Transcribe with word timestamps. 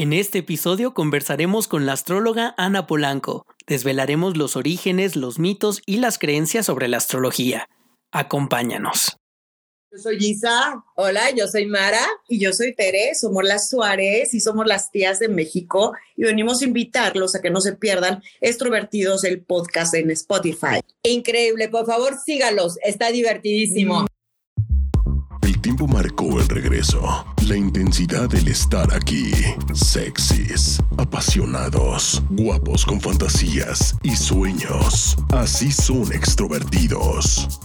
En 0.00 0.12
este 0.12 0.38
episodio 0.38 0.94
conversaremos 0.94 1.66
con 1.66 1.84
la 1.84 1.94
astróloga 1.94 2.54
Ana 2.56 2.86
Polanco. 2.86 3.44
Desvelaremos 3.66 4.36
los 4.36 4.54
orígenes, 4.54 5.16
los 5.16 5.40
mitos 5.40 5.82
y 5.86 5.96
las 5.96 6.20
creencias 6.20 6.66
sobre 6.66 6.86
la 6.86 6.98
astrología. 6.98 7.68
Acompáñanos. 8.12 9.16
Yo 9.90 9.98
soy 9.98 10.18
Isa. 10.20 10.84
Hola, 10.94 11.32
yo 11.36 11.48
soy 11.48 11.66
Mara. 11.66 12.06
Y 12.28 12.38
yo 12.38 12.52
soy 12.52 12.76
Tere. 12.76 13.16
Somos 13.16 13.42
las 13.42 13.70
Suárez 13.70 14.34
y 14.34 14.38
somos 14.38 14.66
las 14.66 14.92
tías 14.92 15.18
de 15.18 15.26
México. 15.26 15.94
Y 16.16 16.22
venimos 16.22 16.62
a 16.62 16.66
invitarlos 16.66 17.34
a 17.34 17.42
que 17.42 17.50
no 17.50 17.60
se 17.60 17.72
pierdan 17.72 18.22
Extrovertidos, 18.40 19.24
el 19.24 19.42
podcast 19.42 19.94
en 19.94 20.12
Spotify. 20.12 20.78
Increíble, 21.02 21.70
por 21.70 21.86
favor 21.86 22.14
sígalos. 22.24 22.78
Está 22.84 23.10
divertidísimo. 23.10 24.06
Tiempo 25.60 25.88
marcó 25.88 26.38
el 26.40 26.48
regreso. 26.48 27.26
La 27.46 27.56
intensidad 27.56 28.28
del 28.28 28.48
estar 28.48 28.94
aquí. 28.94 29.32
Sexys, 29.72 30.80
apasionados, 30.96 32.22
guapos 32.30 32.84
con 32.84 33.00
fantasías 33.00 33.96
y 34.02 34.14
sueños. 34.14 35.16
Así 35.30 35.72
son. 35.72 35.98
Extrovertidos. 36.12 37.60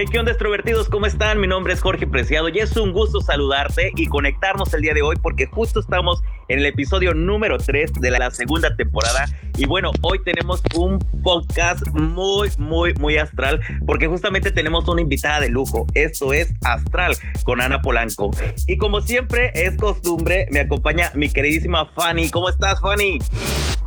Hey, 0.00 0.04
¿qué 0.08 0.20
onda, 0.20 0.30
extrovertidos? 0.30 0.88
¿Cómo 0.88 1.06
están? 1.06 1.40
Mi 1.40 1.48
nombre 1.48 1.72
es 1.72 1.80
Jorge 1.80 2.06
Preciado 2.06 2.48
y 2.50 2.60
es 2.60 2.76
un 2.76 2.92
gusto 2.92 3.20
saludarte 3.20 3.90
y 3.96 4.06
conectarnos 4.06 4.72
el 4.72 4.82
día 4.82 4.94
de 4.94 5.02
hoy 5.02 5.16
porque 5.20 5.46
justo 5.46 5.80
estamos 5.80 6.22
en 6.46 6.60
el 6.60 6.66
episodio 6.66 7.14
número 7.14 7.58
3 7.58 7.94
de 7.94 8.10
la 8.12 8.30
segunda 8.30 8.76
temporada. 8.76 9.24
Y 9.56 9.66
bueno, 9.66 9.90
hoy 10.02 10.22
tenemos 10.22 10.62
un 10.76 11.00
podcast 11.24 11.84
muy, 11.94 12.48
muy, 12.58 12.94
muy 12.94 13.16
astral 13.16 13.60
porque 13.88 14.06
justamente 14.06 14.52
tenemos 14.52 14.86
una 14.86 15.00
invitada 15.00 15.40
de 15.40 15.48
lujo. 15.48 15.84
Esto 15.94 16.32
es 16.32 16.54
Astral 16.62 17.16
con 17.42 17.60
Ana 17.60 17.82
Polanco. 17.82 18.30
Y 18.68 18.78
como 18.78 19.00
siempre 19.00 19.50
es 19.52 19.76
costumbre, 19.76 20.46
me 20.52 20.60
acompaña 20.60 21.10
mi 21.16 21.28
queridísima 21.28 21.86
Fanny. 21.86 22.30
¿Cómo 22.30 22.50
estás, 22.50 22.80
Fanny? 22.80 23.18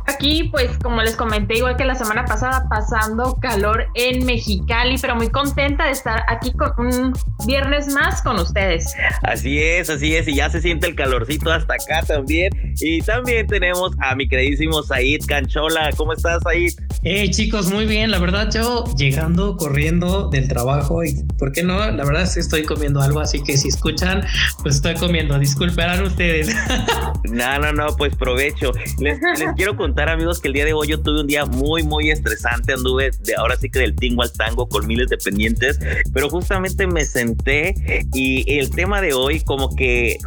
Aquí, 0.06 0.48
pues, 0.50 0.76
como 0.78 1.00
les 1.00 1.16
comenté, 1.16 1.58
igual 1.58 1.76
que 1.76 1.84
la 1.84 1.94
semana 1.94 2.24
pasada, 2.24 2.66
pasando 2.68 3.36
calor 3.40 3.86
en 3.94 4.26
Mexicali, 4.26 4.96
pero 5.00 5.14
muy 5.14 5.30
contenta 5.30 5.84
de 5.86 5.92
estar 6.02 6.24
aquí 6.26 6.52
con 6.52 6.72
un 6.84 7.12
viernes 7.46 7.86
más 7.94 8.22
con 8.22 8.36
ustedes. 8.40 8.92
Así 9.22 9.58
es, 9.58 9.88
así 9.88 10.16
es, 10.16 10.26
y 10.26 10.34
ya 10.34 10.50
se 10.50 10.60
siente 10.60 10.88
el 10.88 10.96
calorcito 10.96 11.52
hasta 11.52 11.74
acá 11.74 12.02
también. 12.04 12.50
Y 12.80 13.00
también 13.02 13.46
tenemos 13.46 13.92
a 14.00 14.16
mi 14.16 14.28
queridísimo 14.28 14.82
Said 14.82 15.20
Canchola. 15.28 15.90
¿Cómo 15.96 16.12
estás, 16.12 16.42
Said? 16.42 16.72
Hey 17.04 17.30
chicos, 17.30 17.70
muy 17.70 17.86
bien. 17.86 18.10
La 18.10 18.18
verdad, 18.18 18.48
yo 18.52 18.84
llegando, 18.96 19.56
corriendo 19.56 20.28
del 20.28 20.48
trabajo 20.48 21.04
y, 21.04 21.22
¿por 21.38 21.52
qué 21.52 21.62
no? 21.62 21.78
La 21.90 22.04
verdad 22.04 22.22
es 22.22 22.34
que 22.34 22.40
estoy 22.40 22.64
comiendo 22.64 23.00
algo, 23.00 23.20
así 23.20 23.40
que 23.42 23.56
si 23.56 23.68
escuchan, 23.68 24.24
pues 24.62 24.76
estoy 24.76 24.94
comiendo. 24.94 25.38
Disculparán 25.38 26.02
ustedes. 26.02 26.52
no, 27.30 27.58
no, 27.60 27.72
no, 27.72 27.96
pues 27.96 28.16
provecho. 28.16 28.72
Les, 28.98 29.20
les 29.38 29.52
quiero 29.56 29.76
contar 29.76 30.08
amigos, 30.08 30.40
que 30.40 30.48
el 30.48 30.54
día 30.54 30.64
de 30.64 30.72
hoy 30.72 30.88
yo 30.88 31.00
tuve 31.00 31.20
un 31.20 31.28
día 31.28 31.44
muy, 31.44 31.84
muy 31.84 32.10
estresante. 32.10 32.72
Anduve 32.72 33.10
de 33.20 33.36
ahora 33.36 33.56
sí 33.56 33.70
que 33.70 33.78
del 33.78 33.94
tingo 33.94 34.22
al 34.22 34.32
tango 34.32 34.68
con 34.68 34.86
miles 34.86 35.08
de 35.08 35.16
pendientes, 35.16 35.78
pero 36.12 36.28
justamente 36.28 36.86
me 36.86 37.04
senté 37.04 37.74
y 38.12 38.58
el 38.58 38.70
tema 38.70 39.00
de 39.00 39.14
hoy, 39.14 39.40
como 39.40 39.74
que 39.74 40.18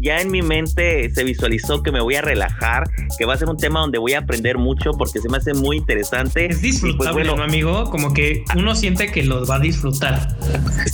ya 0.00 0.20
en 0.20 0.30
mi 0.30 0.42
mente 0.42 1.10
se 1.10 1.24
visualizó 1.24 1.82
que 1.82 1.92
me 1.92 2.00
voy 2.00 2.16
a 2.16 2.22
relajar, 2.22 2.84
que 3.18 3.24
va 3.24 3.34
a 3.34 3.36
ser 3.36 3.48
un 3.48 3.56
tema 3.56 3.80
donde 3.80 3.98
voy 3.98 4.14
a 4.14 4.20
aprender 4.20 4.58
mucho 4.58 4.92
porque 4.92 5.20
se 5.20 5.28
me 5.28 5.38
hace 5.38 5.54
muy 5.54 5.76
interesante. 5.76 6.46
Es 6.46 6.56
pues, 6.56 6.62
disfrutable, 6.62 7.30
amigo? 7.30 7.90
Como 7.90 8.12
que 8.12 8.44
uno 8.56 8.74
siente 8.74 9.10
que 9.10 9.22
los 9.22 9.48
va 9.48 9.56
a 9.56 9.60
disfrutar. 9.60 10.36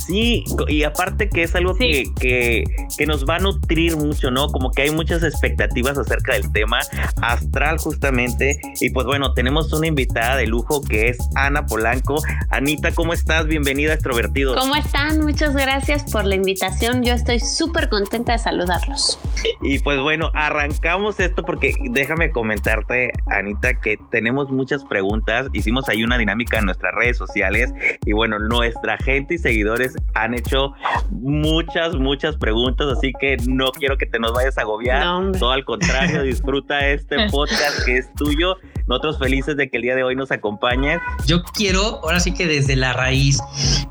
Sí, 0.07 0.43
y 0.67 0.83
aparte 0.83 1.29
que 1.29 1.43
es 1.43 1.55
algo 1.55 1.75
que, 1.75 2.05
que, 2.19 2.63
que 2.97 3.05
nos 3.05 3.25
va 3.25 3.35
a 3.35 3.39
nutrir 3.39 3.95
mucho, 3.97 4.31
¿no? 4.31 4.47
Como 4.47 4.71
que 4.71 4.83
hay 4.83 4.91
muchas 4.91 5.23
expectativas 5.23 5.97
acerca 5.97 6.33
del 6.33 6.51
tema 6.51 6.79
astral, 7.21 7.77
justamente 7.77 8.59
y 8.79 8.89
pues 8.89 9.05
bueno, 9.05 9.33
tenemos 9.33 9.71
una 9.73 9.87
invitada 9.87 10.37
de 10.37 10.47
lujo 10.47 10.81
que 10.81 11.09
es 11.09 11.17
Ana 11.35 11.65
Polanco. 11.65 12.21
Anita, 12.49 12.91
¿cómo 12.91 13.13
estás? 13.13 13.47
Bienvenida 13.47 13.93
a 13.93 13.97
Extrovertidos. 14.01 14.59
¿Cómo 14.59 14.75
están? 14.75 15.21
Muchas 15.21 15.55
gracias 15.55 16.11
por 16.11 16.25
la 16.25 16.33
invitación. 16.33 17.03
Yo 17.03 17.13
estoy 17.13 17.39
súper 17.39 17.87
contenta 17.87 18.31
de 18.31 18.39
saludarlos. 18.39 19.19
Y 19.61 19.77
pues 19.77 19.99
bueno, 19.99 20.31
arrancamos 20.33 21.19
esto 21.19 21.43
porque 21.43 21.75
déjame 21.91 22.31
comentarte, 22.31 23.11
Anita, 23.27 23.79
que 23.79 23.99
tenemos 24.09 24.49
muchas 24.49 24.83
preguntas. 24.85 25.49
Hicimos 25.53 25.87
ahí 25.87 26.03
una 26.03 26.17
dinámica 26.17 26.57
en 26.57 26.65
nuestras 26.65 26.95
redes 26.95 27.15
sociales 27.15 27.75
y 28.03 28.13
bueno, 28.13 28.39
nuestra 28.39 28.97
gente 28.97 29.35
y 29.35 29.37
seguidores 29.37 29.95
han 30.15 30.33
hecho 30.33 30.73
muchas, 31.11 31.93
muchas 31.93 32.37
preguntas, 32.37 32.87
así 32.97 33.13
que 33.19 33.37
no 33.47 33.71
quiero 33.71 33.97
que 33.97 34.07
te 34.07 34.17
nos 34.17 34.33
vayas 34.33 34.57
a 34.57 34.61
agobiar. 34.61 35.03
Todo 35.37 35.51
al 35.51 35.63
contrario, 35.63 36.23
disfruta 36.23 36.87
este 36.87 37.29
podcast 37.29 37.87
es 37.87 38.11
tuyo. 38.15 38.57
Nosotros 38.87 39.19
felices 39.19 39.55
de 39.55 39.69
que 39.69 39.77
el 39.77 39.83
día 39.83 39.95
de 39.95 40.03
hoy 40.03 40.15
nos 40.15 40.31
acompañes. 40.31 40.99
Yo 41.27 41.43
quiero, 41.43 42.01
ahora 42.03 42.19
sí 42.19 42.33
que 42.33 42.47
desde 42.47 42.75
la 42.75 42.93
raíz, 42.93 43.39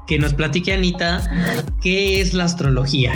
que 0.07 0.19
nos 0.19 0.35
platique 0.35 0.73
Anita, 0.73 1.23
¿qué 1.81 2.21
es 2.21 2.35
la 2.35 2.45
astrología? 2.45 3.13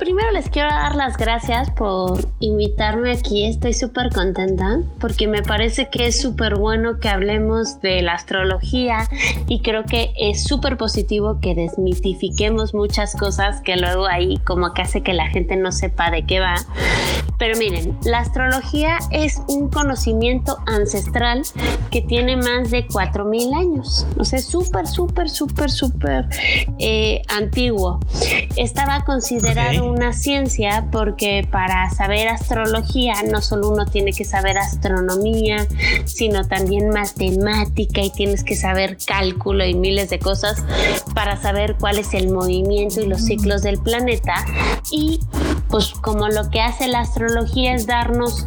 Primero 0.00 0.30
les 0.32 0.48
quiero 0.48 0.70
dar 0.70 0.94
las 0.94 1.18
gracias 1.18 1.70
por 1.72 2.26
invitarme 2.38 3.12
aquí. 3.12 3.44
Estoy 3.44 3.74
súper 3.74 4.08
contenta 4.08 4.80
porque 4.98 5.28
me 5.28 5.42
parece 5.42 5.90
que 5.90 6.06
es 6.06 6.18
súper 6.18 6.56
bueno 6.56 7.00
que 7.00 7.10
hablemos 7.10 7.82
de 7.82 8.00
la 8.00 8.14
astrología 8.14 9.06
y 9.46 9.60
creo 9.60 9.84
que 9.84 10.14
es 10.16 10.44
súper 10.44 10.78
positivo 10.78 11.38
que 11.42 11.54
desmitifiquemos 11.54 12.72
muchas 12.72 13.14
cosas 13.14 13.60
que 13.60 13.76
luego 13.76 14.06
ahí 14.06 14.38
como 14.46 14.72
que 14.72 14.80
hace 14.80 15.02
que 15.02 15.12
la 15.12 15.28
gente 15.28 15.56
no 15.56 15.70
sepa 15.70 16.10
de 16.10 16.24
qué 16.24 16.40
va. 16.40 16.54
Pero 17.38 17.58
miren, 17.58 17.98
la 18.04 18.20
astrología 18.20 18.98
es 19.10 19.40
un 19.48 19.68
conocimiento 19.68 20.58
ancestral 20.66 21.42
que 21.90 22.00
tiene 22.02 22.36
más 22.36 22.70
de 22.70 22.86
4.000 22.86 23.58
años. 23.58 24.06
O 24.18 24.24
sea, 24.24 24.40
súper, 24.40 24.86
súper, 24.86 25.30
súper, 25.30 25.70
súper 25.70 25.99
eh, 26.78 27.22
antiguo. 27.28 28.00
Estaba 28.56 29.04
considerado 29.04 29.90
una 29.90 30.12
ciencia 30.12 30.86
porque 30.90 31.46
para 31.50 31.90
saber 31.90 32.28
astrología 32.28 33.14
no 33.30 33.40
solo 33.40 33.70
uno 33.70 33.86
tiene 33.86 34.12
que 34.12 34.24
saber 34.24 34.58
astronomía, 34.58 35.66
sino 36.04 36.46
también 36.46 36.90
matemática 36.90 38.00
y 38.00 38.10
tienes 38.10 38.44
que 38.44 38.56
saber 38.56 38.96
cálculo 39.04 39.64
y 39.64 39.74
miles 39.74 40.10
de 40.10 40.18
cosas 40.18 40.64
para 41.14 41.36
saber 41.36 41.76
cuál 41.78 41.98
es 41.98 42.14
el 42.14 42.30
movimiento 42.30 43.00
y 43.00 43.06
los 43.06 43.22
ciclos 43.22 43.62
del 43.62 43.78
planeta. 43.78 44.44
Y 44.90 45.20
pues 45.68 45.92
como 45.92 46.28
lo 46.28 46.50
que 46.50 46.60
hace 46.60 46.88
la 46.88 47.00
astrología 47.00 47.74
es 47.74 47.86
darnos 47.86 48.46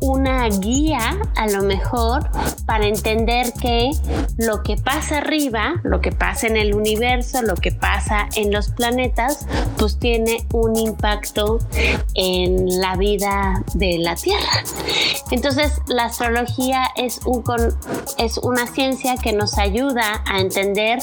una 0.00 0.48
guía 0.48 1.18
a 1.36 1.48
lo 1.48 1.62
mejor 1.62 2.30
para 2.66 2.86
entender 2.86 3.52
que 3.60 3.90
lo 4.36 4.62
que 4.62 4.76
pasa 4.76 5.18
arriba, 5.18 5.80
lo 5.82 6.00
que 6.00 6.12
pasa 6.12 6.46
en 6.46 6.56
el 6.58 6.74
universo, 6.74 7.42
lo 7.42 7.54
que 7.54 7.72
pasa 7.72 8.28
en 8.36 8.52
los 8.52 8.70
planetas, 8.70 9.46
pues 9.78 9.98
tiene 9.98 10.44
un 10.52 10.76
impacto 10.76 11.58
en 12.14 12.80
la 12.80 12.96
vida 12.96 13.62
de 13.74 13.98
la 13.98 14.14
Tierra. 14.14 14.64
Entonces 15.30 15.80
la 15.86 16.06
astrología 16.06 16.82
es, 16.96 17.20
un, 17.24 17.44
es 18.18 18.38
una 18.38 18.66
ciencia 18.66 19.16
que 19.16 19.32
nos 19.32 19.58
ayuda 19.58 20.22
a 20.26 20.40
entender, 20.40 20.98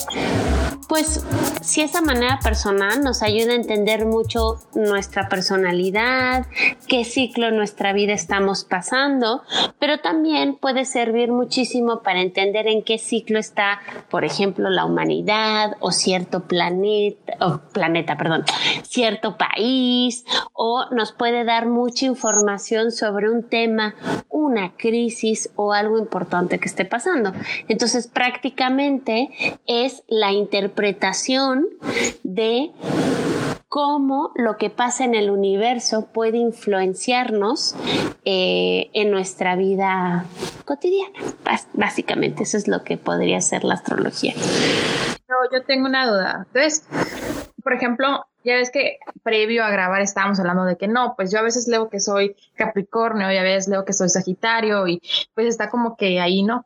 pues 0.88 1.24
si 1.62 1.82
esa 1.82 2.00
manera 2.00 2.38
personal 2.42 3.02
nos 3.02 3.22
ayuda 3.22 3.52
a 3.52 3.56
entender 3.56 4.06
mucho 4.06 4.58
nuestra 4.74 5.28
personalidad, 5.28 6.46
qué 6.86 7.04
ciclo 7.04 7.48
en 7.48 7.56
nuestra 7.56 7.92
vida 7.92 8.12
estamos 8.12 8.64
pasando, 8.64 9.42
pero 9.78 10.00
también 10.00 10.56
puede 10.56 10.84
servir 10.84 11.30
muchísimo 11.30 12.02
para 12.02 12.20
entender 12.20 12.66
en 12.68 12.82
qué 12.82 12.98
ciclo 12.98 13.38
está, 13.38 13.80
por 14.10 14.24
ejemplo, 14.24 14.70
la 14.70 14.84
humanidad 14.84 15.45
o 15.80 15.90
cierto 15.92 16.44
planeta, 16.44 17.34
o 17.40 17.58
planeta, 17.72 18.16
perdón, 18.16 18.44
cierto 18.82 19.36
país, 19.36 20.24
o 20.52 20.86
nos 20.90 21.12
puede 21.12 21.44
dar 21.44 21.66
mucha 21.66 22.06
información 22.06 22.92
sobre 22.92 23.30
un 23.30 23.42
tema, 23.42 23.94
una 24.28 24.76
crisis 24.76 25.50
o 25.56 25.72
algo 25.72 25.98
importante 25.98 26.58
que 26.58 26.68
esté 26.68 26.84
pasando. 26.84 27.32
Entonces, 27.68 28.06
prácticamente 28.06 29.30
es 29.66 30.02
la 30.08 30.32
interpretación 30.32 31.66
de 32.22 32.72
cómo 33.68 34.32
lo 34.36 34.56
que 34.56 34.70
pasa 34.70 35.04
en 35.04 35.14
el 35.14 35.30
universo 35.30 36.06
puede 36.12 36.38
influenciarnos 36.38 37.74
eh, 38.24 38.88
en 38.94 39.10
nuestra 39.10 39.56
vida 39.56 40.24
cotidiana. 40.64 41.18
básicamente, 41.74 42.44
eso 42.44 42.56
es 42.56 42.68
lo 42.68 42.84
que 42.84 42.96
podría 42.96 43.40
ser 43.40 43.64
la 43.64 43.74
astrología. 43.74 44.34
Yo 45.52 45.62
tengo 45.64 45.86
una 45.86 46.06
duda. 46.06 46.46
Entonces, 46.46 46.86
por 47.62 47.72
ejemplo, 47.72 48.26
ya 48.44 48.54
ves 48.54 48.70
que 48.70 48.98
previo 49.22 49.64
a 49.64 49.70
grabar 49.70 50.00
estábamos 50.00 50.38
hablando 50.38 50.64
de 50.64 50.76
que 50.76 50.86
no, 50.86 51.14
pues 51.16 51.32
yo 51.32 51.40
a 51.40 51.42
veces 51.42 51.66
leo 51.66 51.88
que 51.88 51.98
soy 51.98 52.36
Capricornio 52.54 53.30
y 53.32 53.36
a 53.36 53.42
veces 53.42 53.68
leo 53.68 53.84
que 53.84 53.92
soy 53.92 54.08
Sagitario 54.08 54.86
y 54.86 55.00
pues 55.34 55.48
está 55.48 55.68
como 55.68 55.96
que 55.96 56.20
ahí, 56.20 56.42
¿no? 56.42 56.64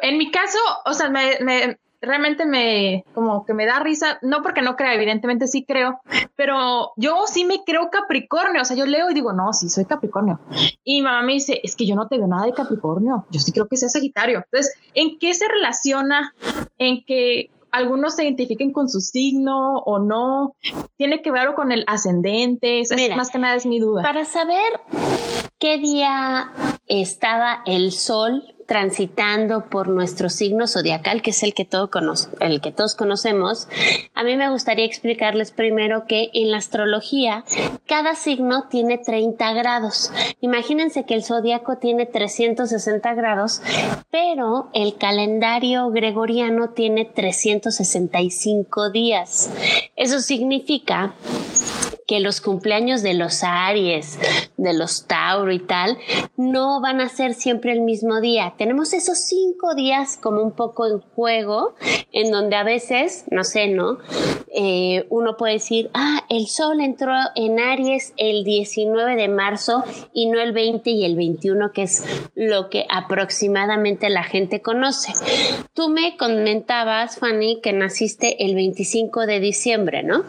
En 0.00 0.16
mi 0.16 0.30
caso, 0.30 0.58
o 0.86 0.94
sea, 0.94 1.10
me, 1.10 1.38
me 1.40 1.78
realmente 2.02 2.46
me, 2.46 3.04
como 3.14 3.46
que 3.46 3.54
me 3.54 3.64
da 3.64 3.78
risa, 3.78 4.18
no 4.22 4.42
porque 4.42 4.60
no 4.60 4.74
crea, 4.74 4.94
evidentemente 4.94 5.46
sí 5.46 5.64
creo, 5.64 6.00
pero 6.34 6.92
yo 6.96 7.26
sí 7.26 7.44
me 7.44 7.62
creo 7.64 7.90
Capricornio, 7.90 8.62
o 8.62 8.64
sea, 8.64 8.76
yo 8.76 8.86
leo 8.86 9.08
y 9.10 9.14
digo, 9.14 9.32
no, 9.32 9.52
sí, 9.52 9.68
soy 9.68 9.84
Capricornio. 9.84 10.40
Y 10.82 10.96
mi 10.96 11.02
mamá 11.02 11.22
me 11.22 11.34
dice, 11.34 11.60
es 11.62 11.76
que 11.76 11.86
yo 11.86 11.94
no 11.94 12.08
te 12.08 12.18
veo 12.18 12.26
nada 12.26 12.46
de 12.46 12.52
Capricornio, 12.52 13.24
yo 13.30 13.40
sí 13.40 13.52
creo 13.52 13.68
que 13.68 13.76
sea 13.76 13.88
Sagitario. 13.88 14.38
Entonces, 14.38 14.74
¿en 14.94 15.18
qué 15.18 15.32
se 15.32 15.46
relaciona? 15.46 16.34
En 16.76 17.04
que 17.04 17.50
algunos 17.72 18.14
se 18.14 18.24
identifiquen 18.24 18.72
con 18.72 18.88
su 18.88 19.00
signo 19.00 19.78
o 19.78 19.98
no, 19.98 20.54
tiene 20.96 21.22
que 21.22 21.32
ver 21.32 21.54
con 21.54 21.72
el 21.72 21.84
ascendente, 21.86 22.80
es 22.80 22.90
más 23.16 23.30
que 23.30 23.38
nada 23.38 23.56
es 23.56 23.66
mi 23.66 23.80
duda. 23.80 24.02
Para 24.02 24.24
saber 24.24 24.80
qué 25.58 25.78
día 25.78 26.52
estaba 26.86 27.62
el 27.66 27.92
sol 27.92 28.51
transitando 28.66 29.66
por 29.66 29.88
nuestro 29.88 30.28
signo 30.28 30.66
zodiacal, 30.66 31.22
que 31.22 31.30
es 31.30 31.42
el 31.42 31.54
que, 31.54 31.64
todo 31.64 31.90
el 32.40 32.60
que 32.60 32.72
todos 32.72 32.94
conocemos, 32.94 33.68
a 34.14 34.24
mí 34.24 34.36
me 34.36 34.50
gustaría 34.50 34.84
explicarles 34.84 35.50
primero 35.50 36.06
que 36.06 36.30
en 36.34 36.50
la 36.50 36.58
astrología 36.58 37.44
cada 37.86 38.14
signo 38.14 38.68
tiene 38.68 38.98
30 38.98 39.52
grados. 39.52 40.12
Imagínense 40.40 41.04
que 41.04 41.14
el 41.14 41.24
zodiaco 41.24 41.76
tiene 41.78 42.06
360 42.06 43.14
grados, 43.14 43.62
pero 44.10 44.68
el 44.72 44.96
calendario 44.96 45.90
gregoriano 45.90 46.70
tiene 46.70 47.04
365 47.04 48.90
días. 48.90 49.50
Eso 49.96 50.20
significa 50.20 51.14
que 52.12 52.20
los 52.20 52.42
cumpleaños 52.42 53.00
de 53.00 53.14
los 53.14 53.42
Aries, 53.42 54.18
de 54.58 54.74
los 54.74 55.06
Tauro 55.06 55.50
y 55.50 55.60
tal, 55.60 55.96
no 56.36 56.82
van 56.82 57.00
a 57.00 57.08
ser 57.08 57.32
siempre 57.32 57.72
el 57.72 57.80
mismo 57.80 58.20
día. 58.20 58.52
Tenemos 58.58 58.92
esos 58.92 59.16
cinco 59.16 59.74
días 59.74 60.18
como 60.20 60.42
un 60.42 60.52
poco 60.52 60.86
en 60.86 61.00
juego, 61.00 61.74
en 62.12 62.30
donde 62.30 62.56
a 62.56 62.64
veces, 62.64 63.24
no 63.30 63.44
sé, 63.44 63.68
¿no? 63.68 63.96
Eh, 64.54 65.06
uno 65.08 65.38
puede 65.38 65.54
decir, 65.54 65.90
ah, 65.94 66.26
el 66.28 66.48
sol 66.48 66.82
entró 66.82 67.14
en 67.34 67.58
Aries 67.58 68.12
el 68.18 68.44
19 68.44 69.16
de 69.16 69.28
marzo 69.28 69.82
y 70.12 70.26
no 70.26 70.38
el 70.38 70.52
20 70.52 70.90
y 70.90 71.06
el 71.06 71.16
21, 71.16 71.72
que 71.72 71.84
es 71.84 72.04
lo 72.34 72.68
que 72.68 72.84
aproximadamente 72.90 74.10
la 74.10 74.22
gente 74.22 74.60
conoce. 74.60 75.14
Tú 75.72 75.88
me 75.88 76.18
comentabas, 76.18 77.18
Fanny, 77.18 77.62
que 77.62 77.72
naciste 77.72 78.44
el 78.44 78.54
25 78.54 79.24
de 79.24 79.40
diciembre, 79.40 80.02
¿no? 80.02 80.24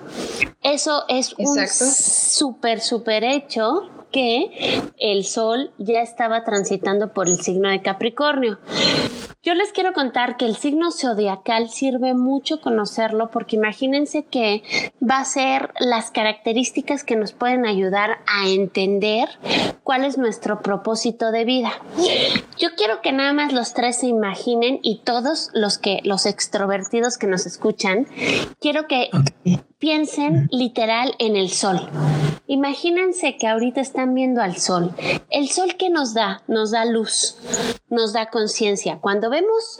Eso 0.62 1.04
es 1.10 1.36
un 1.38 1.68
súper, 1.74 2.82
súper 2.82 3.24
hecho 3.24 3.90
que 4.12 4.92
el 5.00 5.26
Sol 5.26 5.72
ya 5.78 6.02
estaba 6.02 6.44
transitando 6.44 7.14
por 7.14 7.28
el 7.28 7.42
signo 7.42 7.70
de 7.70 7.82
Capricornio. 7.82 8.60
Yo 9.46 9.56
les 9.56 9.74
quiero 9.74 9.92
contar 9.92 10.38
que 10.38 10.46
el 10.46 10.56
signo 10.56 10.90
zodiacal 10.90 11.70
sirve 11.70 12.14
mucho 12.14 12.62
conocerlo 12.62 13.30
porque 13.30 13.58
imagínense 13.58 14.24
que 14.24 14.64
va 15.02 15.18
a 15.18 15.26
ser 15.26 15.74
las 15.80 16.12
características 16.12 17.04
que 17.04 17.18
nos 17.18 17.34
pueden 17.34 17.66
ayudar 17.66 18.20
a 18.26 18.48
entender 18.48 19.28
cuál 19.84 20.06
es 20.06 20.18
nuestro 20.18 20.62
propósito 20.62 21.34
de 21.34 21.44
vida. 21.44 21.74
Yo 22.58 22.70
quiero 22.78 23.02
que 23.02 23.12
nada 23.12 23.34
más 23.34 23.52
los 23.52 23.74
tres 23.74 23.98
se 23.98 24.08
imaginen 24.08 24.80
y 24.82 25.02
todos 25.04 25.50
los 25.54 25.78
que 25.78 26.00
los 26.06 26.26
extrovertidos 26.26 27.18
que 27.18 27.28
nos 27.28 27.46
escuchan, 27.46 28.08
quiero 28.62 28.88
que 28.88 29.10
piensen 29.84 30.48
literal 30.50 31.14
en 31.20 31.36
el 31.36 31.50
sol. 31.50 31.90
Imagínense 32.48 33.36
que 33.36 33.48
ahorita 33.48 33.82
están 33.82 34.14
viendo 34.14 34.42
al 34.42 34.56
sol. 34.56 34.96
El 35.30 35.50
sol 35.50 35.76
que 35.76 35.90
nos 35.90 36.14
da, 36.14 36.42
nos 36.48 36.72
da 36.72 36.86
luz, 36.86 37.38
nos 37.90 38.14
da 38.14 38.28
conciencia. 38.28 39.00
Cuando 39.02 39.30
vemos 39.30 39.80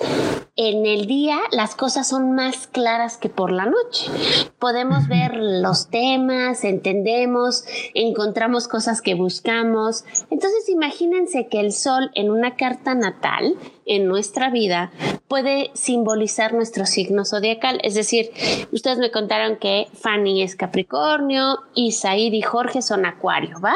en 0.58 0.86
el 0.86 1.08
día, 1.08 1.38
las 1.52 1.76
cosas 1.76 2.10
son 2.10 2.34
más 2.34 2.68
claras 2.68 3.16
que 3.16 3.30
por 3.30 3.50
la 3.50 3.66
noche. 3.66 4.12
Podemos 4.60 5.08
ver 5.08 5.38
los 5.38 5.88
temas, 5.90 6.66
entendemos, 6.66 7.64
encontramos 7.94 8.68
cosas 8.68 9.02
que 9.02 9.16
buscamos. 9.16 10.04
Entonces 10.30 10.68
imagínense 10.68 11.48
que 11.48 11.62
el 11.62 11.72
sol 11.72 12.12
en 12.14 12.30
una 12.30 12.58
carta 12.58 12.94
natal 12.94 13.56
en 13.86 14.08
nuestra 14.08 14.50
vida 14.50 14.92
puede 15.28 15.72
simbolizar 15.74 16.54
nuestro 16.54 16.86
signo 16.86 17.26
zodiacal. 17.26 17.80
Es 17.84 17.96
decir, 17.96 18.30
ustedes 18.72 19.00
me 19.00 19.12
contaron 19.12 19.58
que 19.58 19.88
Fanny 19.94 20.44
es 20.44 20.56
Capricornio 20.56 21.60
y 21.74 21.94
Said 21.94 22.34
y 22.34 22.42
Jorge 22.42 22.82
son 22.82 23.06
Acuario, 23.06 23.60
¿va? 23.60 23.74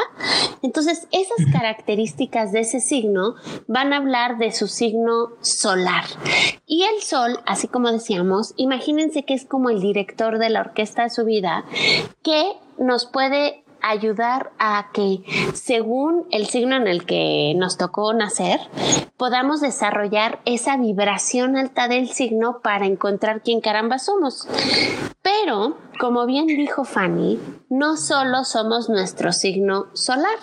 Entonces, 0.62 1.08
esas 1.10 1.52
características 1.52 2.52
de 2.52 2.60
ese 2.60 2.80
signo 2.80 3.34
van 3.66 3.92
a 3.92 3.96
hablar 3.96 4.38
de 4.38 4.52
su 4.52 4.68
signo 4.68 5.30
solar. 5.40 6.04
Y 6.66 6.84
el 6.84 7.02
sol, 7.02 7.40
así 7.46 7.66
como 7.66 7.90
decíamos, 7.90 8.54
imagínense 8.56 9.24
que 9.24 9.34
es 9.34 9.44
como 9.44 9.70
el 9.70 9.80
director 9.80 10.38
de 10.38 10.50
la 10.50 10.60
orquesta 10.60 11.04
de 11.04 11.10
su 11.10 11.24
vida, 11.24 11.64
que 12.22 12.52
nos 12.78 13.06
puede 13.06 13.64
ayudar 13.82 14.52
a 14.58 14.90
que 14.92 15.22
según 15.54 16.26
el 16.30 16.46
signo 16.46 16.76
en 16.76 16.88
el 16.88 17.04
que 17.06 17.54
nos 17.56 17.76
tocó 17.76 18.12
nacer, 18.12 18.60
podamos 19.16 19.60
desarrollar 19.60 20.40
esa 20.44 20.76
vibración 20.76 21.56
alta 21.56 21.88
del 21.88 22.08
signo 22.08 22.60
para 22.62 22.86
encontrar 22.86 23.42
quién 23.42 23.60
caramba 23.60 23.98
somos. 23.98 24.48
Pero, 25.22 25.76
como 25.98 26.26
bien 26.26 26.46
dijo 26.46 26.84
Fanny, 26.84 27.38
no 27.68 27.96
solo 27.96 28.44
somos 28.44 28.88
nuestro 28.88 29.32
signo 29.32 29.86
solar, 29.92 30.38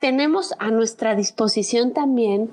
tenemos 0.00 0.54
a 0.58 0.70
nuestra 0.70 1.14
disposición 1.14 1.92
también 1.92 2.50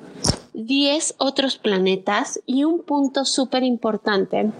10 0.53 1.15
otros 1.17 1.57
planetas 1.57 2.41
y 2.45 2.65
un 2.65 2.83
punto 2.83 3.25
súper 3.25 3.63
importante 3.63 4.51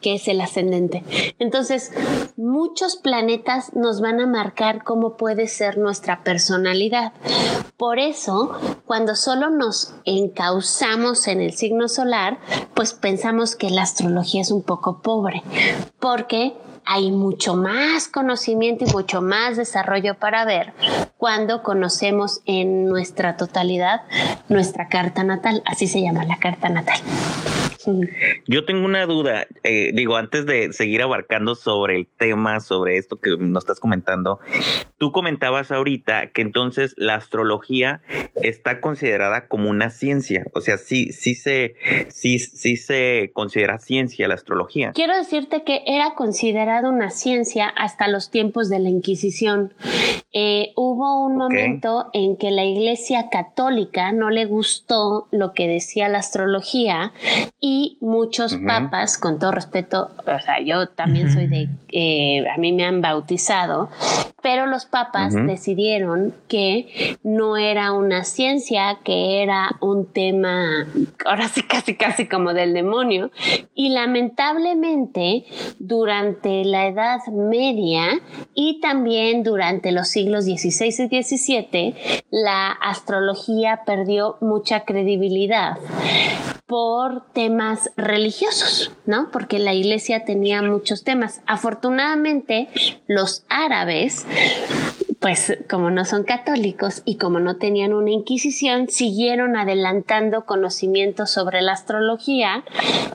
que 0.00 0.14
es 0.14 0.28
el 0.28 0.40
ascendente. 0.40 1.04
Entonces, 1.38 1.92
muchos 2.38 2.96
planetas 2.96 3.74
nos 3.74 4.00
van 4.00 4.18
a 4.18 4.26
marcar 4.26 4.82
cómo 4.82 5.18
puede 5.18 5.46
ser 5.46 5.76
nuestra 5.76 6.24
personalidad. 6.24 7.12
Por 7.76 7.98
eso, 7.98 8.52
cuando 8.86 9.14
solo 9.14 9.50
nos 9.50 9.94
encauzamos 10.06 11.28
en 11.28 11.42
el 11.42 11.52
signo 11.52 11.86
solar, 11.88 12.38
pues 12.72 12.94
pensamos 12.94 13.56
que 13.56 13.68
la 13.68 13.82
astrología 13.82 14.40
es 14.40 14.50
un 14.50 14.62
poco 14.62 15.02
pobre, 15.02 15.42
porque 15.98 16.54
hay 16.92 17.12
mucho 17.12 17.54
más 17.54 18.08
conocimiento 18.08 18.84
y 18.84 18.90
mucho 18.92 19.22
más 19.22 19.56
desarrollo 19.56 20.16
para 20.16 20.44
ver 20.44 20.72
cuando 21.18 21.62
conocemos 21.62 22.40
en 22.46 22.86
nuestra 22.86 23.36
totalidad 23.36 24.00
nuestra 24.48 24.88
carta 24.88 25.22
natal, 25.22 25.62
así 25.66 25.86
se 25.86 26.02
llama 26.02 26.24
la 26.24 26.38
carta 26.38 26.68
natal. 26.68 26.98
Yo 28.46 28.64
tengo 28.64 28.84
una 28.84 29.06
duda, 29.06 29.46
eh, 29.62 29.90
digo, 29.94 30.16
antes 30.16 30.46
de 30.46 30.72
seguir 30.72 31.02
abarcando 31.02 31.54
sobre 31.54 31.96
el 31.96 32.06
tema, 32.06 32.60
sobre 32.60 32.96
esto 32.96 33.20
que 33.20 33.36
nos 33.38 33.64
estás 33.64 33.80
comentando, 33.80 34.40
tú 34.98 35.12
comentabas 35.12 35.70
ahorita 35.70 36.30
que 36.32 36.42
entonces 36.42 36.94
la 36.96 37.14
astrología 37.14 38.02
está 38.42 38.80
considerada 38.80 39.48
como 39.48 39.70
una 39.70 39.90
ciencia, 39.90 40.44
o 40.52 40.60
sea, 40.60 40.78
sí, 40.78 41.12
sí 41.12 41.34
se, 41.34 41.74
sí, 42.08 42.38
sí 42.38 42.76
se 42.76 43.30
considera 43.32 43.78
ciencia 43.78 44.28
la 44.28 44.34
astrología. 44.34 44.92
Quiero 44.92 45.16
decirte 45.16 45.62
que 45.64 45.82
era 45.86 46.14
considerada 46.14 46.88
una 46.88 47.10
ciencia 47.10 47.68
hasta 47.68 48.08
los 48.08 48.30
tiempos 48.30 48.68
de 48.68 48.78
la 48.78 48.88
Inquisición. 48.88 49.74
Eh, 50.32 50.72
hubo 50.76 51.24
un 51.26 51.36
momento 51.36 52.10
en 52.12 52.36
que 52.36 52.50
la 52.50 52.64
Iglesia 52.64 53.28
Católica 53.30 54.12
no 54.12 54.30
le 54.30 54.44
gustó 54.46 55.26
lo 55.30 55.52
que 55.52 55.66
decía 55.66 56.08
la 56.08 56.18
astrología 56.18 57.12
y 57.58 57.69
muchos 58.00 58.56
papas, 58.66 59.18
con 59.18 59.38
todo 59.38 59.52
respeto, 59.52 60.10
o 60.18 60.40
sea, 60.40 60.60
yo 60.60 60.88
también 60.88 61.32
soy 61.32 61.46
de, 61.46 61.68
eh, 61.88 62.44
a 62.48 62.56
mí 62.58 62.72
me 62.72 62.84
han 62.84 63.00
bautizado, 63.00 63.90
pero 64.42 64.66
los 64.66 64.86
papas 64.86 65.34
decidieron 65.34 66.34
que 66.48 67.16
no 67.22 67.56
era 67.56 67.92
una 67.92 68.24
ciencia, 68.24 68.98
que 69.04 69.42
era 69.42 69.76
un 69.80 70.06
tema, 70.06 70.86
ahora 71.24 71.48
sí 71.48 71.62
casi 71.62 71.96
casi 71.96 72.26
como 72.26 72.54
del 72.54 72.72
demonio, 72.74 73.30
y 73.74 73.90
lamentablemente 73.90 75.44
durante 75.78 76.64
la 76.64 76.86
Edad 76.86 77.20
Media 77.32 78.20
y 78.54 78.80
también 78.80 79.42
durante 79.42 79.92
los 79.92 80.08
siglos 80.08 80.44
XVI 80.44 81.08
y 81.10 81.22
XVII, 81.22 81.94
la 82.30 82.70
astrología 82.70 83.82
perdió 83.84 84.36
mucha 84.40 84.84
credibilidad 84.84 85.78
por 86.70 87.24
temas 87.32 87.90
religiosos, 87.96 88.92
¿no? 89.04 89.28
Porque 89.32 89.58
la 89.58 89.74
iglesia 89.74 90.24
tenía 90.24 90.62
muchos 90.62 91.02
temas. 91.02 91.40
Afortunadamente, 91.44 92.68
los 93.08 93.44
árabes 93.48 94.24
pues 95.20 95.58
como 95.68 95.90
no 95.90 96.04
son 96.06 96.24
católicos 96.24 97.02
y 97.04 97.16
como 97.16 97.40
no 97.40 97.56
tenían 97.56 97.92
una 97.92 98.10
inquisición, 98.10 98.88
siguieron 98.88 99.56
adelantando 99.56 100.46
conocimientos 100.46 101.30
sobre 101.30 101.60
la 101.60 101.72
astrología 101.72 102.64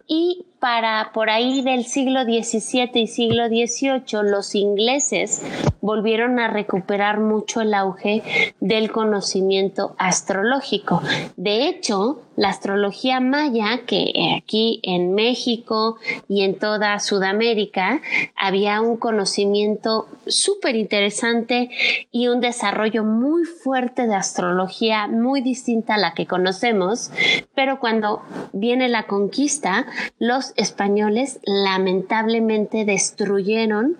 y 0.07 0.45
para 0.59 1.12
por 1.13 1.29
ahí 1.29 1.62
del 1.62 1.85
siglo 1.85 2.24
XVII 2.24 2.91
y 2.93 3.07
siglo 3.07 3.47
XVIII, 3.47 4.29
los 4.29 4.55
ingleses 4.55 5.43
volvieron 5.81 6.39
a 6.39 6.47
recuperar 6.47 7.19
mucho 7.19 7.62
el 7.62 7.74
auge 7.74 8.24
del 8.59 8.91
conocimiento 8.91 9.95
astrológico. 9.97 11.01
De 11.38 11.67
hecho, 11.67 12.21
la 12.35 12.50
astrología 12.50 13.19
maya, 13.19 13.81
que 13.85 14.12
aquí 14.38 14.79
en 14.83 15.13
México 15.13 15.97
y 16.27 16.43
en 16.43 16.57
toda 16.57 17.00
Sudamérica 17.00 18.01
había 18.35 18.81
un 18.81 18.97
conocimiento 18.97 20.07
súper 20.27 20.75
interesante 20.75 21.69
y 22.12 22.27
un 22.27 22.41
desarrollo 22.41 23.03
muy 23.03 23.45
fuerte 23.45 24.07
de 24.07 24.15
astrología, 24.15 25.07
muy 25.07 25.41
distinta 25.41 25.95
a 25.95 26.00
la 26.00 26.13
que 26.13 26.25
conocemos, 26.25 27.12
pero 27.53 27.79
cuando 27.79 28.21
viene 28.51 28.89
la 28.89 29.03
conquista, 29.03 29.85
los 30.19 30.44
españoles 30.55 31.39
lamentablemente 31.45 32.85
destruyeron 32.85 33.97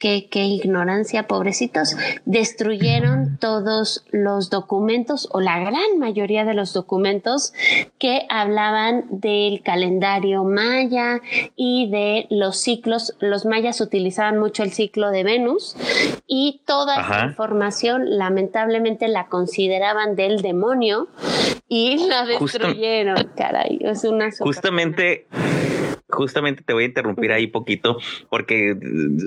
qué, 0.00 0.28
ignorancia, 0.32 1.28
pobrecitos, 1.28 1.94
destruyeron 2.24 3.36
todos 3.38 4.04
los 4.10 4.48
documentos 4.48 5.28
o 5.30 5.40
la 5.40 5.60
gran 5.60 5.98
mayoría 5.98 6.44
de 6.44 6.54
los 6.54 6.72
documentos 6.72 7.52
que 7.98 8.26
hablaban 8.30 9.04
del 9.10 9.62
calendario 9.62 10.42
maya 10.44 11.20
y 11.54 11.90
de 11.90 12.26
los 12.30 12.58
ciclos. 12.58 13.14
Los 13.20 13.44
mayas 13.44 13.80
utilizaban 13.82 14.38
mucho 14.38 14.62
el 14.62 14.72
ciclo 14.72 15.10
de 15.10 15.22
Venus 15.22 15.76
y 16.26 16.62
toda 16.64 17.00
esta 17.00 17.26
información 17.26 18.18
lamentablemente 18.18 19.06
la 19.06 19.26
consideraban 19.26 20.16
del 20.16 20.40
demonio 20.40 21.08
y 21.68 22.08
la 22.08 22.24
destruyeron, 22.24 23.30
caray. 23.36 23.78
Es 23.82 24.04
una 24.04 24.30
Justamente 24.38 25.26
justamente 26.10 26.62
te 26.62 26.72
voy 26.72 26.84
a 26.84 26.86
interrumpir 26.86 27.32
ahí 27.32 27.46
poquito 27.46 27.98
porque 28.28 28.76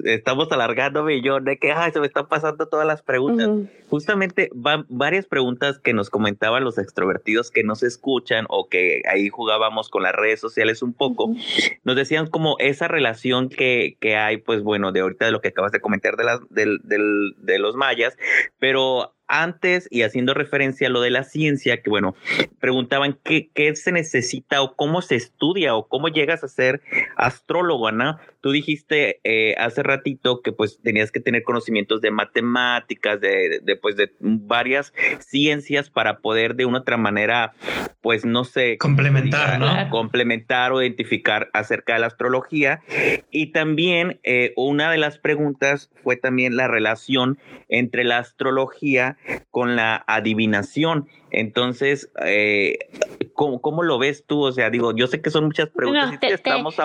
estamos 0.05 0.51
alargándome 0.51 1.15
y 1.15 1.21
yo 1.21 1.39
de 1.39 1.57
que 1.57 1.73
se 1.91 1.99
me 1.99 2.07
están 2.07 2.27
pasando 2.27 2.67
todas 2.67 2.87
las 2.87 3.01
preguntas. 3.01 3.49
Justamente 3.89 4.49
van 4.53 4.85
varias 4.89 5.25
preguntas 5.25 5.79
que 5.79 5.93
nos 5.93 6.09
comentaban 6.09 6.63
los 6.63 6.77
extrovertidos 6.77 7.51
que 7.51 7.63
nos 7.63 7.83
escuchan 7.83 8.45
o 8.49 8.67
que 8.67 9.01
ahí 9.09 9.29
jugábamos 9.29 9.89
con 9.89 10.03
las 10.03 10.13
redes 10.13 10.39
sociales 10.39 10.81
un 10.81 10.93
poco. 10.93 11.33
Nos 11.83 11.95
decían 11.95 12.27
como 12.27 12.57
esa 12.59 12.87
relación 12.87 13.49
que, 13.49 13.97
que, 13.99 14.15
hay, 14.15 14.37
pues 14.37 14.63
bueno, 14.63 14.91
de 14.91 15.01
ahorita 15.01 15.25
de 15.25 15.31
lo 15.31 15.41
que 15.41 15.49
acabas 15.49 15.71
de 15.71 15.81
comentar 15.81 16.15
de, 16.15 16.23
las, 16.23 16.39
del, 16.49 16.79
de 16.83 17.59
los 17.59 17.75
mayas, 17.75 18.17
pero 18.59 19.13
antes 19.27 19.87
y 19.89 20.03
haciendo 20.03 20.33
referencia 20.33 20.87
a 20.87 20.89
lo 20.89 21.01
de 21.01 21.09
la 21.09 21.23
ciencia, 21.23 21.81
que 21.81 21.89
bueno, 21.89 22.15
preguntaban 22.59 23.17
qué, 23.23 23.49
qué 23.53 23.75
se 23.75 23.91
necesita 23.91 24.61
o 24.61 24.75
cómo 24.75 25.01
se 25.01 25.15
estudia 25.15 25.75
o 25.75 25.87
cómo 25.87 26.09
llegas 26.09 26.43
a 26.43 26.47
ser 26.47 26.81
astrólogo, 27.15 27.87
Ana. 27.87 28.19
Tú 28.41 28.51
dijiste 28.51 29.19
eh, 29.23 29.55
hace 29.57 29.83
ratito 29.83 30.41
que 30.41 30.51
pues 30.51 30.79
tenías 30.81 31.11
que 31.11 31.19
tener 31.19 31.43
conocimientos 31.43 32.01
de 32.01 32.11
matemáticas, 32.11 33.21
de, 33.21 33.59
de, 33.63 33.75
pues 33.75 33.95
de 33.95 34.11
varias 34.19 34.93
ciencias 35.19 35.89
para 35.89 36.19
poder 36.19 36.55
de 36.55 36.65
una 36.65 36.79
otra 36.79 36.97
manera, 36.97 37.53
pues 38.01 38.25
no 38.25 38.43
sé, 38.43 38.77
complementar, 38.77 39.59
¿no? 39.59 39.89
Complementar 39.89 40.71
o 40.73 40.81
identificar 40.81 41.49
acerca 41.53 41.93
de 41.93 41.99
la 41.99 42.07
astrología. 42.07 42.81
Y 43.31 43.47
también 43.47 44.19
eh, 44.23 44.53
una 44.55 44.91
de 44.91 44.97
las 44.97 45.17
preguntas 45.17 45.89
fue 46.03 46.17
también 46.17 46.57
la 46.57 46.67
relación 46.67 47.39
entre 47.69 48.03
la 48.03 48.17
astrología 48.17 49.12
con 49.51 49.75
la 49.75 50.03
adivinación. 50.07 51.07
Entonces, 51.31 52.11
eh, 52.23 52.77
¿cómo, 53.33 53.83
lo 53.83 53.97
ves 53.97 54.25
tú? 54.25 54.41
O 54.41 54.51
sea, 54.51 54.69
digo, 54.69 54.95
yo 54.95 55.07
sé 55.07 55.21
que 55.21 55.29
son 55.29 55.45
muchas 55.45 55.69
preguntas 55.69 56.13
y 56.13 56.17
te, 56.17 56.33
estamos, 56.33 56.75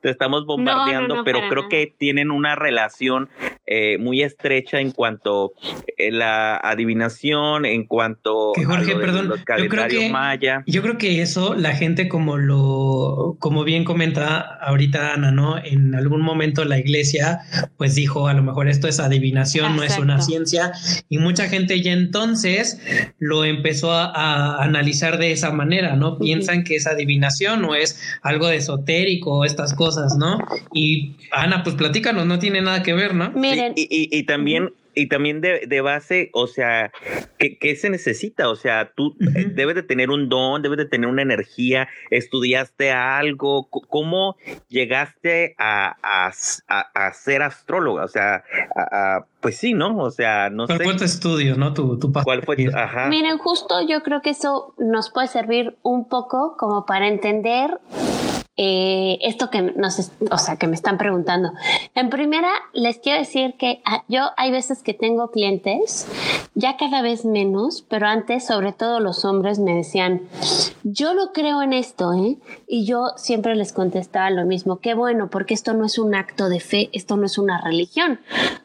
te 0.00 0.10
estamos 0.10 0.46
bombardeando, 0.46 1.24
pero 1.24 1.40
creo 1.48 1.68
que 1.68 1.92
tienen 1.96 2.30
una 2.30 2.54
relación 2.54 3.28
eh, 3.66 3.98
muy 3.98 4.22
estrecha 4.22 4.80
en 4.80 4.92
cuanto 4.92 5.52
a 5.56 5.82
eh, 5.96 6.12
la 6.12 6.56
adivinación, 6.56 7.64
en 7.64 7.84
cuanto 7.84 8.52
que 8.54 8.64
Jorge, 8.64 8.96
perdón, 8.96 9.32
yo 9.58 9.68
creo 9.68 9.88
que, 9.88 10.10
maya. 10.10 10.62
Yo 10.66 10.82
creo 10.82 10.98
que 10.98 11.22
eso 11.22 11.54
la 11.54 11.72
gente 11.72 12.08
como 12.08 12.36
lo, 12.36 13.36
como 13.38 13.64
bien 13.64 13.84
comenta 13.84 14.38
ahorita 14.40 15.14
Ana, 15.14 15.32
¿no? 15.32 15.58
En 15.58 15.94
algún 15.94 16.22
momento 16.22 16.64
la 16.64 16.78
iglesia 16.78 17.40
pues 17.76 17.94
dijo, 17.94 18.28
a 18.28 18.34
lo 18.34 18.42
mejor 18.42 18.68
esto 18.68 18.88
es 18.88 19.00
adivinación, 19.00 19.76
no 19.76 19.82
es 19.82 19.98
una 19.98 20.20
ciencia, 20.20 20.72
y 21.08 21.18
mucha 21.18 21.48
gente 21.48 21.80
ya 21.82 21.92
entonces 21.92 22.80
lo 23.18 23.44
empezó 23.44 23.92
a, 23.92 24.62
analizar 24.62 25.18
de 25.18 25.32
esa 25.32 25.50
manera, 25.50 25.85
¿no? 25.94 26.18
Piensan 26.18 26.64
que 26.64 26.76
es 26.76 26.86
adivinación 26.86 27.64
o 27.64 27.74
es 27.74 28.00
algo 28.22 28.48
de 28.48 28.56
esotérico, 28.56 29.44
estas 29.44 29.74
cosas, 29.74 30.16
¿no? 30.16 30.38
Y 30.72 31.12
Ana, 31.30 31.62
pues 31.62 31.76
platícanos, 31.76 32.26
no 32.26 32.38
tiene 32.38 32.62
nada 32.62 32.82
que 32.82 32.94
ver, 32.94 33.14
¿no? 33.14 33.30
Miren. 33.30 33.74
y, 33.76 34.22
también 34.24 34.70
y 34.96 35.08
también 35.08 35.42
de, 35.42 35.80
base, 35.82 36.30
o 36.32 36.46
sea, 36.46 36.90
¿qué, 37.38 37.76
se 37.76 37.90
necesita? 37.90 38.48
O 38.48 38.56
sea, 38.56 38.92
tú 38.96 39.14
eh, 39.20 39.44
debes 39.54 39.74
de 39.74 39.82
tener 39.82 40.08
un 40.08 40.30
don, 40.30 40.62
debes 40.62 40.78
de 40.78 40.86
tener 40.86 41.08
una 41.08 41.20
energía, 41.20 41.86
estudiaste 42.10 42.90
algo, 42.90 43.68
¿cómo 43.68 44.36
llegaste 44.68 45.54
a, 45.58 45.96
a, 46.02 47.12
ser 47.12 47.42
astróloga? 47.42 48.04
O 48.04 48.08
sea, 48.08 48.42
pues 49.40 49.58
sí, 49.58 49.74
¿no? 49.74 49.98
O 49.98 50.10
sea, 50.10 50.48
no 50.48 50.66
¿Cuál 50.66 50.78
sé. 50.78 50.84
¿Cuál 50.84 50.94
fue 50.94 50.98
tu 50.98 51.04
estudio, 51.04 51.56
no? 51.56 51.74
Tu, 51.74 51.98
tu 51.98 52.10
¿Cuál 52.10 52.42
fue 52.42 52.56
Ajá. 52.74 53.08
Miren, 53.08 53.36
justo 53.36 53.86
yo 53.86 54.02
creo 54.02 54.22
que 54.22 54.30
eso 54.30 54.74
nos 54.78 55.10
puede 55.10 55.28
servir 55.28 55.76
un 55.82 56.08
poco 56.08 56.56
como 56.56 56.86
para 56.86 57.06
entender 57.06 57.78
eh, 58.58 59.18
esto 59.20 59.50
que 59.50 59.60
nos, 59.60 60.12
o 60.30 60.38
sea, 60.38 60.56
que 60.56 60.66
me 60.66 60.74
están 60.74 60.96
preguntando. 60.96 61.52
En 61.94 62.08
primera, 62.08 62.48
les 62.72 62.98
quiero 62.98 63.18
decir 63.18 63.54
que 63.58 63.82
ah, 63.84 64.02
yo 64.08 64.30
hay 64.38 64.50
veces 64.50 64.82
que 64.82 64.94
tengo 64.94 65.30
clientes, 65.30 66.06
ya 66.54 66.78
cada 66.78 67.02
vez 67.02 67.26
menos, 67.26 67.84
pero 67.86 68.06
antes, 68.06 68.46
sobre 68.46 68.72
todo 68.72 68.98
los 68.98 69.26
hombres, 69.26 69.58
me 69.58 69.74
decían, 69.74 70.22
yo 70.84 71.12
lo 71.12 71.32
creo 71.32 71.60
en 71.60 71.74
esto, 71.74 72.14
¿eh? 72.14 72.38
Y 72.66 72.86
yo 72.86 73.10
siempre 73.16 73.54
les 73.56 73.74
contestaba 73.74 74.30
lo 74.30 74.46
mismo, 74.46 74.78
qué 74.78 74.94
bueno, 74.94 75.28
porque 75.28 75.52
esto 75.52 75.74
no 75.74 75.84
es 75.84 75.98
un 75.98 76.14
acto 76.14 76.48
de 76.48 76.60
fe, 76.60 76.88
esto 76.94 77.18
no 77.18 77.26
es 77.26 77.36
una 77.36 77.60
religión. 77.60 78.20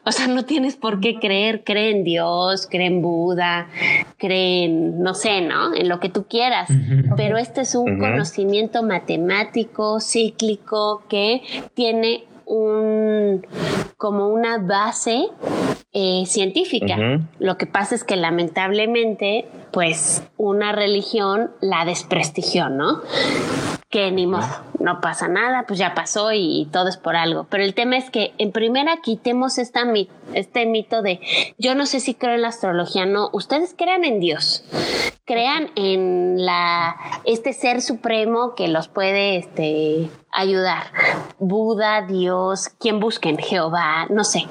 O 0.06 0.12
sea, 0.12 0.26
no 0.26 0.46
tienes 0.46 0.76
por 0.76 1.00
qué 1.00 1.18
creer, 1.20 1.64
cree 1.64 1.90
en 1.90 2.02
Dios, 2.02 2.66
cree 2.70 2.86
en 2.86 3.02
Buda, 3.02 3.68
cree 4.16 4.64
en, 4.64 5.02
no 5.02 5.14
sé, 5.14 5.42
¿no? 5.42 5.74
En 5.74 5.90
lo 5.90 6.00
que 6.00 6.08
tú 6.08 6.24
quieras. 6.24 6.70
Pero 7.16 7.36
este 7.36 7.60
es 7.60 7.74
un 7.74 7.98
conocimiento 7.98 8.82
matemático 8.82 9.81
cíclico, 10.00 11.02
que 11.08 11.42
tiene 11.74 12.24
un 12.46 13.46
como 13.96 14.28
una 14.28 14.58
base 14.58 15.28
eh, 15.92 16.24
científica. 16.26 17.20
Lo 17.38 17.58
que 17.58 17.66
pasa 17.66 17.94
es 17.94 18.02
que 18.02 18.16
lamentablemente, 18.16 19.46
pues 19.72 20.22
una 20.36 20.72
religión 20.72 21.50
la 21.60 21.84
desprestigió, 21.84 22.68
¿no? 22.68 23.02
Que 23.90 24.10
ni 24.10 24.26
modo, 24.26 24.46
no 24.80 25.00
pasa 25.00 25.28
nada, 25.28 25.64
pues 25.68 25.78
ya 25.78 25.94
pasó 25.94 26.32
y 26.32 26.66
todo 26.72 26.88
es 26.88 26.96
por 26.96 27.14
algo. 27.14 27.46
Pero 27.50 27.62
el 27.62 27.74
tema 27.74 27.98
es 27.98 28.10
que 28.10 28.32
en 28.38 28.52
primera 28.52 28.96
quitemos 29.02 29.58
esta 29.58 29.84
este 30.32 30.64
mito 30.66 31.02
de 31.02 31.20
yo 31.58 31.74
no 31.74 31.84
sé 31.84 32.00
si 32.00 32.14
creo 32.14 32.34
en 32.34 32.42
la 32.42 32.48
astrología, 32.48 33.04
no, 33.04 33.28
ustedes 33.32 33.74
crean 33.76 34.04
en 34.04 34.18
Dios 34.18 34.64
crean 35.24 35.70
en 35.76 36.44
la 36.44 36.96
este 37.24 37.52
ser 37.52 37.80
supremo 37.80 38.54
que 38.54 38.68
los 38.68 38.88
puede 38.88 39.36
este 39.36 40.10
ayudar. 40.32 40.84
Buda, 41.38 42.02
Dios, 42.02 42.68
quien 42.80 43.00
busquen, 43.00 43.38
Jehová, 43.38 44.06
no 44.10 44.24
sé, 44.24 44.46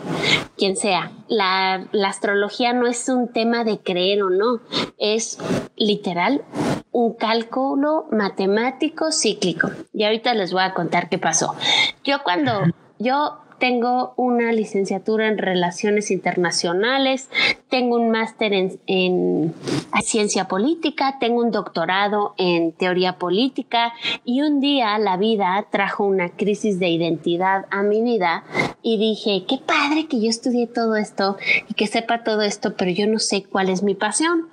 quien 0.57 0.75
sea. 0.75 1.11
La, 1.27 1.87
la 1.91 2.09
astrología 2.09 2.73
no 2.73 2.87
es 2.87 3.09
un 3.09 3.31
tema 3.31 3.63
de 3.63 3.79
creer 3.79 4.23
o 4.23 4.29
no, 4.29 4.61
es 4.97 5.37
literal 5.75 6.43
un 6.91 7.13
cálculo 7.13 8.07
matemático 8.11 9.11
cíclico. 9.11 9.69
Y 9.93 10.03
ahorita 10.03 10.33
les 10.33 10.51
voy 10.51 10.63
a 10.63 10.73
contar 10.73 11.09
qué 11.09 11.17
pasó. 11.17 11.55
Yo 12.03 12.23
cuando 12.23 12.63
yo 12.99 13.39
tengo 13.61 14.15
una 14.17 14.51
licenciatura 14.51 15.27
en 15.27 15.37
Relaciones 15.37 16.09
Internacionales, 16.09 17.29
tengo 17.69 17.95
un 17.95 18.09
máster 18.09 18.53
en, 18.53 19.53
Ciencia 20.01 20.47
Política, 20.47 21.17
tengo 21.19 21.41
un 21.41 21.51
doctorado 21.51 22.33
en 22.39 22.71
Teoría 22.71 23.19
Política 23.19 23.93
y 24.25 24.41
un 24.41 24.59
día 24.59 24.97
la 24.97 25.15
vida 25.15 25.67
trajo 25.71 26.03
una 26.05 26.29
crisis 26.29 26.79
de 26.79 26.89
identidad 26.89 27.67
a 27.69 27.83
mi 27.83 28.01
vida 28.01 28.43
y 28.81 28.97
dije, 28.97 29.45
qué 29.47 29.59
padre 29.59 30.07
que 30.07 30.19
yo 30.19 30.27
estudié 30.27 30.65
todo 30.65 30.95
esto 30.95 31.37
y 31.69 31.75
que 31.75 31.85
sepa 31.85 32.23
todo 32.23 32.41
esto, 32.41 32.75
pero 32.75 32.89
yo 32.89 33.05
no 33.05 33.19
sé 33.19 33.43
cuál 33.43 33.69
es 33.69 33.83
mi 33.83 33.93
pasión. 33.93 34.49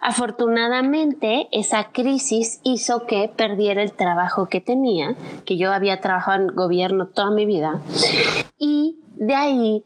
Afortunadamente, 0.00 1.48
esa 1.52 1.90
crisis 1.92 2.60
hizo 2.64 3.06
que 3.06 3.30
perdiera 3.34 3.82
el 3.82 3.92
trabajo 3.92 4.46
que 4.46 4.60
tenía, 4.60 5.14
que 5.44 5.58
yo 5.58 5.72
había 5.72 6.00
trabajado 6.00 6.42
en 6.42 6.54
gobierno 6.54 7.06
toda 7.06 7.30
mi 7.30 7.44
vida, 7.44 7.80
y 8.58 8.96
de 9.16 9.34
ahí 9.34 9.84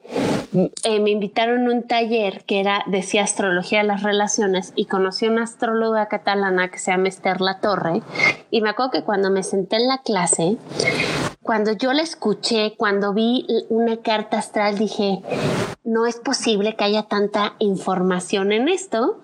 eh, 0.84 1.00
me 1.00 1.10
invitaron 1.10 1.66
a 1.66 1.72
un 1.72 1.82
taller 1.82 2.44
que 2.44 2.60
era, 2.60 2.84
decía 2.86 3.24
astrología 3.24 3.80
de 3.80 3.88
las 3.88 4.04
relaciones 4.04 4.72
y 4.76 4.84
conocí 4.84 5.26
a 5.26 5.30
una 5.30 5.42
astróloga 5.42 6.06
catalana 6.06 6.70
que 6.70 6.78
se 6.78 6.92
llama 6.92 7.08
Esther 7.08 7.40
La 7.40 7.58
Torre. 7.58 8.02
Y 8.52 8.60
me 8.60 8.70
acuerdo 8.70 8.92
que 8.92 9.02
cuando 9.02 9.30
me 9.30 9.42
senté 9.42 9.76
en 9.76 9.88
la 9.88 9.98
clase, 9.98 10.56
cuando 11.44 11.72
yo 11.72 11.92
la 11.92 12.02
escuché, 12.02 12.74
cuando 12.76 13.12
vi 13.12 13.46
una 13.68 13.98
carta 13.98 14.38
astral, 14.38 14.78
dije, 14.78 15.20
no 15.84 16.06
es 16.06 16.16
posible 16.16 16.74
que 16.74 16.84
haya 16.84 17.02
tanta 17.02 17.54
información 17.58 18.50
en 18.50 18.68
esto. 18.68 19.20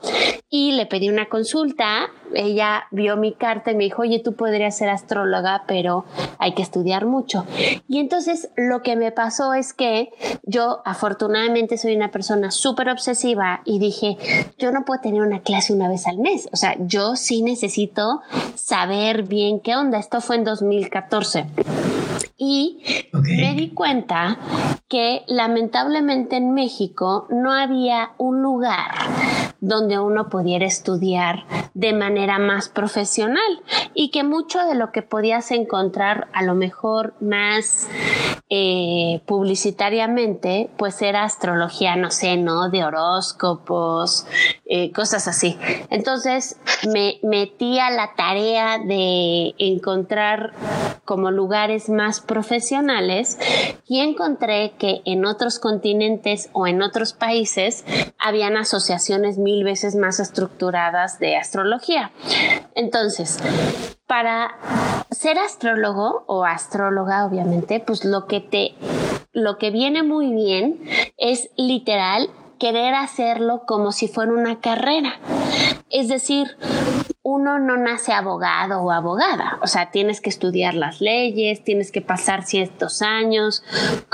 Y 0.50 0.72
le 0.72 0.84
pedí 0.84 1.08
una 1.08 1.30
consulta. 1.30 2.10
Ella 2.34 2.84
vio 2.90 3.16
mi 3.16 3.32
carta 3.32 3.70
y 3.70 3.74
me 3.74 3.84
dijo, 3.84 4.02
oye, 4.02 4.18
tú 4.18 4.34
podrías 4.34 4.76
ser 4.76 4.90
astróloga, 4.90 5.64
pero 5.66 6.04
hay 6.38 6.52
que 6.52 6.60
estudiar 6.60 7.06
mucho. 7.06 7.46
Y 7.88 7.98
entonces 7.98 8.50
lo 8.54 8.82
que 8.82 8.96
me 8.96 9.12
pasó 9.12 9.54
es 9.54 9.72
que 9.72 10.10
yo 10.42 10.82
afortunadamente 10.84 11.78
soy 11.78 11.96
una 11.96 12.10
persona 12.10 12.50
súper 12.50 12.90
obsesiva 12.90 13.62
y 13.64 13.78
dije, 13.78 14.18
yo 14.58 14.72
no 14.72 14.84
puedo 14.84 15.00
tener 15.00 15.22
una 15.22 15.40
clase 15.40 15.72
una 15.72 15.88
vez 15.88 16.06
al 16.06 16.18
mes. 16.18 16.50
O 16.52 16.56
sea, 16.56 16.76
yo 16.80 17.16
sí 17.16 17.40
necesito 17.42 18.20
saber 18.54 19.22
bien 19.22 19.60
qué 19.60 19.74
onda. 19.74 19.98
Esto 19.98 20.20
fue 20.20 20.36
en 20.36 20.44
2014. 20.44 21.46
Y 22.36 22.82
me 23.12 23.54
di 23.54 23.70
cuenta 23.70 24.38
que 24.88 25.22
lamentablemente 25.28 26.36
en 26.36 26.52
México 26.52 27.26
no 27.30 27.52
había 27.52 28.12
un 28.18 28.42
lugar 28.42 28.90
donde 29.60 29.98
uno 29.98 30.28
pudiera 30.28 30.66
estudiar 30.66 31.44
de 31.74 31.92
manera 31.92 32.38
más 32.38 32.68
profesional 32.68 33.62
y 33.94 34.10
que 34.10 34.24
mucho 34.24 34.58
de 34.66 34.74
lo 34.74 34.90
que 34.90 35.02
podías 35.02 35.50
encontrar 35.50 36.28
a 36.32 36.42
lo 36.42 36.54
mejor 36.54 37.14
más 37.20 37.88
eh, 38.48 39.22
publicitariamente 39.26 40.70
pues 40.76 41.00
era 41.02 41.22
astrología, 41.22 41.94
no 41.94 42.10
sé, 42.10 42.36
¿no? 42.36 42.68
De 42.68 42.84
horóscopos, 42.84 44.26
eh, 44.64 44.90
cosas 44.90 45.28
así. 45.28 45.56
Entonces 45.90 46.58
me 46.92 47.20
metí 47.22 47.78
a 47.78 47.90
la 47.90 48.14
tarea 48.16 48.78
de 48.78 49.54
encontrar 49.58 50.52
como 51.04 51.30
lugares 51.30 51.88
más 51.88 52.09
profesionales 52.18 53.38
y 53.86 54.00
encontré 54.00 54.72
que 54.76 55.02
en 55.04 55.24
otros 55.24 55.60
continentes 55.60 56.50
o 56.52 56.66
en 56.66 56.82
otros 56.82 57.12
países 57.12 57.84
habían 58.18 58.56
asociaciones 58.56 59.38
mil 59.38 59.62
veces 59.62 59.94
más 59.94 60.18
estructuradas 60.18 61.20
de 61.20 61.36
astrología. 61.36 62.10
Entonces, 62.74 63.38
para 64.08 64.56
ser 65.12 65.38
astrólogo 65.38 66.24
o 66.26 66.44
astróloga, 66.44 67.24
obviamente, 67.24 67.78
pues 67.78 68.04
lo 68.04 68.26
que 68.26 68.40
te 68.40 68.74
lo 69.32 69.58
que 69.58 69.70
viene 69.70 70.02
muy 70.02 70.32
bien 70.32 70.80
es 71.16 71.50
literal 71.56 72.30
querer 72.58 72.94
hacerlo 72.94 73.62
como 73.66 73.92
si 73.92 74.08
fuera 74.08 74.32
una 74.32 74.60
carrera. 74.60 75.20
Es 75.88 76.08
decir, 76.08 76.56
uno 77.30 77.60
no 77.60 77.76
nace 77.76 78.12
abogado 78.12 78.80
o 78.82 78.90
abogada, 78.90 79.58
o 79.62 79.68
sea, 79.68 79.92
tienes 79.92 80.20
que 80.20 80.30
estudiar 80.30 80.74
las 80.74 81.00
leyes, 81.00 81.62
tienes 81.62 81.92
que 81.92 82.00
pasar 82.00 82.42
ciertos 82.42 83.02
años, 83.02 83.62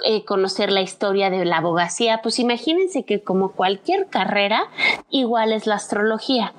eh, 0.04 0.24
conocer 0.24 0.70
la 0.70 0.82
historia 0.82 1.30
de 1.30 1.46
la 1.46 1.58
abogacía, 1.58 2.20
pues 2.22 2.38
imagínense 2.38 3.04
que 3.04 3.22
como 3.22 3.52
cualquier 3.52 4.08
carrera, 4.08 4.64
igual 5.08 5.52
es 5.52 5.66
la 5.66 5.76
astrología. 5.76 6.52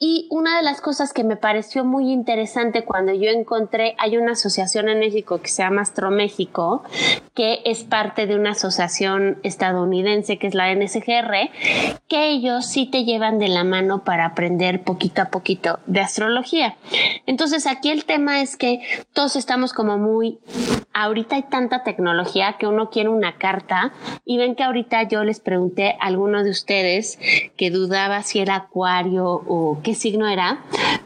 Y 0.00 0.28
una 0.30 0.56
de 0.56 0.62
las 0.62 0.80
cosas 0.80 1.12
que 1.12 1.24
me 1.24 1.36
pareció 1.36 1.84
muy 1.84 2.12
interesante 2.12 2.84
cuando 2.84 3.12
yo 3.12 3.30
encontré, 3.30 3.96
hay 3.98 4.16
una 4.16 4.32
asociación 4.32 4.88
en 4.88 5.00
México 5.00 5.40
que 5.40 5.48
se 5.48 5.64
llama 5.64 5.82
Astro 5.82 6.12
México, 6.12 6.84
que 7.34 7.62
es 7.64 7.82
parte 7.82 8.28
de 8.28 8.36
una 8.36 8.52
asociación 8.52 9.38
estadounidense 9.42 10.38
que 10.38 10.46
es 10.46 10.54
la 10.54 10.72
NSGR, 10.72 11.50
que 12.06 12.30
ellos 12.30 12.66
sí 12.66 12.86
te 12.86 13.04
llevan 13.04 13.40
de 13.40 13.48
la 13.48 13.64
mano 13.64 14.04
para 14.04 14.26
aprender 14.26 14.82
poquito 14.82 15.22
a 15.22 15.30
poquito 15.30 15.80
de 15.86 16.00
astrología. 16.00 16.76
Entonces 17.26 17.66
aquí 17.66 17.90
el 17.90 18.04
tema 18.04 18.40
es 18.40 18.56
que 18.56 18.80
todos 19.12 19.34
estamos 19.34 19.72
como 19.72 19.98
muy, 19.98 20.38
ahorita 21.02 21.36
hay 21.36 21.42
tanta 21.44 21.82
tecnología 21.82 22.56
que 22.58 22.66
uno 22.66 22.90
quiere 22.90 23.08
una 23.08 23.36
carta 23.36 23.92
y 24.24 24.38
ven 24.38 24.54
que 24.54 24.64
ahorita 24.64 25.04
yo 25.04 25.24
les 25.24 25.40
pregunté 25.40 25.96
a 26.00 26.06
alguno 26.06 26.42
de 26.42 26.50
ustedes 26.50 27.18
que 27.56 27.70
dudaba 27.70 28.22
si 28.22 28.40
era 28.40 28.56
acuario 28.56 29.24
o 29.26 29.80
qué 29.82 29.94
signo 29.94 30.28
era, 30.28 30.58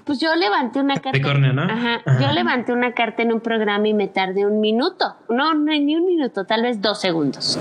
pues 0.05 0.19
yo 0.21 0.35
levanté 0.35 0.81
una 0.81 0.95
carta. 0.95 1.19
Ajá, 1.65 2.03
Yo 2.21 2.33
levanté 2.33 2.73
una 2.73 2.93
carta 2.93 3.23
en 3.23 3.33
un 3.33 3.40
programa 3.40 3.88
y 3.88 3.95
me 3.95 4.09
tardé 4.09 4.47
un 4.47 4.61
minuto. 4.61 5.16
No, 5.29 5.55
no 5.55 5.73
ni 5.73 5.97
un 5.97 6.07
minuto, 6.07 6.45
tal 6.45 6.62
vez 6.62 6.81
dos 6.81 7.01
segundos. 7.01 7.59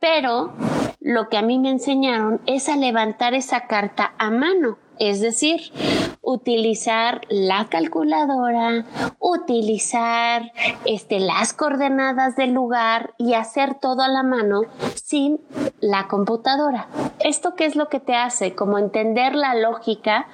Pero 0.00 0.52
lo 1.00 1.28
que 1.28 1.36
a 1.38 1.42
mí 1.42 1.58
me 1.58 1.70
enseñaron 1.70 2.40
es 2.46 2.68
a 2.68 2.76
levantar 2.76 3.34
esa 3.34 3.66
carta 3.66 4.12
a 4.18 4.30
mano. 4.30 4.78
Es 4.98 5.20
decir, 5.20 5.72
utilizar 6.20 7.20
la 7.28 7.66
calculadora, 7.68 8.86
utilizar 9.18 10.52
este, 10.84 11.20
las 11.20 11.52
coordenadas 11.52 12.36
del 12.36 12.52
lugar 12.52 13.14
y 13.18 13.34
hacer 13.34 13.74
todo 13.74 14.02
a 14.02 14.08
la 14.08 14.22
mano 14.22 14.62
sin 14.94 15.40
la 15.80 16.08
computadora. 16.08 16.88
¿Esto 17.20 17.54
qué 17.54 17.66
es 17.66 17.76
lo 17.76 17.88
que 17.88 18.00
te 18.00 18.14
hace? 18.14 18.54
Como 18.54 18.78
entender 18.78 19.34
la 19.34 19.54
lógica 19.54 20.26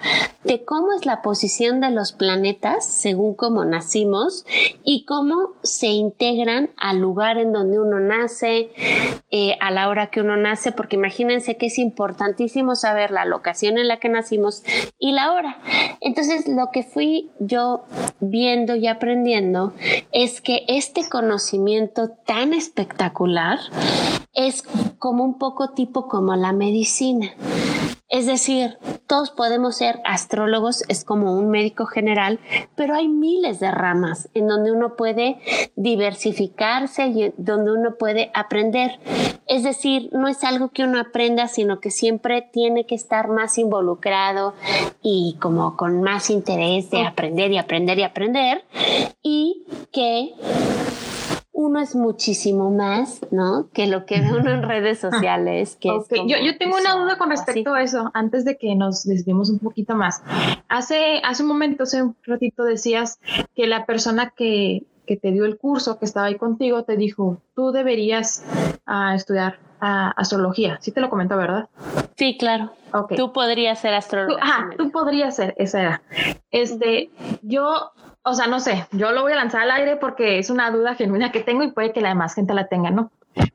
de 0.45 0.65
cómo 0.65 0.93
es 0.93 1.07
la 1.07 1.23
posición 1.23 1.81
de 1.81 1.91
los 1.91 2.13
planetas 2.13 2.87
según 2.87 3.35
cómo 3.35 3.65
nacimos 3.65 4.47
y 4.85 5.05
cómo 5.05 5.53
se 5.63 5.89
integran 5.89 6.71
al 6.77 6.99
lugar 6.99 7.39
en 7.39 7.53
donde 7.53 7.79
uno 7.79 8.01
nace, 8.01 8.71
eh, 9.31 9.57
a 9.61 9.71
la 9.71 9.89
hora 9.89 10.09
que 10.09 10.21
uno 10.21 10.37
nace, 10.37 10.73
porque 10.73 10.97
imagínense 10.97 11.57
que 11.57 11.67
es 11.67 11.79
importantísimo 11.79 12.75
saber 12.75 13.11
la 13.11 13.25
locación 13.25 13.79
en 13.79 13.89
la 13.89 13.99
que 13.99 14.09
nacimos 14.09 14.50
y 14.99 15.13
la 15.13 15.33
hora. 15.33 15.59
Entonces, 16.01 16.49
lo 16.49 16.71
que 16.71 16.83
fui 16.83 17.31
yo 17.39 17.85
viendo 18.21 18.75
y 18.75 18.87
aprendiendo 18.87 19.73
es 20.13 20.41
que 20.41 20.65
este 20.69 21.09
conocimiento 21.09 22.11
tan 22.27 22.55
espectacular 22.55 23.59
es 24.35 24.63
como 24.99 25.25
un 25.25 25.39
poco 25.39 25.71
tipo 25.71 26.09
como 26.09 26.37
la 26.37 26.53
medicina. 26.53 27.33
Es 28.11 28.27
decir, 28.27 28.77
todos 29.07 29.31
podemos 29.31 29.77
ser 29.77 30.01
astrólogos, 30.05 30.83
es 30.89 31.05
como 31.05 31.39
un 31.39 31.49
médico 31.49 31.87
general, 31.87 32.41
pero 32.75 32.97
hay 32.97 33.07
miles 33.07 33.61
de 33.61 33.71
ramas 33.71 34.29
en 34.35 34.49
donde 34.49 34.73
uno 34.73 34.97
puede 34.97 35.39
diversificarse 35.77 37.07
y 37.07 37.33
donde 37.37 37.73
uno 37.73 37.95
puede 37.99 38.33
aprender. 38.35 38.99
Es 39.47 39.63
decir, 39.63 40.11
no 40.13 40.27
es 40.27 40.43
algo 40.43 40.71
que 40.71 40.83
uno 40.83 40.99
aprenda, 40.99 41.47
sino 41.47 41.79
que 41.79 41.93
siempre 41.93 42.49
tiene 42.53 42.85
que 42.85 42.97
estar 42.97 43.29
más 43.29 43.59
involucrado 43.59 44.55
y 45.03 45.37
como 45.41 45.77
con 45.77 46.03
más 46.03 46.31
interés 46.31 46.91
de 46.91 47.07
aprender 47.07 47.53
y 47.53 47.59
aprender 47.59 47.99
y 48.01 48.03
aprender 48.03 48.65
y 49.23 49.67
que 49.93 50.35
uno 51.61 51.81
es 51.81 51.95
muchísimo 51.95 52.71
más, 52.71 53.21
¿no? 53.31 53.69
Que 53.73 53.87
lo 53.87 54.07
que 54.07 54.21
ve 54.21 54.33
uno 54.33 54.51
en 54.51 54.63
redes 54.69 54.99
sociales. 54.99 55.77
Que 55.81 55.89
yo, 55.89 56.37
yo, 56.43 56.59
tengo 56.59 56.77
una 56.77 56.95
duda 56.95 57.19
con 57.19 57.31
respecto 57.31 57.75
a 57.75 57.83
eso, 57.83 58.11
antes 58.15 58.45
de 58.45 58.57
que 58.57 58.75
nos 58.75 59.05
desviemos 59.05 59.51
un 59.51 59.59
poquito 59.59 59.95
más. 59.95 60.23
Hace, 60.69 61.21
hace 61.23 61.43
un 61.43 61.49
momento, 61.49 61.85
hace 61.85 62.03
un 62.03 62.17
ratito 62.25 62.65
decías 62.65 63.21
que 63.55 63.67
la 63.67 63.87
persona 63.87 64.33
que, 64.35 64.85
que 65.07 65.17
te 65.17 65.33
dio 65.33 65.45
el 65.45 65.59
curso, 65.59 65.99
que 65.99 66.05
estaba 66.05 66.27
ahí 66.27 66.37
contigo, 66.37 66.85
te 66.85 66.97
dijo, 66.97 67.43
tú 67.55 67.73
deberías 67.73 68.45
uh, 68.87 69.15
estudiar 69.15 69.59
uh, 69.83 70.13
astrología. 70.17 70.79
Sí 70.81 70.93
te 70.93 71.01
lo 71.01 71.11
comentó, 71.11 71.37
¿verdad? 71.37 71.69
Sí, 72.17 72.37
claro. 72.39 72.73
Okay. 72.93 73.17
Tú 73.17 73.33
podrías 73.33 73.81
ser 73.81 73.95
astrólogo. 73.95 74.39
Ajá, 74.41 74.71
tú 74.77 74.91
podrías 74.91 75.37
ser, 75.37 75.55
esa 75.59 75.81
era. 75.81 76.03
Este, 76.51 77.11
yo 77.43 77.93
o 78.23 78.35
sea, 78.35 78.47
no 78.47 78.61
sé, 78.61 78.87
yo 78.93 79.13
lo 79.13 79.23
voy 79.23 79.33
a 79.33 79.37
lanzar 79.37 79.63
al 79.63 79.71
aire 79.71 79.97
porque 79.97 80.39
es 80.39 80.51
una 80.51 80.71
duda 80.71 80.95
genuina 80.95 81.33
que 81.33 81.41
tengo 81.41 81.63
y 81.63 81.73
puede 81.73 81.93
que 81.93 82.01
la 82.01 82.11
demás 82.11 82.35
gente 82.35 82.55
la 82.55 82.69
tenga, 82.69 82.91
¿no? 82.91 83.11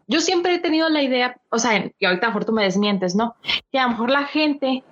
Yo 0.08 0.22
siempre 0.22 0.56
he 0.56 0.60
tenido 0.60 0.90
la 0.90 1.02
idea, 1.02 1.38
o 1.50 1.60
sea, 1.60 1.92
y 2.00 2.06
ahorita 2.06 2.28
mejor 2.28 2.46
tú 2.46 2.54
me 2.54 2.64
desmientes, 2.64 3.16
¿no? 3.16 3.36
Que 3.72 3.80
a 3.80 3.84
lo 3.84 3.90
mejor 3.90 4.10
la 4.10 4.24
gente 4.26 4.84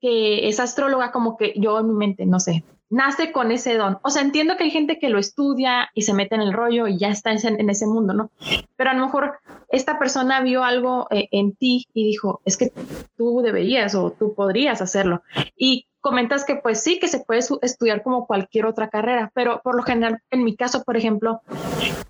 que 0.00 0.48
es 0.48 0.60
astróloga, 0.60 1.12
como 1.12 1.36
que 1.36 1.52
yo 1.56 1.78
en 1.78 1.88
mi 1.88 1.94
mente, 1.94 2.24
no 2.24 2.40
sé, 2.40 2.64
nace 2.88 3.32
con 3.32 3.52
ese 3.52 3.76
don. 3.76 3.98
O 4.02 4.10
sea, 4.10 4.22
entiendo 4.22 4.56
que 4.56 4.64
hay 4.64 4.70
gente 4.70 4.98
que 4.98 5.08
lo 5.08 5.18
estudia 5.18 5.90
y 5.94 6.02
se 6.02 6.14
mete 6.14 6.34
en 6.34 6.40
el 6.42 6.52
rollo 6.52 6.88
y 6.88 6.98
ya 6.98 7.08
está 7.08 7.30
en 7.32 7.70
ese, 7.70 7.86
mundo, 7.86 8.14
¿no? 8.14 8.30
Pero 8.76 8.90
a 8.90 8.94
lo 8.94 9.04
mejor 9.04 9.38
esta 9.68 9.98
persona 9.98 10.40
vio 10.40 10.64
algo 10.64 11.06
eh, 11.10 11.28
en 11.30 11.54
ti 11.54 11.86
y 11.94 12.04
dijo, 12.04 12.40
es 12.44 12.56
que 12.56 12.72
tú 13.16 13.42
deberías 13.42 13.94
o 13.94 14.10
tú 14.10 14.34
podrías 14.34 14.82
hacerlo. 14.82 15.22
Y 15.56 15.86
comentas 16.00 16.44
que 16.44 16.56
pues 16.56 16.82
sí, 16.82 16.98
que 16.98 17.08
se 17.08 17.20
puede 17.20 17.40
estudiar 17.62 18.02
como 18.02 18.26
cualquier 18.26 18.66
otra 18.66 18.88
carrera, 18.88 19.30
pero 19.34 19.60
por 19.62 19.76
lo 19.76 19.82
general, 19.82 20.20
en 20.30 20.44
mi 20.44 20.56
caso, 20.56 20.82
por 20.84 20.96
ejemplo, 20.96 21.42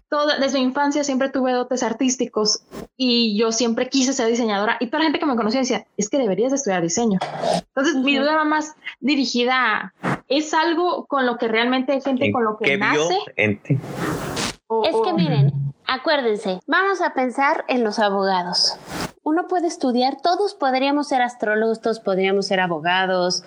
toda, 0.08 0.38
desde 0.38 0.58
mi 0.58 0.64
infancia 0.64 1.04
siempre 1.04 1.28
tuve 1.28 1.52
dotes 1.52 1.82
artísticos 1.82 2.62
y 2.96 3.38
yo 3.38 3.52
siempre 3.52 3.88
quise 3.88 4.12
ser 4.12 4.28
diseñadora 4.28 4.76
y 4.80 4.86
toda 4.86 5.00
la 5.00 5.04
gente 5.04 5.18
que 5.18 5.26
me 5.26 5.36
conocía 5.36 5.60
decía, 5.60 5.86
es 5.96 6.08
que 6.08 6.18
deberías 6.18 6.50
de 6.50 6.56
estudiar 6.56 6.82
diseño. 6.82 7.18
Entonces, 7.54 7.96
mi 7.96 8.16
duda 8.16 8.36
va 8.36 8.44
más 8.44 8.74
dirigida 9.00 9.92
a, 10.02 10.22
¿es 10.28 10.54
algo 10.54 11.06
con 11.06 11.26
lo 11.26 11.38
que 11.38 11.48
realmente 11.48 11.92
hay 11.92 12.00
gente 12.00 12.32
con 12.32 12.44
lo 12.44 12.56
que 12.56 12.76
nace? 12.78 13.18
Es 14.84 14.96
que 15.04 15.12
miren, 15.12 15.52
Acuérdense, 15.92 16.60
vamos 16.68 17.00
a 17.00 17.14
pensar 17.14 17.64
en 17.66 17.82
los 17.82 17.98
abogados. 17.98 18.76
Uno 19.24 19.48
puede 19.48 19.66
estudiar, 19.66 20.18
todos 20.22 20.54
podríamos 20.54 21.08
ser 21.08 21.20
astrólogos, 21.20 21.80
todos 21.80 21.98
podríamos 21.98 22.46
ser 22.46 22.60
abogados, 22.60 23.42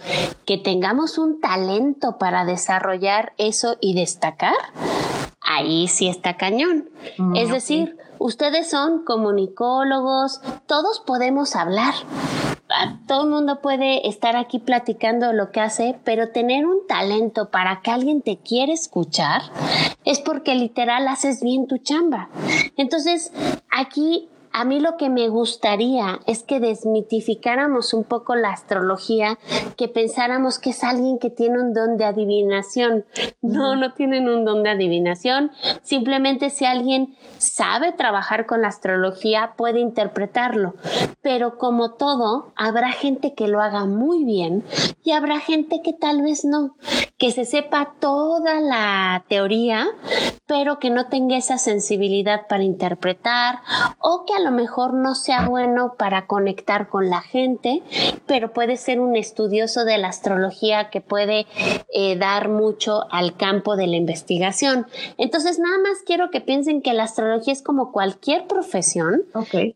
que 0.46 0.58
tengamos 0.58 1.18
un 1.18 1.40
talento 1.40 2.18
para 2.18 2.44
desarrollar 2.44 3.32
eso 3.38 3.78
y 3.80 3.94
destacar. 3.94 4.58
Ahí 5.40 5.88
sí 5.88 6.10
está 6.10 6.36
cañón. 6.36 6.90
Mm, 7.18 7.38
es 7.38 7.50
decir, 7.50 7.98
ustedes 8.20 8.70
son 8.70 9.06
comunicólogos, 9.06 10.42
todos 10.66 11.00
podemos 11.00 11.56
hablar 11.56 11.94
todo 13.08 13.24
el 13.24 13.30
mundo 13.30 13.62
puede 13.62 14.08
estar 14.08 14.36
aquí 14.36 14.60
platicando 14.60 15.34
lo 15.34 15.52
que 15.52 15.60
hace, 15.60 15.96
pero 16.04 16.30
tener 16.30 16.66
un 16.66 16.86
talento 16.88 17.50
para 17.50 17.82
que 17.82 17.92
alguien 17.92 18.22
te 18.22 18.38
quiera 18.38 18.74
escuchar 18.74 19.42
es 20.06 20.20
porque 20.20 20.56
literal 20.56 21.08
haces 21.08 21.42
bien 21.42 21.68
tu 21.68 21.78
chamba. 21.78 22.30
Entonces, 22.78 23.32
aquí 23.72 24.30
a 24.54 24.66
mí 24.66 24.80
lo 24.80 24.98
que 24.98 25.10
me 25.10 25.30
gustaría 25.30 26.20
es 26.28 26.44
que 26.44 26.60
desmitificáramos 26.60 27.94
un 27.94 28.04
poco 28.04 28.36
la 28.36 28.52
astrología, 28.52 29.40
que 29.78 29.88
pensáramos 29.88 30.60
que 30.60 30.70
es 30.70 30.84
alguien 30.84 31.18
que 31.18 31.32
tiene 31.32 31.60
un 31.60 31.74
don 31.74 31.98
de 31.98 32.06
adivinación. 32.06 33.06
No, 33.42 33.76
no 33.76 33.94
tienen 33.94 34.30
un 34.30 34.46
don 34.46 34.62
de 34.62 34.70
adivinación. 34.70 35.52
Simplemente 35.82 36.52
si 36.52 36.66
alguien 36.66 37.16
sabe 37.40 37.94
trabajar 37.94 38.46
con 38.46 38.62
la 38.62 38.68
astrología, 38.68 39.54
puede 39.58 39.80
interpretarlo. 39.80 40.76
Pero 41.22 41.58
como 41.58 41.96
todo, 41.96 42.54
habrá 42.56 42.92
gente 42.92 43.34
que 43.34 43.48
lo 43.48 43.60
haga 43.60 43.86
muy 43.86 44.24
bien 44.24 44.64
y 45.04 45.12
habrá 45.12 45.40
gente 45.40 45.82
que 45.84 45.94
tal 45.94 46.22
vez 46.22 46.46
no, 46.46 46.76
que 47.18 47.32
se 47.32 47.46
sepa 47.46 47.94
toda 48.00 48.62
la 48.62 49.26
teoría, 49.28 49.88
pero 50.46 50.78
que 50.78 50.90
no 50.90 51.08
tenga 51.08 51.38
esa 51.38 51.58
sensibilidad 51.58 52.48
para 52.48 52.64
interpretar 52.64 53.60
o 54.00 54.26
que 54.26 54.34
a 54.34 54.43
lo 54.44 54.52
mejor 54.52 54.94
no 54.94 55.16
sea 55.16 55.48
bueno 55.48 55.96
para 55.98 56.28
conectar 56.28 56.90
con 56.90 57.10
la 57.10 57.22
gente, 57.22 57.82
pero 58.28 58.54
puede 58.54 58.78
ser 58.78 59.00
un 59.00 59.16
estudioso 59.16 59.86
de 59.86 59.98
la 59.98 60.10
astrología 60.10 60.90
que 60.90 61.02
puede 61.02 61.48
eh, 61.94 62.16
dar 62.18 62.50
mucho 62.50 63.06
al 63.12 63.36
campo 63.36 63.76
de 63.76 63.88
la 63.88 63.96
investigación. 63.96 64.86
Entonces, 65.18 65.60
nada 65.60 65.78
más 65.80 66.00
quiero 66.06 66.30
que 66.30 66.42
piensen 66.42 66.82
que 66.82 66.94
la 66.94 67.04
astrología 67.04 67.54
es 67.54 67.62
como 67.62 67.92
cualquier 67.92 68.48
profesión, 68.48 69.24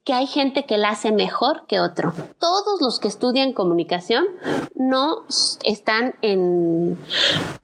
que 0.03 0.13
hay 0.13 0.27
gente 0.27 0.65
que 0.65 0.77
la 0.77 0.89
hace 0.89 1.11
mejor 1.11 1.65
que 1.67 1.79
otro. 1.79 2.13
Todos 2.39 2.81
los 2.81 2.99
que 2.99 3.07
estudian 3.07 3.53
comunicación 3.53 4.25
no 4.75 5.23
están 5.63 6.15
en, 6.21 6.97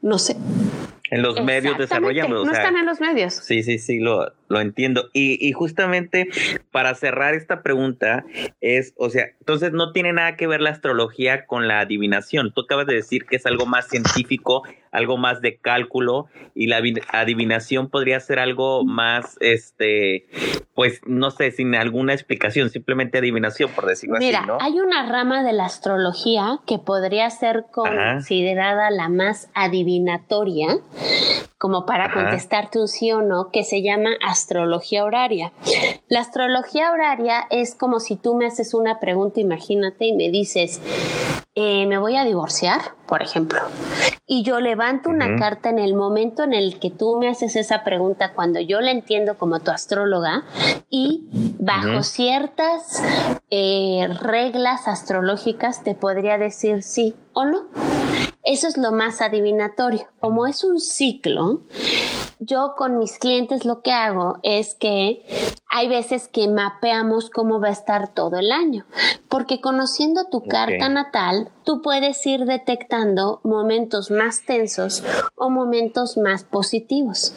no 0.01 0.17
sé, 0.17 0.37
en 1.13 1.21
los 1.21 1.39
medios 1.43 1.77
desarrollando. 1.77 2.43
No 2.43 2.51
están 2.51 2.75
en 2.75 2.87
los 2.87 2.99
medios. 2.99 3.35
Sí, 3.35 3.61
sí, 3.61 3.77
sí, 3.77 3.99
lo, 3.99 4.31
lo 4.53 4.61
entiendo. 4.61 5.09
Y, 5.11 5.45
y, 5.45 5.51
justamente 5.51 6.29
para 6.71 6.95
cerrar 6.95 7.33
esta 7.33 7.61
pregunta 7.61 8.23
es, 8.61 8.93
o 8.97 9.09
sea, 9.09 9.25
entonces 9.39 9.73
no 9.73 9.91
tiene 9.91 10.13
nada 10.13 10.37
que 10.37 10.47
ver 10.47 10.61
la 10.61 10.69
astrología 10.69 11.45
con 11.45 11.67
la 11.67 11.81
adivinación. 11.81 12.53
Tú 12.53 12.61
acabas 12.61 12.87
de 12.87 12.93
decir 12.95 13.25
que 13.25 13.35
es 13.35 13.45
algo 13.45 13.65
más 13.65 13.87
científico, 13.87 14.63
algo 14.93 15.17
más 15.17 15.41
de 15.41 15.57
cálculo 15.57 16.27
y 16.55 16.67
la 16.67 16.81
adivinación 17.11 17.89
podría 17.89 18.19
ser 18.19 18.39
algo 18.39 18.85
más, 18.85 19.37
este, 19.41 20.27
pues 20.75 21.01
no 21.05 21.31
sé, 21.31 21.51
sin 21.51 21.75
alguna 21.75 22.13
explicación, 22.13 22.69
simplemente 22.69 23.17
adivinación, 23.17 23.71
por 23.71 23.87
decirlo 23.87 24.17
así. 24.17 24.25
Mira, 24.25 24.45
hay 24.61 24.79
una 24.79 25.09
rama 25.09 25.43
de 25.43 25.51
la 25.51 25.65
astrología 25.65 26.59
que 26.67 26.77
podría 26.77 27.29
ser 27.31 27.65
considerada 27.71 28.91
la 28.91 29.09
más 29.09 29.49
adivinatoria, 29.55 30.77
como 31.63 31.85
para 31.85 32.13
contestarte 32.13 32.77
un 32.77 32.89
sí 32.89 33.13
o 33.13 33.21
no, 33.21 33.49
que 33.49 33.63
se 33.63 33.81
llama 33.81 34.09
astrología 34.21 35.05
horaria. 35.05 35.53
La 36.09 36.19
astrología 36.19 36.91
horaria 36.91 37.47
es 37.49 37.73
como 37.73 38.01
si 38.01 38.17
tú 38.17 38.35
me 38.35 38.45
haces 38.45 38.73
una 38.73 38.99
pregunta, 38.99 39.39
imagínate, 39.39 40.07
y 40.07 40.11
me 40.11 40.29
dices, 40.29 40.81
eh, 41.55 41.85
me 41.85 41.97
voy 41.97 42.17
a 42.17 42.25
divorciar, 42.25 42.81
por 43.07 43.23
ejemplo, 43.23 43.61
y 44.27 44.43
yo 44.43 44.59
levanto 44.59 45.09
una 45.09 45.37
carta 45.37 45.69
en 45.69 45.79
el 45.79 45.95
momento 45.95 46.43
en 46.43 46.51
el 46.51 46.81
que 46.81 46.91
tú 46.91 47.15
me 47.17 47.29
haces 47.29 47.55
esa 47.55 47.85
pregunta, 47.85 48.33
cuando 48.33 48.59
yo 48.59 48.81
la 48.81 48.91
entiendo 48.91 49.37
como 49.37 49.61
tu 49.61 49.71
astróloga, 49.71 50.43
y 50.89 51.29
bajo 51.59 52.03
ciertas 52.03 53.01
eh, 53.51 54.09
reglas 54.19 54.89
astrológicas 54.89 55.81
te 55.81 55.95
podría 55.95 56.37
decir 56.37 56.83
sí 56.83 57.15
o 57.31 57.45
no. 57.45 57.67
Eso 58.43 58.67
es 58.67 58.77
lo 58.77 58.91
más 58.91 59.21
adivinatorio. 59.21 60.07
Como 60.19 60.47
es 60.47 60.65
un 60.65 60.79
ciclo, 60.79 61.61
yo 62.39 62.73
con 62.77 62.99
mis 62.99 63.17
clientes 63.17 63.63
lo 63.63 63.81
que 63.81 63.91
hago 63.91 64.39
es 64.43 64.75
que 64.75 65.25
hay 65.75 65.87
veces 65.87 66.27
que 66.27 66.47
mapeamos 66.47 67.31
cómo 67.31 67.59
va 67.59 67.69
a 67.69 67.71
estar 67.71 68.13
todo 68.13 68.37
el 68.37 68.51
año, 68.51 68.85
porque 69.27 69.59
conociendo 69.59 70.25
tu 70.29 70.43
carta 70.43 70.87
natal, 70.87 71.49
tú 71.63 71.81
puedes 71.81 72.23
ir 72.27 72.45
detectando 72.45 73.39
momentos 73.43 74.11
más 74.11 74.45
tensos 74.45 75.03
o 75.35 75.49
momentos 75.49 76.15
más 76.15 76.43
positivos. 76.43 77.33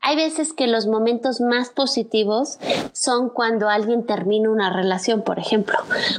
Hay 0.00 0.14
veces 0.14 0.52
que 0.52 0.68
los 0.68 0.86
momentos 0.86 1.40
más 1.40 1.70
positivos 1.70 2.60
son 2.92 3.30
cuando 3.30 3.68
alguien 3.68 4.06
termina 4.06 4.50
una 4.50 4.72
relación, 4.72 5.22
por 5.22 5.40
ejemplo. 5.40 5.76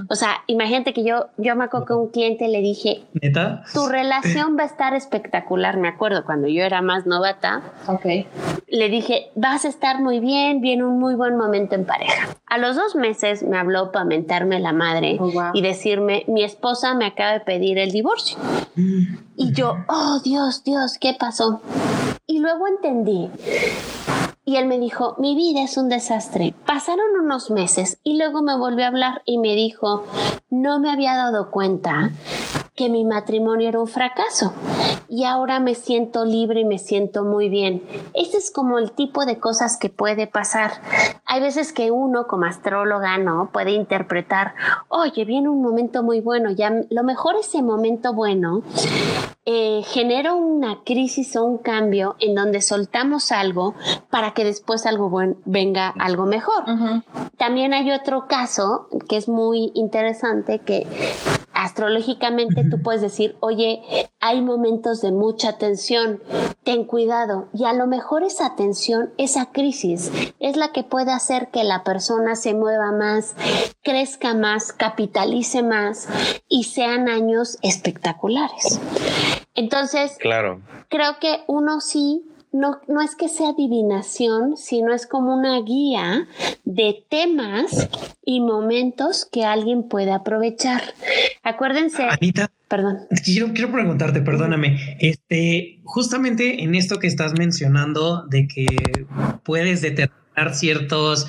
O 0.09 0.15
sea, 0.15 0.43
imagínate 0.47 0.93
que 0.93 1.05
yo, 1.05 1.27
yo 1.37 1.55
me 1.55 1.63
acuerdo 1.63 1.85
que 1.85 1.93
a 1.93 1.97
un 1.97 2.09
cliente 2.09 2.49
le 2.49 2.59
dije, 2.59 3.05
tu 3.73 3.87
relación 3.87 4.57
va 4.57 4.63
a 4.63 4.67
estar 4.67 4.93
espectacular, 4.95 5.77
me 5.77 5.87
acuerdo 5.87 6.25
cuando 6.25 6.49
yo 6.49 6.63
era 6.63 6.81
más 6.81 7.05
novata. 7.05 7.61
Ok. 7.87 8.05
Le 8.67 8.89
dije, 8.89 9.31
vas 9.35 9.63
a 9.63 9.69
estar 9.69 10.01
muy 10.01 10.19
bien, 10.19 10.59
viene 10.59 10.83
un 10.83 10.99
muy 10.99 11.15
buen 11.15 11.37
momento 11.37 11.52
en 11.55 11.85
pareja. 11.85 12.29
A 12.47 12.57
los 12.57 12.75
dos 12.75 12.95
meses 12.95 13.43
me 13.43 13.57
habló 13.57 13.91
para 13.91 14.05
mentarme 14.05 14.59
la 14.59 14.73
madre 14.73 15.17
oh, 15.19 15.31
y 15.53 15.61
decirme, 15.61 16.23
mi 16.27 16.43
esposa 16.43 16.93
me 16.93 17.05
acaba 17.05 17.33
de 17.33 17.39
pedir 17.41 17.77
el 17.77 17.91
divorcio. 17.91 18.37
Y 19.35 19.53
yo, 19.53 19.77
oh 19.87 20.19
Dios, 20.23 20.63
Dios, 20.63 20.97
¿qué 20.99 21.15
pasó? 21.17 21.61
Y 22.27 22.39
luego 22.39 22.67
entendí. 22.67 23.29
Y 24.45 24.57
él 24.57 24.67
me 24.67 24.77
dijo, 24.77 25.15
mi 25.19 25.35
vida 25.35 25.63
es 25.63 25.77
un 25.77 25.87
desastre. 25.87 26.53
Pasaron 26.65 27.05
unos 27.21 27.49
meses 27.49 27.99
y 28.03 28.17
luego 28.17 28.41
me 28.41 28.57
volvió 28.57 28.83
a 28.83 28.89
hablar 28.89 29.21
y 29.25 29.37
me 29.37 29.55
dijo, 29.55 30.05
no 30.49 30.79
me 30.79 30.91
había 30.91 31.15
dado 31.15 31.49
cuenta 31.49 32.11
que 32.75 32.89
mi 32.89 33.05
matrimonio 33.05 33.69
era 33.69 33.79
un 33.79 33.87
fracaso 33.87 34.53
y 35.07 35.25
ahora 35.25 35.59
me 35.59 35.75
siento 35.75 36.25
libre 36.25 36.61
y 36.61 36.65
me 36.65 36.79
siento 36.79 37.23
muy 37.23 37.49
bien. 37.49 37.83
Ese 38.13 38.37
es 38.37 38.49
como 38.51 38.79
el 38.79 38.91
tipo 38.91 39.25
de 39.25 39.37
cosas 39.37 39.77
que 39.77 39.89
puede 39.89 40.25
pasar. 40.25 40.71
Hay 41.25 41.39
veces 41.39 41.71
que 41.71 41.91
uno 41.91 42.25
como 42.25 42.45
astróloga 42.45 43.17
no 43.17 43.49
puede 43.51 43.71
interpretar, 43.71 44.55
oye, 44.87 45.23
viene 45.25 45.49
un 45.49 45.61
momento 45.61 46.03
muy 46.03 46.19
bueno, 46.19 46.49
ya 46.49 46.71
lo 46.89 47.03
mejor 47.03 47.35
ese 47.35 47.61
momento 47.61 48.13
bueno 48.13 48.63
eh, 49.45 49.81
genera 49.85 50.33
una 50.33 50.83
crisis 50.85 51.35
o 51.35 51.43
un 51.43 51.57
cambio 51.57 52.15
en 52.19 52.33
donde 52.33 52.61
soltamos 52.61 53.33
algo 53.33 53.75
para 54.09 54.33
que 54.33 54.45
después 54.45 54.85
algo 54.85 55.09
buen, 55.09 55.37
venga 55.43 55.89
algo 55.99 56.25
mejor. 56.25 56.63
También 57.37 57.73
hay 57.73 57.91
otro 57.91 58.27
caso 58.27 58.87
que 59.09 59.17
es 59.17 59.27
muy 59.27 59.71
interesante 59.75 60.59
que 60.59 60.87
astrológicamente 61.53 62.63
tú 62.63 62.81
puedes 62.81 63.01
decir, 63.01 63.35
oye, 63.39 64.09
hay 64.19 64.41
momentos 64.41 65.01
de 65.01 65.11
mucha 65.11 65.57
tensión, 65.57 66.21
ten 66.63 66.85
cuidado. 66.85 67.47
Y 67.53 67.65
a 67.65 67.73
lo 67.73 67.87
mejor 67.87 68.23
esa 68.23 68.55
tensión, 68.55 69.13
esa 69.17 69.51
crisis, 69.51 70.11
es 70.39 70.57
la 70.57 70.71
que 70.71 70.83
puede 70.83 71.11
hacer 71.11 71.49
que 71.49 71.63
la 71.63 71.83
persona 71.83 72.35
se 72.35 72.53
mueva 72.53 72.91
más, 72.91 73.35
crezca 73.81 74.33
más, 74.33 74.73
capitalice 74.73 75.63
más 75.63 76.07
y 76.47 76.65
sean 76.65 77.09
años 77.09 77.57
espectaculares. 77.61 78.79
Entonces, 79.55 80.17
claro. 80.19 80.61
creo 80.89 81.19
que 81.19 81.43
uno 81.47 81.79
sí 81.79 82.23
no, 82.53 82.79
no 82.87 83.01
es 83.01 83.15
que 83.15 83.27
sea 83.27 83.49
adivinación, 83.49 84.55
sino 84.57 84.93
es 84.93 85.07
como 85.07 85.33
una 85.33 85.59
guía 85.61 86.27
de 86.63 87.03
temas 87.09 87.89
y 88.23 88.39
momentos 88.39 89.27
que 89.29 89.43
alguien 89.43 89.89
puede 89.89 90.11
aprovechar. 90.11 90.81
Acuérdense. 91.41 92.03
Anita. 92.03 92.51
Perdón. 92.67 92.99
Quiero, 93.23 93.53
quiero 93.53 93.71
preguntarte, 93.71 94.21
perdóname. 94.21 94.97
Este, 94.99 95.79
justamente 95.83 96.63
en 96.63 96.73
esto 96.73 96.97
que 96.97 97.05
estás 97.07 97.37
mencionando 97.37 98.25
de 98.27 98.47
que 98.47 98.65
puedes 99.43 99.81
determinar 99.81 100.22
ciertos 100.53 101.27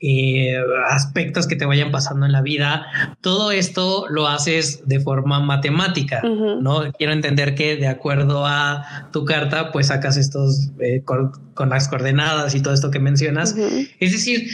eh, 0.00 0.56
aspectos 0.88 1.46
que 1.46 1.56
te 1.56 1.64
vayan 1.64 1.90
pasando 1.90 2.26
en 2.26 2.32
la 2.32 2.42
vida. 2.42 3.16
Todo 3.20 3.50
esto 3.50 4.06
lo 4.08 4.28
haces 4.28 4.86
de 4.86 5.00
forma 5.00 5.40
matemática, 5.40 6.22
¿no? 6.22 6.92
Quiero 6.96 7.12
entender 7.12 7.54
que 7.54 7.76
de 7.76 7.88
acuerdo 7.88 8.46
a 8.46 9.08
tu 9.12 9.24
carta, 9.24 9.72
pues 9.72 9.88
sacas 9.88 10.16
estos 10.16 10.70
eh, 10.80 11.02
con, 11.04 11.32
las 11.68 11.88
coordenadas 11.88 12.54
y 12.54 12.62
todo 12.62 12.74
esto 12.74 12.90
que 12.90 12.98
mencionas. 12.98 13.54
Es 14.00 14.12
decir, 14.12 14.48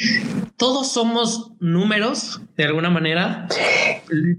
todos 0.57 0.93
somos 0.93 1.53
números 1.61 2.41
de 2.57 2.65
alguna 2.65 2.91
manera. 2.91 3.49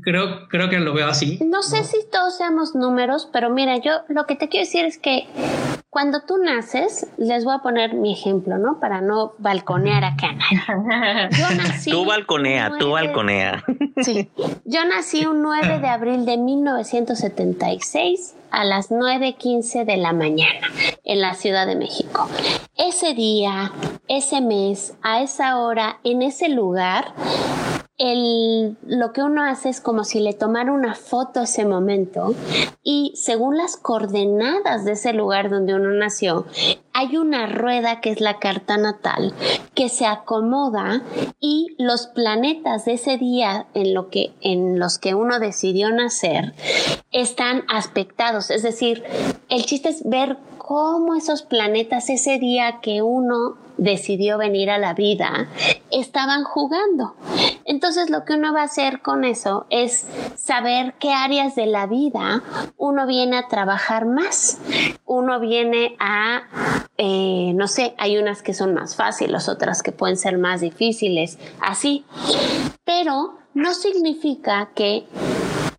Creo, 0.04 0.48
creo 0.48 0.70
que 0.70 0.80
lo 0.80 0.94
veo 0.94 1.08
así. 1.08 1.40
No 1.44 1.64
sé 1.64 1.84
si 1.84 1.98
todos 2.12 2.38
seamos 2.38 2.76
números, 2.76 3.30
pero 3.32 3.50
mira, 3.50 3.78
yo 3.78 3.92
lo 4.10 4.26
que 4.26 4.36
te 4.36 4.48
quiero 4.48 4.66
decir 4.66 4.86
es 4.86 4.98
que 4.98 5.28
Cuando 5.92 6.22
tú 6.22 6.38
naces, 6.38 7.06
les 7.18 7.44
voy 7.44 7.54
a 7.54 7.58
poner 7.58 7.96
mi 7.96 8.14
ejemplo, 8.14 8.58
¿no? 8.58 8.80
Para 8.80 9.02
no 9.02 9.34
balconear 9.40 10.06
acá. 10.06 10.38
Yo 11.32 11.50
nací. 11.54 11.92
Tú 11.92 12.06
balconea, 12.06 12.78
tú 12.80 12.92
balconea. 12.92 13.62
Sí. 14.02 14.30
Yo 14.64 14.86
nací 14.86 15.26
un 15.26 15.42
9 15.42 15.80
de 15.80 15.88
abril 15.90 16.26
de 16.26 16.38
1976 16.38 18.36
a 18.52 18.64
las 18.64 18.90
9.15 18.90 19.84
de 19.84 19.98
la 19.98 20.14
mañana 20.14 20.66
en 21.04 21.20
la 21.20 21.34
Ciudad 21.34 21.68
de 21.68 21.76
México. 21.76 22.30
Ese 22.78 23.14
día, 23.14 23.74
ese 24.08 24.40
mes, 24.40 24.94
a 25.02 25.22
esa 25.22 25.58
hora, 25.60 26.00
en 26.06 26.22
ese 26.22 26.48
lugar, 26.48 27.14
el, 28.02 28.78
lo 28.88 29.14
que 29.14 29.22
uno 29.22 29.44
hace 29.44 29.70
es 29.70 29.80
como 29.80 30.04
si 30.04 30.22
le 30.22 30.34
tomara 30.34 30.72
una 30.72 30.96
foto 30.96 31.40
a 31.40 31.44
ese 31.44 31.66
momento 31.66 32.34
y 32.84 33.14
según 33.16 33.58
las 33.58 33.78
coordenadas 33.78 34.86
de 34.86 34.94
ese 34.94 35.14
lugar 35.14 35.52
donde 35.52 35.76
uno 35.76 35.92
nació, 35.92 36.48
hay 36.94 37.18
una 37.18 37.46
rueda 37.46 38.02
que 38.02 38.10
es 38.10 38.20
la 38.20 38.40
carta 38.40 38.78
natal 38.78 39.36
que 39.76 39.88
se 39.88 40.08
acomoda 40.08 41.04
y 41.40 41.76
los 41.78 42.08
planetas 42.08 42.86
de 42.86 42.94
ese 42.94 43.20
día 43.20 43.68
en, 43.76 43.94
lo 43.94 44.10
que, 44.10 44.34
en 44.42 44.80
los 44.80 44.98
que 44.98 45.14
uno 45.14 45.40
decidió 45.40 45.92
nacer 45.92 46.56
están 47.12 47.66
aspectados. 47.70 48.50
Es 48.50 48.64
decir, 48.64 49.04
el 49.48 49.64
chiste 49.66 49.90
es 49.90 50.02
ver 50.10 50.38
cómo 50.72 51.16
esos 51.16 51.42
planetas 51.42 52.10
ese 52.10 52.40
día 52.40 52.80
que 52.82 53.02
uno 53.02 53.58
decidió 53.76 54.38
venir 54.38 54.70
a 54.70 54.78
la 54.78 54.94
vida 54.94 55.50
estaban 55.92 56.46
jugando. 56.46 57.14
Entonces 57.66 58.10
lo 58.10 58.24
que 58.24 58.36
uno 58.36 58.54
va 58.54 58.62
a 58.62 58.66
hacer 58.66 59.02
con 59.02 59.26
eso 59.26 59.66
es 59.70 60.08
saber 60.38 60.94
qué 60.98 61.12
áreas 61.12 61.56
de 61.56 61.66
la 61.66 61.88
vida 61.88 62.42
uno 62.78 63.06
viene 63.06 63.36
a 63.36 63.50
trabajar 63.50 64.06
más. 64.06 64.62
Uno 65.06 65.42
viene 65.42 65.98
a, 66.00 66.44
eh, 66.98 67.52
no 67.54 67.68
sé, 67.68 67.94
hay 67.98 68.18
unas 68.18 68.42
que 68.42 68.54
son 68.54 68.74
más 68.74 68.96
fáciles, 68.96 69.50
otras 69.50 69.84
que 69.84 69.92
pueden 69.92 70.16
ser 70.16 70.38
más 70.38 70.62
difíciles, 70.62 71.38
así. 71.60 72.06
Pero 72.86 73.36
no 73.54 73.74
significa 73.74 74.70
que 74.74 75.06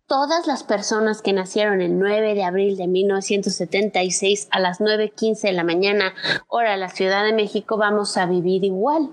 todas 0.07 0.47
las 0.47 0.63
personas 0.63 1.21
que 1.21 1.33
nacieron 1.33 1.81
el 1.81 1.97
9 1.97 2.33
de 2.35 2.43
abril 2.43 2.77
de 2.77 2.87
1976 2.87 4.47
a 4.51 4.59
las 4.59 4.79
9.15 4.79 5.41
de 5.41 5.53
la 5.53 5.63
mañana, 5.63 6.13
hora 6.47 6.71
de 6.71 6.77
la 6.77 6.89
Ciudad 6.89 7.23
de 7.23 7.33
México, 7.33 7.77
vamos 7.77 8.17
a 8.17 8.25
vivir 8.25 8.63
igual. 8.63 9.09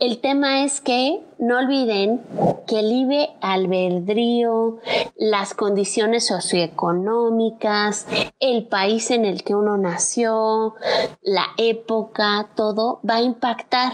El 0.00 0.18
tema 0.22 0.64
es 0.64 0.80
que 0.80 1.20
no 1.38 1.58
olviden 1.58 2.22
que 2.66 2.80
el 2.80 2.88
libre 2.88 3.28
albedrío, 3.42 4.78
las 5.18 5.52
condiciones 5.52 6.26
socioeconómicas, 6.26 8.06
el 8.40 8.66
país 8.66 9.10
en 9.10 9.26
el 9.26 9.44
que 9.44 9.54
uno 9.54 9.76
nació, 9.76 10.74
la 11.20 11.44
época, 11.58 12.48
todo 12.56 13.00
va 13.06 13.16
a 13.16 13.22
impactar. 13.22 13.92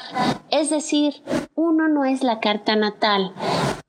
Es 0.49 0.71
decir, 0.71 1.25
uno 1.57 1.89
no 1.89 2.05
es 2.05 2.23
la 2.23 2.39
carta 2.39 2.77
natal. 2.77 3.33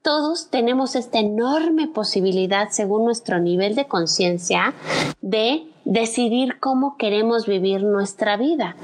Todos 0.02 0.50
tenemos 0.50 0.96
esta 0.96 1.20
enorme 1.20 1.88
posibilidad, 1.88 2.70
según 2.72 3.06
nuestro 3.06 3.38
nivel 3.38 3.76
de 3.76 3.86
conciencia, 3.86 4.74
de 5.22 5.68
decidir 5.86 6.60
cómo 6.60 6.98
queremos 6.98 7.46
vivir 7.46 7.84
nuestra 7.84 8.38
vida 8.38 8.76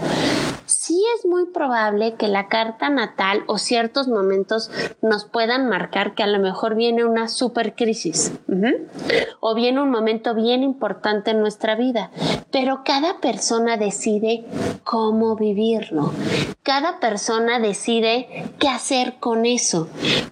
sí 0.83 1.01
es 1.17 1.25
muy 1.25 1.45
probable 1.45 2.15
que 2.15 2.27
la 2.27 2.49
carta 2.49 2.89
natal 2.89 3.45
o 3.47 3.57
ciertos 3.57 4.09
momentos 4.09 4.69
nos 5.01 5.23
puedan 5.23 5.69
marcar 5.69 6.13
que 6.13 6.23
a 6.23 6.27
lo 6.27 6.39
mejor 6.39 6.75
viene 6.75 7.05
una 7.05 7.29
super 7.29 7.73
crisis 7.73 8.33
o 9.39 9.55
viene 9.55 9.81
un 9.81 9.89
momento 9.89 10.35
bien 10.35 10.61
importante 10.61 11.31
en 11.31 11.39
nuestra 11.39 11.75
vida, 11.75 12.11
pero 12.51 12.81
cada 12.83 13.21
persona 13.21 13.77
decide 13.77 14.45
cómo 14.83 15.37
vivirlo. 15.37 16.11
Cada 16.63 16.99
persona 16.99 17.59
decide 17.59 18.51
qué 18.59 18.67
hacer 18.69 19.15
con 19.19 19.45
eso. 19.45 19.87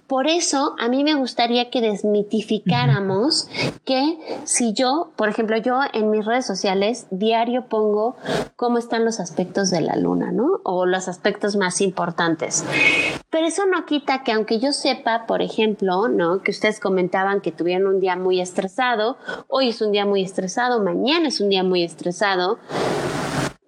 Por 0.06 0.26
eso 0.26 0.74
a 0.78 0.88
mí 0.88 1.04
me 1.04 1.14
gustaría 1.14 1.70
que 1.70 1.80
desmitificáramos 1.80 3.48
que 3.84 4.18
si 4.44 4.72
yo, 4.74 5.12
por 5.16 5.28
ejemplo, 5.28 5.56
yo 5.56 5.80
en 5.92 6.10
mis 6.10 6.24
redes 6.24 6.46
sociales 6.46 7.06
diario 7.10 7.66
pongo 7.68 8.16
cómo 8.56 8.78
están 8.78 9.04
los 9.04 9.20
aspectos 9.20 9.70
de 9.70 9.80
la 9.80 9.96
luna 9.96 10.30
¿no? 10.32 10.41
O 10.64 10.86
los 10.86 11.08
aspectos 11.08 11.56
más 11.56 11.80
importantes. 11.80 12.64
Pero 13.30 13.46
eso 13.46 13.66
no 13.66 13.86
quita 13.86 14.22
que 14.22 14.32
aunque 14.32 14.58
yo 14.58 14.72
sepa, 14.72 15.26
por 15.26 15.42
ejemplo, 15.42 16.08
¿no? 16.08 16.42
Que 16.42 16.50
ustedes 16.50 16.80
comentaban 16.80 17.40
que 17.40 17.52
tuvieron 17.52 17.86
un 17.86 18.00
día 18.00 18.16
muy 18.16 18.40
estresado, 18.40 19.16
hoy 19.48 19.70
es 19.70 19.80
un 19.80 19.92
día 19.92 20.04
muy 20.04 20.22
estresado, 20.22 20.82
mañana 20.82 21.28
es 21.28 21.40
un 21.40 21.48
día 21.48 21.62
muy 21.62 21.82
estresado, 21.82 22.58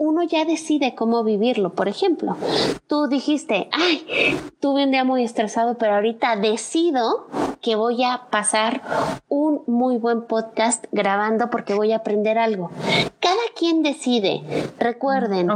uno 0.05 0.23
ya 0.23 0.45
decide 0.45 0.95
cómo 0.95 1.25
vivirlo. 1.25 1.75
Por 1.75 1.89
ejemplo, 1.89 2.37
tú 2.87 3.07
dijiste, 3.09 3.69
ay, 3.73 4.39
tuve 4.61 4.85
un 4.85 4.91
día 4.91 5.05
muy 5.05 5.25
estresado, 5.25 5.79
pero 5.79 5.95
ahorita 5.95 6.37
decido 6.37 7.27
que 7.61 7.77
voy 7.77 8.05
a 8.05 8.27
pasar 8.31 8.83
un 9.29 9.63
muy 9.67 9.97
buen 9.97 10.27
podcast 10.27 10.85
grabando 10.93 11.49
porque 11.51 11.75
voy 11.75 11.93
a 11.93 11.97
aprender 11.97 12.39
algo. 12.39 12.71
Cada 13.25 13.41
quien 13.59 13.83
decide. 13.83 14.43
Recuerden, 14.79 15.49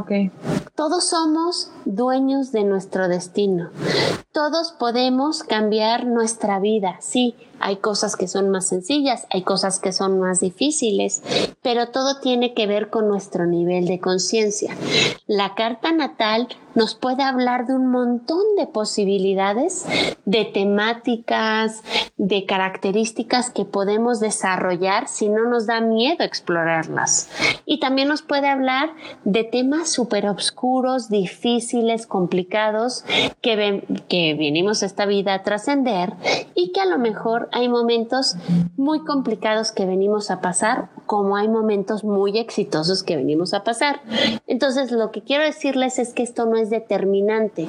todos 0.74 1.04
somos 1.04 1.70
dueños 1.84 2.50
de 2.50 2.64
nuestro 2.64 3.08
destino. 3.08 3.68
Todos 4.32 4.72
podemos 4.72 5.42
cambiar 5.42 6.06
nuestra 6.06 6.60
vida. 6.60 6.96
Sí, 7.00 7.34
hay 7.60 7.76
cosas 7.76 8.16
que 8.16 8.26
son 8.26 8.48
más 8.48 8.68
sencillas, 8.68 9.26
hay 9.28 9.42
cosas 9.42 9.80
que 9.80 9.92
son 9.92 10.18
más 10.18 10.40
difíciles, 10.40 11.22
pero 11.60 11.88
todo 11.88 12.20
tiene 12.20 12.54
que 12.54 12.66
ver 12.66 12.88
con 12.88 13.06
nuestro 13.06 13.44
nivel 13.44 13.84
de 13.84 14.00
conciencia. 14.00 14.74
La 15.26 15.54
carta 15.54 15.92
natal 15.92 16.48
nos 16.74 16.94
puede 16.94 17.22
hablar 17.22 17.66
de 17.66 17.74
un 17.74 17.90
montón 17.90 18.42
de 18.56 18.66
posibilidades, 18.66 19.86
de 20.24 20.44
temáticas, 20.44 21.82
de 22.16 22.46
características 22.46 23.50
que 23.50 23.64
podemos 23.64 24.20
desarrollar 24.20 25.08
si 25.08 25.28
no 25.28 25.48
nos 25.48 25.66
da 25.66 25.80
miedo 25.80 26.24
explorarlas. 26.24 27.28
Y 27.64 27.80
también 27.80 28.08
nos 28.08 28.22
puede 28.22 28.48
hablar 28.48 28.90
de 29.24 29.44
temas 29.44 29.90
súper 29.90 30.26
oscuros, 30.26 31.08
difíciles, 31.08 32.06
complicados, 32.06 33.04
que, 33.40 33.84
que 34.08 34.34
venimos 34.34 34.82
esta 34.82 35.06
vida 35.06 35.34
a 35.34 35.42
trascender 35.42 36.12
y 36.54 36.72
que 36.72 36.80
a 36.80 36.86
lo 36.86 36.98
mejor 36.98 37.48
hay 37.52 37.68
momentos 37.68 38.36
muy 38.76 39.04
complicados 39.04 39.72
que 39.72 39.86
venimos 39.86 40.30
a 40.30 40.40
pasar, 40.40 40.90
como 41.06 41.36
hay 41.36 41.48
momentos 41.48 42.04
muy 42.04 42.38
exitosos 42.38 43.02
que 43.02 43.16
venimos 43.16 43.54
a 43.54 43.64
pasar. 43.64 44.00
Entonces, 44.46 44.92
lo 44.92 45.10
que 45.10 45.22
quiero 45.22 45.44
decirles 45.44 45.98
es 45.98 46.12
que 46.12 46.22
esto 46.22 46.46
no 46.46 46.57
es 46.58 46.70
determinante. 46.70 47.66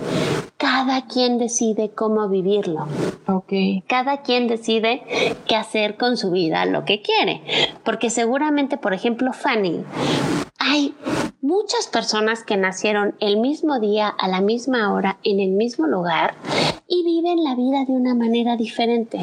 Cada 0.57 1.07
quien 1.07 1.37
decide 1.37 1.91
cómo 1.91 2.27
vivirlo. 2.27 2.87
Ok. 3.27 3.53
Cada 3.87 4.21
quien 4.21 4.47
decide 4.47 5.03
qué 5.47 5.55
hacer 5.55 5.95
con 5.95 6.17
su 6.17 6.31
vida, 6.31 6.65
lo 6.65 6.83
que 6.83 7.01
quiere. 7.01 7.41
Porque 7.83 8.09
seguramente, 8.09 8.77
por 8.77 8.93
ejemplo, 8.93 9.31
Fanny, 9.31 9.83
hay 10.57 10.93
muchas 11.41 11.87
personas 11.87 12.43
que 12.43 12.57
nacieron 12.57 13.15
el 13.19 13.37
mismo 13.37 13.79
día, 13.79 14.07
a 14.07 14.27
la 14.27 14.41
misma 14.41 14.93
hora, 14.93 15.19
en 15.23 15.39
el 15.39 15.51
mismo 15.51 15.87
lugar 15.87 16.35
y 16.87 17.03
viven 17.03 17.43
la 17.43 17.55
vida 17.55 17.85
de 17.85 17.93
una 17.93 18.15
manera 18.15 18.57
diferente. 18.57 19.19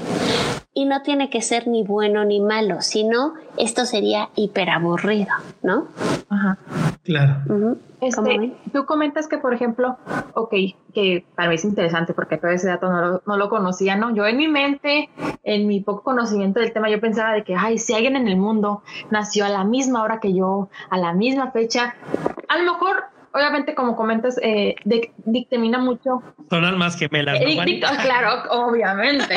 Y 0.78 0.84
no 0.84 1.00
tiene 1.00 1.30
que 1.30 1.40
ser 1.40 1.66
ni 1.68 1.84
bueno 1.84 2.26
ni 2.26 2.38
malo, 2.38 2.82
sino 2.82 3.32
esto 3.56 3.86
sería 3.86 4.28
hiperaburrido, 4.36 5.32
¿no? 5.62 5.86
Ajá. 6.28 6.58
Claro. 7.02 7.76
Este, 8.02 8.52
tú 8.74 8.84
comentas 8.84 9.26
que, 9.26 9.38
por 9.38 9.54
ejemplo, 9.54 9.96
ok, 10.34 10.52
que 10.92 11.24
para 11.34 11.48
mí 11.48 11.54
es 11.54 11.64
interesante 11.64 12.12
porque 12.12 12.36
todo 12.36 12.50
ese 12.50 12.68
dato 12.68 12.90
no 12.90 13.00
lo, 13.00 13.22
no 13.24 13.36
lo, 13.38 13.48
conocía, 13.48 13.96
¿no? 13.96 14.14
Yo 14.14 14.26
en 14.26 14.36
mi 14.36 14.48
mente, 14.48 15.08
en 15.44 15.66
mi 15.66 15.80
poco 15.80 16.02
conocimiento 16.02 16.60
del 16.60 16.74
tema, 16.74 16.90
yo 16.90 17.00
pensaba 17.00 17.32
de 17.32 17.42
que, 17.42 17.54
ay, 17.54 17.78
si 17.78 17.94
alguien 17.94 18.16
en 18.16 18.28
el 18.28 18.36
mundo 18.36 18.82
nació 19.10 19.46
a 19.46 19.48
la 19.48 19.64
misma 19.64 20.02
hora 20.02 20.20
que 20.20 20.34
yo, 20.34 20.68
a 20.90 20.98
la 20.98 21.14
misma 21.14 21.52
fecha, 21.52 21.94
a 22.48 22.58
lo 22.58 22.72
mejor 22.72 23.04
obviamente, 23.32 23.74
como 23.74 23.96
comentas, 23.96 24.38
eh, 24.42 24.74
dictamina 25.24 25.78
mucho. 25.78 26.22
Son 26.50 26.64
almas 26.64 26.96
gemelas. 26.96 27.40
Eh, 27.40 27.80
claro, 28.02 28.42
obviamente. 28.50 29.34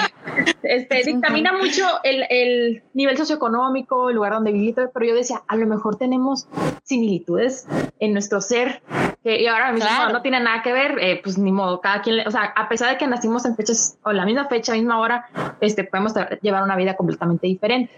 Este, 0.64 1.04
dictamina 1.04 1.54
mucho 1.54 1.84
el, 2.04 2.26
el, 2.30 2.84
nivel 2.94 3.18
socioeconómico, 3.18 4.10
el 4.10 4.16
lugar 4.16 4.34
donde 4.34 4.52
viviste, 4.52 4.88
pero 4.94 5.06
yo 5.06 5.16
decía, 5.16 5.42
a 5.48 5.56
lo 5.56 5.66
mejor 5.68 5.98
tenemos 5.98 6.48
similitudes 6.84 7.68
en 8.00 8.14
nuestro 8.14 8.42
ser 8.42 8.82
Que, 9.24 9.42
y 9.42 9.48
ahora 9.48 9.74
mismo 9.74 9.90
no 10.14 10.22
tiene 10.22 10.40
nada 10.40 10.62
que 10.64 10.72
ver, 10.72 10.98
eh, 11.02 11.20
pues 11.22 11.38
ni 11.38 11.52
modo, 11.52 11.82
cada 11.82 12.02
quien, 12.02 12.26
o 12.26 12.32
sea, 12.32 12.54
a 12.56 12.70
pesar 12.70 12.90
de 12.90 12.98
que 12.98 13.06
nacimos 13.06 13.44
en 13.44 13.56
fechas 13.58 13.98
o 14.04 14.14
la 14.14 14.26
misma 14.26 14.48
fecha, 14.48 14.74
misma 14.74 15.00
hora, 15.00 15.28
este, 15.60 15.84
podemos 15.84 16.14
llevar 16.42 16.64
una 16.64 16.78
vida 16.78 16.96
completamente 16.96 17.48
diferente. 17.48 17.92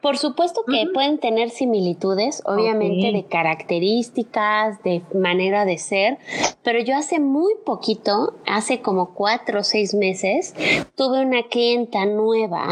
por, 0.00 0.16
supuesto 0.16 0.62
que 0.66 0.86
pueden 0.94 1.18
tener 1.18 1.50
similitudes, 1.50 2.42
obviamente 2.46 3.12
de 3.12 3.26
características, 3.26 4.82
de 4.82 5.02
manera 5.14 5.66
de 5.66 5.76
ser, 5.76 6.18
pero 6.62 6.80
yo 6.80 6.96
hace 6.96 7.20
muy 7.20 7.52
poquito, 7.66 8.34
hace 8.46 8.80
como 8.80 9.12
cuatro 9.12 9.60
o 9.60 9.62
seis 9.62 9.92
meses, 9.92 10.54
tuve 10.96 11.20
una 11.20 11.42
clienta 11.44 12.06
nueva 12.06 12.68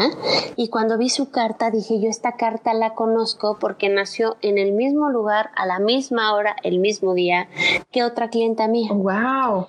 y 0.55 0.69
cuando 0.69 0.97
vi 0.97 1.09
su 1.09 1.29
carta 1.29 1.69
dije, 1.69 2.01
yo 2.01 2.09
esta 2.09 2.31
carta 2.35 2.73
la 2.73 2.95
conozco 2.95 3.57
porque 3.59 3.89
nació 3.89 4.37
en 4.41 4.57
el 4.57 4.71
mismo 4.71 5.09
lugar, 5.09 5.51
a 5.55 5.67
la 5.67 5.77
misma 5.77 6.33
hora, 6.33 6.55
el 6.63 6.79
mismo 6.79 7.13
día 7.13 7.42
que 7.91 8.03
otra 8.03 8.29
clienta 8.29 8.67
mía. 8.67 8.89
¡Wow! 8.91 9.67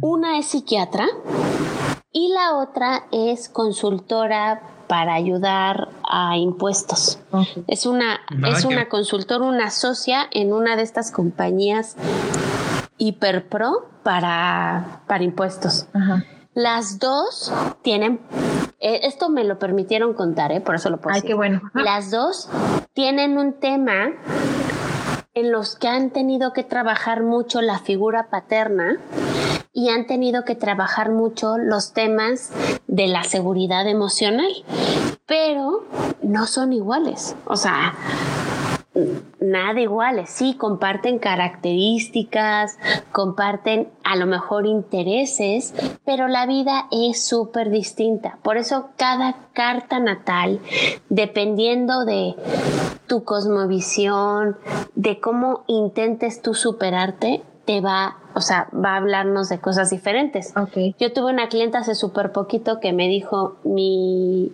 Una 0.00 0.38
es 0.38 0.46
psiquiatra 0.46 1.06
y 2.12 2.28
la 2.28 2.56
otra 2.56 3.04
es 3.12 3.48
consultora 3.48 4.62
para 4.86 5.14
ayudar 5.14 5.88
a 6.08 6.36
impuestos. 6.36 7.18
Es 7.66 7.86
una, 7.86 8.20
es 8.48 8.64
una 8.64 8.88
consultora, 8.88 9.44
una 9.44 9.70
socia 9.70 10.28
en 10.30 10.52
una 10.52 10.76
de 10.76 10.82
estas 10.82 11.10
compañías 11.10 11.96
hiperpro 12.98 13.88
para, 14.02 15.02
para 15.06 15.24
impuestos. 15.24 15.86
Las 16.54 16.98
dos 16.98 17.52
tienen, 17.82 18.20
eh, 18.80 19.00
esto 19.02 19.28
me 19.28 19.44
lo 19.44 19.58
permitieron 19.58 20.14
contar, 20.14 20.52
¿eh? 20.52 20.60
por 20.60 20.76
eso 20.76 20.88
lo 20.88 20.98
puedo 20.98 21.14
Ay, 21.14 21.22
qué 21.22 21.34
bueno. 21.34 21.60
Las 21.74 22.10
dos 22.10 22.48
tienen 22.94 23.36
un 23.36 23.54
tema 23.60 24.12
en 25.36 25.52
los 25.52 25.76
que 25.76 25.86
han 25.86 26.10
tenido 26.10 26.54
que 26.54 26.64
trabajar 26.64 27.22
mucho 27.22 27.60
la 27.60 27.78
figura 27.78 28.28
paterna 28.30 28.96
y 29.70 29.90
han 29.90 30.06
tenido 30.06 30.46
que 30.46 30.54
trabajar 30.54 31.10
mucho 31.10 31.58
los 31.58 31.92
temas 31.92 32.50
de 32.86 33.06
la 33.06 33.22
seguridad 33.22 33.86
emocional, 33.86 34.50
pero 35.26 35.84
no 36.22 36.46
son 36.46 36.72
iguales. 36.72 37.36
O 37.44 37.56
sea, 37.56 37.94
nada 39.40 39.80
iguales, 39.80 40.30
sí, 40.30 40.54
comparten 40.54 41.18
características, 41.18 42.78
comparten 43.12 43.88
a 44.04 44.16
lo 44.16 44.26
mejor 44.26 44.66
intereses, 44.66 45.74
pero 46.04 46.28
la 46.28 46.46
vida 46.46 46.86
es 46.90 47.26
súper 47.26 47.70
distinta. 47.70 48.38
Por 48.42 48.56
eso 48.56 48.88
cada 48.96 49.36
carta 49.52 49.98
natal, 49.98 50.60
dependiendo 51.08 52.04
de 52.04 52.34
tu 53.06 53.24
cosmovisión, 53.24 54.56
de 54.94 55.20
cómo 55.20 55.64
intentes 55.66 56.42
tú 56.42 56.54
superarte, 56.54 57.42
te 57.64 57.80
va, 57.80 58.16
o 58.34 58.40
sea, 58.40 58.68
va 58.72 58.94
a 58.94 58.96
hablarnos 58.96 59.48
de 59.48 59.58
cosas 59.58 59.90
diferentes. 59.90 60.56
Okay. 60.56 60.94
Yo 60.98 61.12
tuve 61.12 61.32
una 61.32 61.48
clienta 61.48 61.78
hace 61.78 61.94
súper 61.94 62.32
poquito 62.32 62.80
que 62.80 62.92
me 62.92 63.08
dijo, 63.08 63.56
mi, 63.64 64.52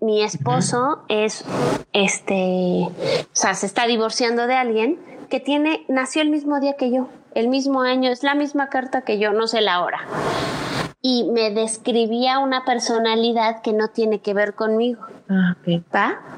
mi, 0.00 0.22
esposo 0.22 1.02
es, 1.08 1.44
este, 1.92 2.34
o 2.34 2.92
sea, 3.32 3.54
se 3.54 3.66
está 3.66 3.86
divorciando 3.86 4.46
de 4.46 4.54
alguien 4.54 4.98
que 5.28 5.40
tiene, 5.40 5.84
nació 5.88 6.22
el 6.22 6.30
mismo 6.30 6.60
día 6.60 6.74
que 6.74 6.90
yo, 6.90 7.08
el 7.34 7.48
mismo 7.48 7.82
año, 7.82 8.10
es 8.10 8.22
la 8.22 8.34
misma 8.34 8.68
carta 8.68 9.02
que 9.02 9.18
yo, 9.18 9.32
no 9.32 9.46
sé 9.46 9.60
la 9.60 9.82
hora 9.82 10.00
y 11.00 11.24
me 11.24 11.50
describía 11.50 12.40
una 12.40 12.64
personalidad 12.64 13.62
que 13.62 13.72
no 13.72 13.88
tiene 13.88 14.20
que 14.20 14.34
ver 14.34 14.54
conmigo. 14.54 15.02
Ah, 15.28 15.56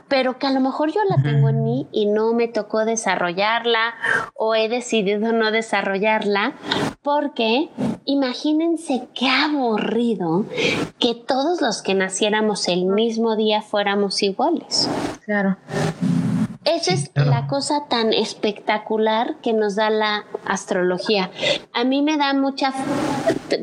Pero 0.09 0.39
que 0.39 0.47
a 0.47 0.53
lo 0.53 0.61
mejor 0.61 0.93
yo 0.93 1.01
la 1.09 1.23
tengo 1.23 1.49
en 1.49 1.63
mí 1.65 1.87
y 1.93 2.07
no 2.07 2.35
me 2.35 2.49
tocó 2.49 2.85
desarrollarla 2.85 3.95
o 4.35 4.55
he 4.55 4.69
decidido 4.69 5.33
no 5.33 5.51
desarrollarla 5.51 6.55
porque 7.03 7.71
imagínense 8.05 9.09
qué 9.15 9.29
aburrido 9.29 10.45
que 10.99 11.15
todos 11.15 11.63
los 11.63 11.83
que 11.83 11.95
naciéramos 11.95 12.69
el 12.69 12.85
mismo 12.85 13.37
día 13.37 13.63
fuéramos 13.63 14.23
iguales. 14.23 14.91
Claro. 15.25 15.57
Esa 16.65 16.93
es 16.93 17.11
la 17.15 17.47
cosa 17.47 17.87
tan 17.89 18.13
espectacular 18.13 19.37
que 19.43 19.55
nos 19.55 19.77
da 19.77 19.89
la 19.89 20.27
astrología. 20.45 21.31
A 21.73 21.85
mí 21.85 22.03
me 22.03 22.19
da 22.19 22.35
mucha, 22.35 22.75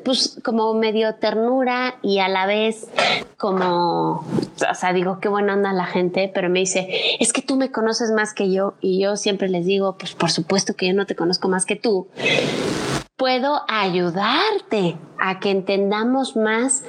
pues 0.04 0.40
como 0.44 0.74
medio 0.74 1.14
ternura 1.16 1.96
y 2.02 2.20
a 2.20 2.28
la 2.28 2.48
vez 2.48 2.88
como, 3.38 4.26
o 4.70 4.76
sea, 4.76 4.94
digo, 4.94 5.20
qué 5.20 5.30
buena 5.30 5.54
onda 5.54 5.74
la 5.74 5.86
gente, 5.86 6.32
pero 6.34 6.50
me 6.50 6.60
dice, 6.60 6.90
es 7.20 7.34
que 7.34 7.44
tú 7.44 7.56
me 7.56 7.72
conoces 7.72 8.10
más 8.12 8.34
que 8.34 8.52
yo 8.52 8.74
y 8.82 9.00
yo 9.00 9.16
siempre 9.16 9.48
les 9.48 9.68
digo, 9.68 9.98
pues 9.98 10.16
por 10.16 10.32
supuesto 10.32 10.76
que 10.76 10.88
yo 10.88 10.94
no 10.94 11.06
te 11.06 11.16
conozco 11.16 11.50
más 11.50 11.66
que 11.66 11.76
tú 11.76 12.08
puedo 13.18 13.64
ayudarte 13.68 14.96
a 15.20 15.40
que 15.40 15.50
entendamos 15.50 16.36
más 16.36 16.84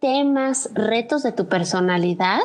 temas, 0.00 0.70
retos 0.74 1.22
de 1.22 1.32
tu 1.32 1.46
personalidad, 1.46 2.40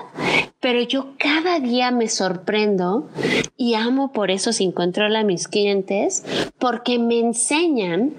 pero 0.59 0.81
yo 0.81 1.13
cada 1.17 1.59
día 1.59 1.89
me 1.91 2.09
sorprendo 2.09 3.09
y 3.55 3.75
amo 3.75 4.11
por 4.11 4.29
eso 4.29 4.51
sin 4.51 4.73
control 4.73 5.15
a 5.15 5.23
mis 5.23 5.47
clientes, 5.47 6.25
porque 6.59 6.99
me 6.99 7.19
enseñan 7.19 8.13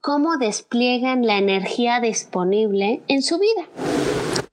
cómo 0.00 0.38
despliegan 0.38 1.26
la 1.26 1.36
energía 1.36 2.00
disponible 2.00 3.02
en 3.08 3.22
su 3.22 3.38
vida 3.38 3.68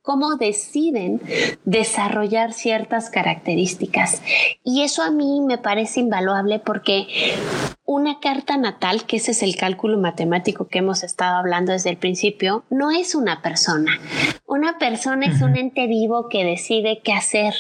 cómo 0.01 0.37
deciden 0.37 1.21
desarrollar 1.65 2.53
ciertas 2.53 3.11
características. 3.11 4.23
Y 4.63 4.81
eso 4.81 5.03
a 5.03 5.11
mí 5.11 5.39
me 5.41 5.59
parece 5.59 5.99
invaluable 5.99 6.57
porque 6.57 7.05
una 7.89 8.19
carta 8.19 8.55
natal, 8.55 9.05
que 9.07 9.17
ese 9.17 9.31
es 9.31 9.41
el 9.41 9.55
cálculo 9.55 9.97
matemático 9.97 10.67
que 10.67 10.77
hemos 10.77 11.01
estado 11.01 11.37
hablando 11.37 11.71
desde 11.71 11.89
el 11.89 11.97
principio, 11.97 12.63
no 12.69 12.91
es 12.91 13.15
una 13.15 13.41
persona. 13.41 13.99
Una 14.45 14.77
persona 14.77 15.25
es 15.25 15.41
un 15.41 15.57
ente 15.57 15.87
vivo 15.87 16.29
que 16.29 16.43
decide 16.43 17.01
qué 17.03 17.13
hacer. 17.13 17.55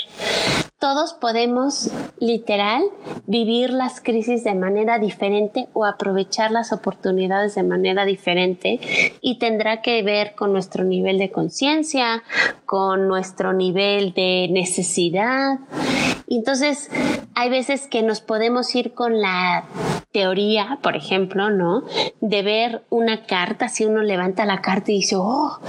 Todos 0.77 1.13
podemos 1.13 1.89
literal 2.19 2.83
vivir 3.25 3.71
las 3.71 4.01
crisis 4.01 4.43
de 4.43 4.53
manera 4.53 4.99
diferente 4.99 5.67
o 5.73 5.83
aprovechar 5.83 6.51
las 6.51 6.71
oportunidades 6.73 7.55
de 7.55 7.63
manera 7.63 8.05
diferente 8.05 8.79
y 9.21 9.39
tendrá 9.39 9.81
que 9.81 10.03
ver 10.03 10.35
con 10.35 10.53
nuestro 10.53 10.83
nivel 10.83 11.17
de 11.17 11.31
conciencia, 11.31 12.21
con 12.67 13.07
nuestro 13.07 13.51
nivel 13.51 14.13
de 14.13 14.47
necesidad. 14.51 15.57
Entonces, 16.29 16.89
hay 17.35 17.49
veces 17.49 17.87
que 17.87 18.03
nos 18.03 18.21
podemos 18.21 18.73
ir 18.75 18.93
con 18.93 19.19
la 19.19 19.65
teoría, 20.11 20.79
por 20.81 20.95
ejemplo, 20.95 21.49
¿no? 21.49 21.83
De 22.21 22.43
ver 22.43 22.83
una 22.89 23.25
carta, 23.25 23.67
si 23.67 23.85
uno 23.85 24.01
levanta 24.01 24.45
la 24.45 24.61
carta 24.61 24.91
y 24.91 24.95
dice, 24.95 25.15
oh, 25.17 25.59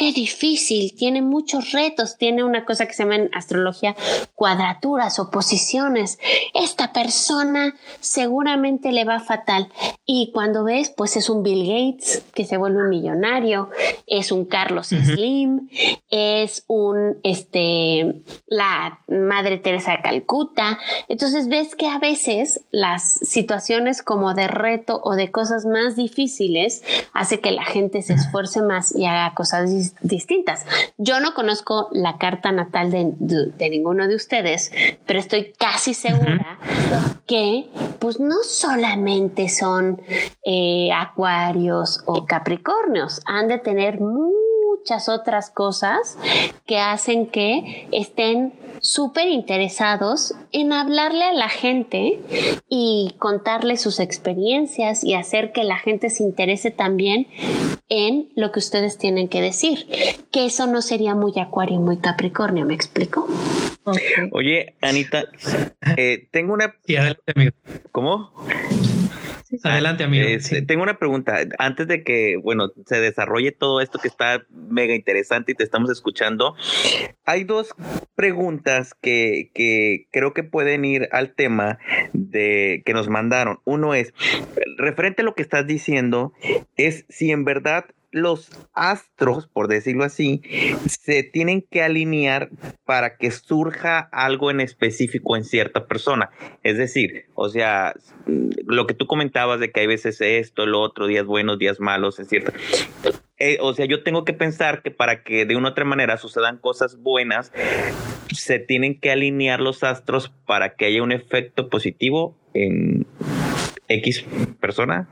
qué 0.00 0.12
difícil, 0.12 0.94
tiene 0.96 1.20
muchos 1.20 1.72
retos, 1.72 2.16
tiene 2.16 2.42
una 2.42 2.64
cosa 2.64 2.86
que 2.86 2.94
se 2.94 3.02
llama 3.02 3.16
en 3.16 3.30
astrología 3.34 3.94
cuadraturas 4.34 5.18
o 5.18 5.30
posiciones. 5.30 6.18
Esta 6.54 6.94
persona 6.94 7.74
seguramente 8.00 8.92
le 8.92 9.04
va 9.04 9.20
fatal. 9.20 9.68
Y 10.06 10.30
cuando 10.32 10.64
ves, 10.64 10.88
pues 10.88 11.18
es 11.18 11.28
un 11.28 11.42
Bill 11.42 11.66
Gates 11.66 12.24
que 12.32 12.46
se 12.46 12.56
vuelve 12.56 12.82
un 12.82 12.88
millonario, 12.88 13.68
es 14.06 14.32
un 14.32 14.46
Carlos 14.46 14.86
Slim, 14.86 15.68
es 16.08 16.64
un, 16.66 17.18
este, 17.22 18.22
la 18.46 19.00
Madre 19.06 19.58
Teresa 19.58 19.92
de 19.92 20.00
Calcuta. 20.00 20.78
Entonces 21.08 21.46
ves 21.48 21.76
que 21.76 21.88
a 21.88 21.98
veces 21.98 22.62
las 22.70 23.02
situaciones 23.02 24.02
como 24.02 24.32
de 24.32 24.48
reto 24.48 24.98
o 25.04 25.14
de 25.14 25.30
cosas 25.30 25.66
más 25.66 25.94
difíciles 25.94 26.82
hace 27.12 27.40
que 27.40 27.50
la 27.50 27.66
gente 27.66 28.00
se 28.00 28.14
esfuerce 28.14 28.62
más 28.62 28.96
y 28.96 29.04
haga 29.04 29.34
cosas 29.34 29.70
distintas. 30.00 30.66
Yo 30.98 31.20
no 31.20 31.34
conozco 31.34 31.88
la 31.92 32.18
carta 32.18 32.52
natal 32.52 32.90
de, 32.90 33.12
de 33.16 33.70
ninguno 33.70 34.08
de 34.08 34.16
ustedes 34.16 34.72
pero 35.06 35.18
estoy 35.18 35.52
casi 35.58 35.94
segura 35.94 36.58
que 37.26 37.68
pues 37.98 38.20
no 38.20 38.42
solamente 38.42 39.48
son 39.48 40.00
eh, 40.44 40.90
acuarios 40.92 42.02
o 42.06 42.26
capricornios, 42.26 43.20
han 43.26 43.48
de 43.48 43.58
tener 43.58 44.00
muchas 44.00 45.08
otras 45.08 45.50
cosas 45.50 46.16
que 46.66 46.78
hacen 46.78 47.26
que 47.26 47.88
estén 47.92 48.52
súper 48.80 49.28
interesados 49.28 50.34
en 50.52 50.72
hablarle 50.72 51.24
a 51.24 51.32
la 51.32 51.48
gente 51.48 52.20
y 52.68 53.14
contarle 53.18 53.76
sus 53.76 54.00
experiencias 54.00 55.04
y 55.04 55.14
hacer 55.14 55.52
que 55.52 55.64
la 55.64 55.78
gente 55.78 56.10
se 56.10 56.22
interese 56.22 56.70
también 56.70 57.26
en 57.88 58.30
lo 58.36 58.52
que 58.52 58.58
ustedes 58.58 58.98
tienen 58.98 59.28
que 59.28 59.40
decir. 59.40 59.86
Que 60.32 60.46
eso 60.46 60.66
no 60.66 60.82
sería 60.82 61.14
muy 61.14 61.32
acuario, 61.38 61.80
muy 61.80 61.98
capricornio, 61.98 62.64
¿me 62.64 62.74
explico? 62.74 63.26
Oye, 64.32 64.74
Anita, 64.80 65.24
eh, 65.96 66.28
tengo 66.30 66.52
una... 66.52 66.74
Sí, 66.86 66.96
adelante, 66.96 67.32
amigo. 67.34 67.52
¿Cómo? 67.92 68.32
Adelante, 69.64 70.04
amigo. 70.04 70.26
Este, 70.28 70.62
tengo 70.62 70.82
una 70.82 70.98
pregunta. 70.98 71.38
Antes 71.58 71.88
de 71.88 72.04
que, 72.04 72.36
bueno, 72.36 72.70
se 72.86 73.00
desarrolle 73.00 73.52
todo 73.52 73.80
esto 73.80 73.98
que 73.98 74.08
está 74.08 74.44
mega 74.50 74.94
interesante 74.94 75.52
y 75.52 75.54
te 75.54 75.64
estamos 75.64 75.90
escuchando, 75.90 76.54
hay 77.24 77.44
dos 77.44 77.74
preguntas 78.14 78.94
que, 78.94 79.50
que 79.52 80.06
creo 80.12 80.32
que 80.34 80.44
pueden 80.44 80.84
ir 80.84 81.08
al 81.12 81.34
tema 81.34 81.78
de 82.12 82.82
que 82.86 82.92
nos 82.92 83.08
mandaron. 83.08 83.58
Uno 83.64 83.94
es, 83.94 84.14
referente 84.76 85.22
a 85.22 85.24
lo 85.24 85.34
que 85.34 85.42
estás 85.42 85.66
diciendo, 85.66 86.32
es 86.76 87.04
si 87.08 87.32
en 87.32 87.44
verdad 87.44 87.86
los 88.10 88.50
astros, 88.74 89.46
por 89.46 89.68
decirlo 89.68 90.04
así, 90.04 90.42
se 90.86 91.22
tienen 91.22 91.62
que 91.62 91.82
alinear 91.82 92.50
para 92.84 93.16
que 93.16 93.30
surja 93.30 93.98
algo 94.12 94.50
en 94.50 94.60
específico 94.60 95.36
en 95.36 95.44
cierta 95.44 95.86
persona. 95.86 96.30
Es 96.62 96.76
decir, 96.76 97.26
o 97.34 97.48
sea, 97.48 97.94
lo 98.26 98.86
que 98.86 98.94
tú 98.94 99.06
comentabas 99.06 99.60
de 99.60 99.70
que 99.70 99.80
hay 99.80 99.86
veces 99.86 100.20
esto, 100.20 100.66
lo 100.66 100.80
otro, 100.80 101.06
días 101.06 101.26
buenos, 101.26 101.58
días 101.58 101.80
malos, 101.80 102.18
es 102.18 102.28
cierto. 102.28 102.52
Eh, 103.38 103.58
o 103.60 103.72
sea, 103.72 103.86
yo 103.86 104.02
tengo 104.02 104.24
que 104.24 104.34
pensar 104.34 104.82
que 104.82 104.90
para 104.90 105.22
que 105.22 105.46
de 105.46 105.56
una 105.56 105.68
u 105.68 105.70
otra 105.70 105.84
manera 105.84 106.18
sucedan 106.18 106.58
cosas 106.58 107.00
buenas, 107.00 107.52
se 108.32 108.58
tienen 108.58 108.98
que 108.98 109.10
alinear 109.10 109.60
los 109.60 109.82
astros 109.82 110.30
para 110.46 110.74
que 110.74 110.86
haya 110.86 111.02
un 111.02 111.12
efecto 111.12 111.68
positivo 111.68 112.36
en 112.54 113.06
X 113.90 114.24
persona? 114.60 115.08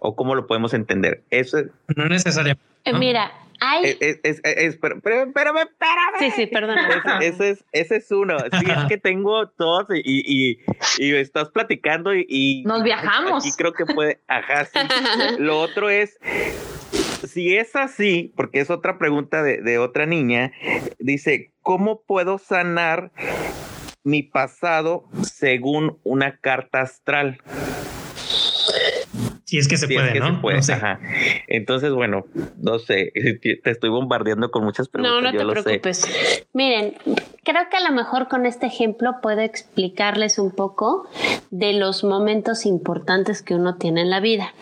¿O 0.00 0.14
cómo 0.16 0.34
lo 0.34 0.46
podemos 0.46 0.74
entender? 0.74 1.22
Eso 1.30 1.58
no 1.96 2.06
necesariamente. 2.06 2.62
Eh, 2.84 2.92
mira, 2.92 3.32
hay... 3.60 3.96
Es, 4.00 4.20
es, 4.22 4.40
es, 4.44 4.74
espérame, 4.74 4.98
espérame, 4.98 5.58
espérame. 5.58 6.18
Sí, 6.18 6.30
sí, 6.32 6.46
perdón. 6.46 6.78
Ese 7.20 7.50
es, 7.50 7.64
ese 7.72 7.96
es 7.96 8.10
uno. 8.10 8.38
Sí, 8.38 8.66
es 8.70 8.84
que 8.88 8.98
tengo 8.98 9.48
todos 9.50 9.86
y, 9.94 10.02
y, 10.04 10.58
y 10.98 11.14
estás 11.14 11.50
platicando 11.50 12.14
y, 12.14 12.62
Nos 12.66 12.82
viajamos. 12.82 13.46
Y 13.46 13.52
creo 13.52 13.72
que 13.72 13.86
puede... 13.86 14.20
Ajá, 14.28 14.64
sí. 14.64 14.78
Lo 15.38 15.60
otro 15.60 15.88
es 15.88 16.18
si 17.26 17.56
es 17.56 17.74
así, 17.76 18.32
porque 18.36 18.60
es 18.60 18.70
otra 18.70 18.98
pregunta 18.98 19.42
de, 19.42 19.60
de, 19.60 19.78
otra 19.78 20.06
niña, 20.06 20.52
dice, 20.98 21.52
¿cómo 21.62 22.02
puedo 22.02 22.38
sanar 22.38 23.10
mi 24.04 24.22
pasado 24.22 25.04
según 25.22 25.98
una 26.04 26.38
carta 26.38 26.80
astral? 26.80 27.38
Si 29.48 29.56
es 29.56 29.66
que 29.66 29.78
se 29.78 29.88
puede, 29.88 30.20
¿no? 30.20 30.42
Entonces, 31.46 31.90
bueno, 31.92 32.26
no 32.58 32.78
sé, 32.78 33.12
te 33.40 33.70
estoy 33.70 33.88
bombardeando 33.88 34.50
con 34.50 34.62
muchas 34.62 34.90
preguntas. 34.90 35.32
No, 35.32 35.32
no 35.32 35.54
te 35.54 35.62
preocupes. 35.62 36.44
Miren, 36.52 36.98
creo 37.44 37.62
que 37.70 37.78
a 37.78 37.88
lo 37.88 37.96
mejor 37.96 38.28
con 38.28 38.44
este 38.44 38.66
ejemplo 38.66 39.20
puedo 39.22 39.40
explicarles 39.40 40.38
un 40.38 40.50
poco 40.50 41.08
de 41.50 41.72
los 41.72 42.04
momentos 42.04 42.66
importantes 42.66 43.40
que 43.40 43.54
uno 43.54 43.76
tiene 43.76 44.02
en 44.02 44.10
la 44.10 44.20
vida. 44.20 44.52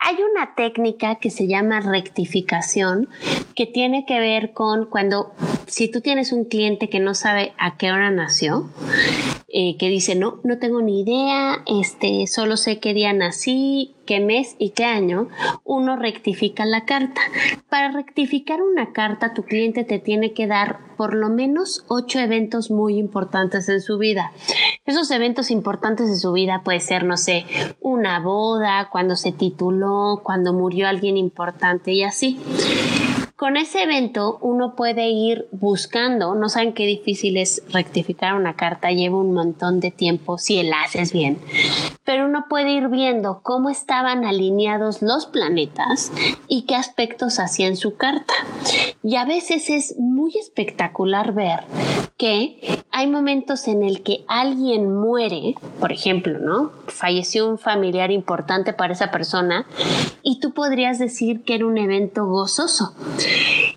Hay 0.00 0.16
una 0.16 0.56
técnica 0.56 1.20
que 1.20 1.30
se 1.30 1.46
llama 1.46 1.80
rectificación 1.80 3.08
que 3.54 3.66
tiene 3.66 4.06
que 4.06 4.18
ver 4.18 4.52
con 4.52 4.86
cuando, 4.86 5.34
si 5.68 5.88
tú 5.88 6.00
tienes 6.00 6.32
un 6.32 6.46
cliente 6.46 6.88
que 6.88 6.98
no 6.98 7.14
sabe 7.14 7.52
a 7.58 7.76
qué 7.76 7.92
hora 7.92 8.10
nació, 8.10 8.70
eh, 9.58 9.78
que 9.78 9.88
dice, 9.88 10.14
no, 10.16 10.38
no 10.44 10.58
tengo 10.58 10.82
ni 10.82 11.00
idea, 11.00 11.62
este, 11.64 12.26
solo 12.26 12.58
sé 12.58 12.78
qué 12.78 12.92
día 12.92 13.14
nací, 13.14 13.94
qué 14.04 14.20
mes 14.20 14.54
y 14.58 14.72
qué 14.72 14.84
año, 14.84 15.28
uno 15.64 15.96
rectifica 15.96 16.66
la 16.66 16.84
carta. 16.84 17.22
Para 17.70 17.90
rectificar 17.90 18.60
una 18.60 18.92
carta, 18.92 19.32
tu 19.32 19.44
cliente 19.44 19.82
te 19.84 19.98
tiene 19.98 20.34
que 20.34 20.46
dar 20.46 20.80
por 20.98 21.14
lo 21.14 21.30
menos 21.30 21.86
ocho 21.88 22.18
eventos 22.18 22.70
muy 22.70 22.98
importantes 22.98 23.66
en 23.70 23.80
su 23.80 23.96
vida. 23.96 24.30
Esos 24.84 25.10
eventos 25.10 25.50
importantes 25.50 26.10
en 26.10 26.18
su 26.18 26.34
vida 26.34 26.60
puede 26.62 26.80
ser, 26.80 27.04
no 27.04 27.16
sé, 27.16 27.46
una 27.80 28.20
boda, 28.20 28.90
cuando 28.92 29.16
se 29.16 29.32
tituló, 29.32 30.20
cuando 30.22 30.52
murió 30.52 30.86
alguien 30.86 31.16
importante 31.16 31.92
y 31.92 32.02
así. 32.02 32.38
Con 33.36 33.58
ese 33.58 33.82
evento 33.82 34.38
uno 34.40 34.74
puede 34.76 35.10
ir 35.10 35.46
buscando, 35.52 36.34
no 36.34 36.48
saben 36.48 36.72
qué 36.72 36.86
difícil 36.86 37.36
es 37.36 37.62
rectificar 37.70 38.32
una 38.32 38.56
carta, 38.56 38.92
lleva 38.92 39.18
un 39.18 39.34
montón 39.34 39.78
de 39.78 39.90
tiempo 39.90 40.38
si 40.38 40.62
la 40.62 40.80
haces 40.80 41.12
bien, 41.12 41.38
pero 42.02 42.24
uno 42.24 42.46
puede 42.48 42.70
ir 42.70 42.88
viendo 42.88 43.40
cómo 43.42 43.68
estaban 43.68 44.24
alineados 44.24 45.02
los 45.02 45.26
planetas 45.26 46.12
y 46.48 46.62
qué 46.62 46.76
aspectos 46.76 47.38
hacían 47.38 47.76
su 47.76 47.98
carta. 47.98 48.32
Y 49.02 49.16
a 49.16 49.26
veces 49.26 49.68
es 49.68 49.98
muy 49.98 50.32
espectacular 50.38 51.34
ver 51.34 51.64
que 52.16 52.82
hay 52.90 53.06
momentos 53.08 53.68
en 53.68 53.82
el 53.82 54.02
que 54.02 54.24
alguien 54.26 54.94
muere, 54.94 55.54
por 55.80 55.92
ejemplo, 55.92 56.38
¿no? 56.38 56.72
Falleció 56.86 57.46
un 57.48 57.58
familiar 57.58 58.10
importante 58.10 58.72
para 58.72 58.94
esa 58.94 59.10
persona 59.10 59.66
y 60.22 60.40
tú 60.40 60.54
podrías 60.54 60.98
decir 60.98 61.42
que 61.44 61.56
era 61.56 61.66
un 61.66 61.76
evento 61.76 62.24
gozoso. 62.24 62.94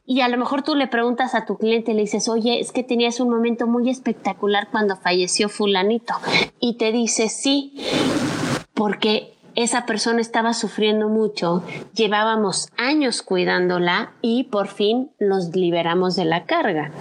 Y 0.05 0.21
a 0.21 0.29
lo 0.29 0.37
mejor 0.37 0.63
tú 0.63 0.73
le 0.73 0.87
preguntas 0.87 1.35
a 1.35 1.45
tu 1.45 1.57
cliente 1.57 1.93
le 1.93 2.01
dices, 2.01 2.29
oye, 2.29 2.61
es 2.61 2.71
que 2.71 2.83
tenías 2.83 3.19
un 3.19 3.29
momento 3.29 3.67
muy 3.67 3.89
espectacular 3.89 4.69
cuando 4.71 4.95
falleció 4.95 5.49
fulanito. 5.49 6.13
Y 6.61 6.77
te 6.77 6.93
dice, 6.93 7.27
sí, 7.27 7.73
porque 8.73 9.33
esa 9.55 9.85
persona 9.85 10.21
estaba 10.21 10.53
sufriendo 10.53 11.09
mucho, 11.09 11.61
llevábamos 11.93 12.69
años 12.77 13.21
cuidándola 13.21 14.13
y 14.21 14.45
por 14.45 14.67
fin 14.69 15.11
nos 15.19 15.53
liberamos 15.53 16.15
de 16.15 16.23
la 16.23 16.45
carga 16.45 16.93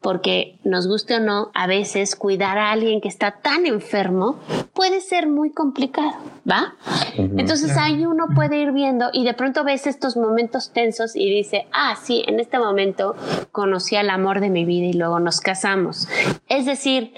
porque 0.00 0.58
nos 0.62 0.86
guste 0.86 1.16
o 1.16 1.20
no, 1.20 1.50
a 1.54 1.66
veces 1.66 2.14
cuidar 2.14 2.56
a 2.56 2.70
alguien 2.70 3.00
que 3.00 3.08
está 3.08 3.40
tan 3.42 3.66
enfermo 3.66 4.38
puede 4.72 5.00
ser 5.00 5.26
muy 5.26 5.50
complicado, 5.50 6.12
¿va? 6.48 6.74
Entonces 7.16 7.76
ahí 7.76 8.06
uno 8.06 8.28
puede 8.34 8.58
ir 8.58 8.70
viendo 8.70 9.10
y 9.12 9.24
de 9.24 9.34
pronto 9.34 9.64
ves 9.64 9.88
estos 9.88 10.16
momentos 10.16 10.72
tensos 10.72 11.16
y 11.16 11.28
dice, 11.28 11.66
ah, 11.72 11.96
sí, 12.00 12.22
en 12.28 12.38
este 12.38 12.58
momento 12.60 13.16
conocí 13.50 13.96
al 13.96 14.10
amor 14.10 14.40
de 14.40 14.50
mi 14.50 14.64
vida 14.64 14.86
y 14.86 14.92
luego 14.92 15.18
nos 15.18 15.40
casamos. 15.40 16.08
Es 16.48 16.64
decir, 16.64 17.12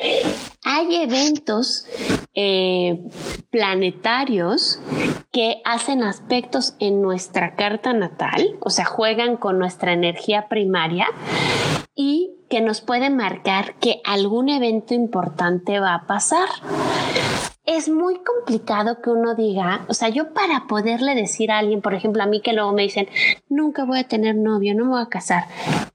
hay 0.64 1.02
eventos 1.02 1.86
eh, 2.34 2.98
planetarios 3.50 4.80
que 5.32 5.60
hacen 5.64 6.02
aspectos 6.02 6.76
en 6.80 7.02
nuestra 7.02 7.56
carta 7.56 7.92
natal, 7.92 8.56
o 8.60 8.70
sea, 8.70 8.86
juegan 8.86 9.36
con 9.36 9.58
nuestra 9.58 9.92
energía 9.92 10.48
primaria 10.48 11.06
y 11.94 12.30
que 12.50 12.60
nos 12.60 12.80
puede 12.82 13.08
marcar 13.08 13.76
que 13.76 14.02
algún 14.04 14.48
evento 14.50 14.92
importante 14.92 15.78
va 15.78 15.94
a 15.94 16.06
pasar 16.06 16.48
es 17.66 17.88
muy 17.88 18.16
complicado 18.16 19.00
que 19.00 19.10
uno 19.10 19.34
diga, 19.34 19.84
o 19.88 19.94
sea, 19.94 20.08
yo 20.08 20.32
para 20.32 20.66
poderle 20.66 21.14
decir 21.14 21.52
a 21.52 21.58
alguien, 21.58 21.82
por 21.82 21.94
ejemplo, 21.94 22.22
a 22.22 22.26
mí 22.26 22.40
que 22.40 22.52
luego 22.52 22.72
me 22.72 22.82
dicen, 22.82 23.08
nunca 23.48 23.84
voy 23.84 24.00
a 24.00 24.08
tener 24.08 24.34
novio, 24.34 24.74
no 24.74 24.84
me 24.86 24.90
voy 24.92 25.02
a 25.02 25.08
casar. 25.08 25.44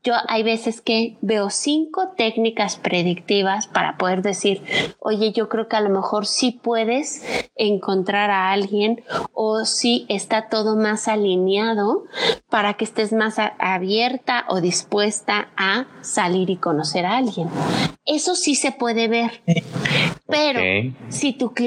Yo 0.03 0.13
hay 0.27 0.43
veces 0.43 0.79
que 0.79 1.17
veo 1.21 1.49
cinco 1.49 2.13
técnicas 2.15 2.77
predictivas 2.77 3.67
para 3.67 3.97
poder 3.97 4.21
decir, 4.21 4.61
oye, 4.99 5.31
yo 5.31 5.49
creo 5.49 5.67
que 5.67 5.75
a 5.75 5.81
lo 5.81 5.89
mejor 5.89 6.27
sí 6.27 6.51
puedes 6.51 7.25
encontrar 7.55 8.29
a 8.29 8.51
alguien 8.51 9.03
o 9.33 9.65
sí 9.65 10.05
está 10.07 10.47
todo 10.47 10.75
más 10.75 11.07
alineado 11.07 12.03
para 12.49 12.75
que 12.75 12.85
estés 12.85 13.11
más 13.11 13.37
abierta 13.59 14.45
o 14.47 14.61
dispuesta 14.61 15.49
a 15.57 15.87
salir 16.01 16.49
y 16.51 16.57
conocer 16.57 17.05
a 17.05 17.17
alguien. 17.17 17.49
Eso 18.05 18.35
sí 18.35 18.53
se 18.53 18.71
puede 18.71 19.07
ver. 19.07 19.41
Pero 20.27 20.59
si 21.09 21.33
tu 21.33 21.53
cliente 21.53 21.64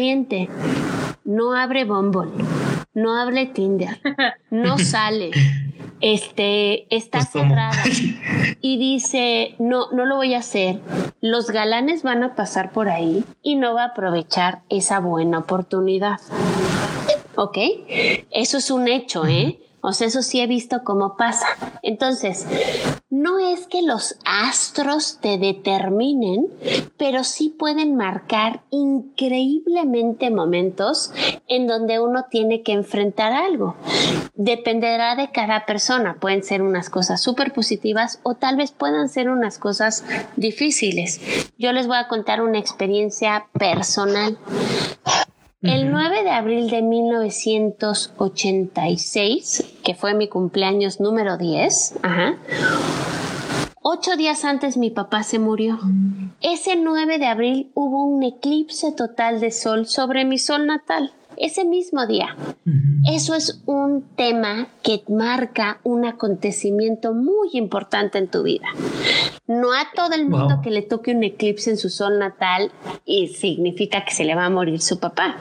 no 1.25 1.55
abre 1.55 1.85
Bumble, 1.85 2.31
no 2.95 3.17
abre 3.17 3.47
Tinder, 3.47 4.01
no 4.51 4.79
sale, 4.79 5.31
este, 6.01 6.95
está 6.95 7.19
pues, 7.19 7.31
cerrada 7.31 7.83
y 8.61 8.79
dice, 8.79 9.55
no, 9.59 9.91
no 9.93 10.07
lo 10.07 10.17
voy 10.17 10.35
a 10.35 10.39
hacer, 10.39 10.81
los 11.21 11.51
galanes 11.51 12.03
van 12.03 12.23
a 12.23 12.35
pasar 12.35 12.73
por 12.73 12.89
ahí 12.89 13.25
y 13.43 13.57
no 13.57 13.75
va 13.75 13.83
a 13.83 13.87
aprovechar 13.89 14.63
esa 14.69 15.01
buena 15.01 15.39
oportunidad. 15.39 16.21
¿Ok? 17.35 17.59
Eso 18.33 18.59
es 18.59 18.71
un 18.71 18.89
hecho, 18.89 19.27
¿eh? 19.27 19.61
O 19.81 19.93
sea, 19.93 20.09
eso 20.09 20.23
sí 20.23 20.41
he 20.41 20.47
visto 20.47 20.83
cómo 20.85 21.17
pasa. 21.17 21.47
Entonces, 21.83 22.47
no 23.11 23.39
es 23.39 23.67
que 23.67 23.83
los 23.83 24.17
astros 24.25 25.19
te 25.21 25.39
determinen, 25.39 26.47
pero 26.97 27.25
sí 27.25 27.49
pueden 27.49 27.97
marcar 27.97 28.61
increíblemente 28.71 30.31
momentos 30.31 31.13
en 31.47 31.67
donde 31.67 32.01
uno 32.01 32.27
tiene 32.31 32.63
que 32.63 32.73
enfrentar 32.73 33.33
algo. 33.33 33.77
Dependerá 34.35 35.17
de 35.17 35.31
cada 35.31 35.65
persona. 35.65 36.17
Pueden 36.21 36.43
ser 36.43 36.63
unas 36.63 36.91
cosas 36.91 37.23
súper 37.23 37.53
positivas 37.53 38.21
o 38.23 38.35
tal 38.35 38.57
vez 38.57 38.73
puedan 38.73 39.09
ser 39.09 39.31
unas 39.31 39.59
cosas 39.59 40.05
difíciles. 40.37 41.21
Yo 41.59 41.73
les 41.73 41.87
voy 41.87 41.97
a 41.97 42.09
contar 42.09 42.43
una 42.43 42.59
experiencia 42.59 43.47
personal. 43.53 44.39
El 45.61 45.91
9 45.91 46.23
de 46.23 46.31
abril 46.31 46.71
de 46.71 46.83
1986, 46.83 49.65
que 49.83 49.97
fue 49.97 50.15
mi 50.15 50.29
cumpleaños 50.29 51.01
número 51.01 51.37
10, 51.37 51.95
Ocho 53.83 54.17
días 54.17 54.45
antes 54.45 54.77
mi 54.77 54.91
papá 54.91 55.25
se 55.25 55.41
murió. 55.41 55.81
Ese 56.41 56.77
9 56.77 57.19
de 57.19 57.27
abril 57.27 57.73
hubo 57.75 58.05
un 58.05 58.23
eclipse 58.23 58.93
total 58.93 59.41
de 59.41 59.51
sol 59.51 59.89
sobre 59.89 60.25
mi 60.25 60.39
sol 60.39 60.65
natal. 60.67 61.13
ese 61.41 61.65
mismo 61.65 62.05
día. 62.07 62.37
Eso 63.13 63.35
es 63.35 63.63
un 63.67 64.03
tema 64.17 64.69
que 64.83 65.03
marca 65.09 65.81
un 65.85 66.05
acontecimiento 66.05 67.15
muy 67.15 67.51
importante 67.53 68.19
en 68.19 68.29
tu 68.29 68.43
vida. 68.43 68.67
No 69.49 69.73
a 69.73 69.89
todo 69.95 70.15
el 70.15 70.29
mundo 70.29 70.61
que 70.63 70.71
le 70.71 70.83
toque 70.83 71.13
un 71.13 71.25
eclipse 71.25 71.71
en 71.71 71.79
su 71.79 71.89
sol 71.89 72.19
natal 72.19 72.71
y 73.07 73.29
significa 73.29 74.05
que 74.05 74.13
se 74.13 74.25
le 74.25 74.35
va 74.35 74.45
a 74.45 74.51
morir 74.51 74.83
su 74.83 75.01
papá, 75.01 75.37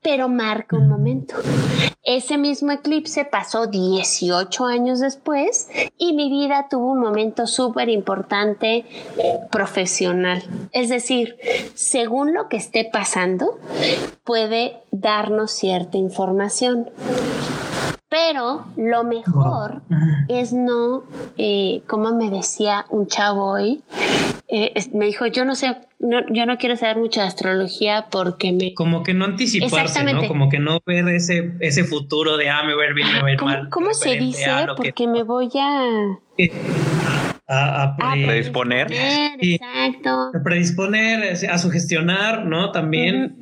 pero 0.00 0.30
marca 0.30 0.76
un 0.76 0.88
momento. 0.88 1.34
Ese 2.02 2.38
mismo 2.38 2.72
eclipse 2.72 3.26
pasó 3.26 3.66
18 3.66 4.64
años 4.64 4.98
después 4.98 5.68
y 5.98 6.14
mi 6.14 6.30
vida 6.30 6.68
tuvo 6.70 6.92
un 6.92 7.00
momento 7.00 7.46
súper 7.46 7.90
importante 7.90 8.86
profesional. 9.50 10.42
Es 10.72 10.88
decir, 10.88 11.36
según 11.74 12.32
lo 12.32 12.48
que 12.48 12.56
esté 12.56 12.88
pasando, 12.90 13.58
puede 14.24 14.78
darnos 14.90 15.50
cierta 15.50 15.98
información. 15.98 16.90
Pero 18.14 18.64
lo 18.76 19.02
mejor 19.02 19.82
es 20.28 20.52
no, 20.52 21.02
eh, 21.36 21.82
como 21.88 22.14
me 22.14 22.30
decía 22.30 22.86
un 22.90 23.08
chavo 23.08 23.50
hoy, 23.50 23.82
eh, 24.46 24.72
me 24.92 25.06
dijo, 25.06 25.26
yo 25.26 25.44
no 25.44 25.56
sé, 25.56 25.76
yo 25.98 26.46
no 26.46 26.56
quiero 26.56 26.76
saber 26.76 26.98
mucho 26.98 27.20
de 27.22 27.26
astrología 27.26 28.06
porque 28.12 28.52
me... 28.52 28.72
Como 28.72 29.02
que 29.02 29.14
no 29.14 29.24
anticiparse, 29.24 30.04
¿no? 30.04 30.28
Como 30.28 30.48
que 30.48 30.60
no 30.60 30.78
ver 30.86 31.08
ese, 31.08 31.54
ese 31.58 31.82
futuro 31.82 32.36
de, 32.36 32.50
ah, 32.50 32.62
me 32.62 32.76
voy 32.76 32.84
a 32.84 32.88
ir 32.90 32.94
bien, 32.94 33.12
me 33.14 33.20
voy 33.20 33.30
a 33.32 33.34
ir 33.34 33.42
mal. 33.42 33.68
¿Cómo 33.70 33.92
se 33.92 34.16
dice? 34.16 34.48
Porque 34.76 35.08
me 35.08 35.24
voy 35.24 35.50
a 35.58 36.16
a, 37.46 37.96
predisponer. 37.96 38.88
exacto. 39.38 40.30
A 40.34 40.42
predisponer, 40.42 41.36
a 41.50 41.58
sugestionar, 41.58 42.46
¿no? 42.46 42.72
También 42.72 43.36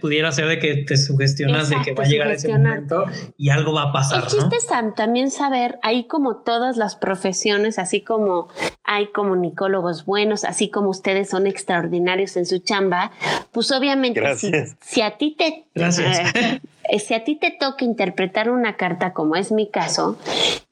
pudiera 0.00 0.32
ser 0.32 0.46
de 0.46 0.58
que 0.58 0.76
te 0.84 0.96
sugestionas 0.96 1.70
de 1.70 1.76
que 1.84 1.92
va 1.92 2.04
a 2.04 2.06
llegar 2.08 2.30
ese 2.30 2.48
momento 2.48 3.04
y 3.36 3.50
algo 3.50 3.72
va 3.72 3.82
a 3.84 3.92
pasar. 3.92 4.24
El 4.24 4.28
chiste 4.28 4.56
es 4.56 4.66
también 4.96 5.30
saber, 5.30 5.78
ahí 5.82 6.04
como 6.04 6.36
todas 6.38 6.76
las 6.76 6.96
profesiones, 6.96 7.78
así 7.78 8.02
como 8.02 8.48
hay 8.82 9.08
comunicólogos 9.12 10.04
buenos, 10.04 10.44
así 10.44 10.68
como 10.68 10.90
ustedes 10.90 11.30
son 11.30 11.46
extraordinarios 11.46 12.36
en 12.36 12.46
su 12.46 12.58
chamba, 12.58 13.12
pues 13.52 13.70
obviamente 13.70 14.20
si, 14.36 14.50
si, 14.80 15.02
a 15.02 15.16
ti 15.16 15.36
te... 15.38 15.66
Gracias. 15.74 16.32
Eh, 16.90 16.98
si 16.98 17.14
a 17.14 17.22
ti 17.22 17.36
te 17.36 17.52
toca 17.52 17.84
interpretar 17.84 18.50
una 18.50 18.76
carta, 18.76 19.12
como 19.12 19.36
es 19.36 19.52
mi 19.52 19.68
caso, 19.68 20.16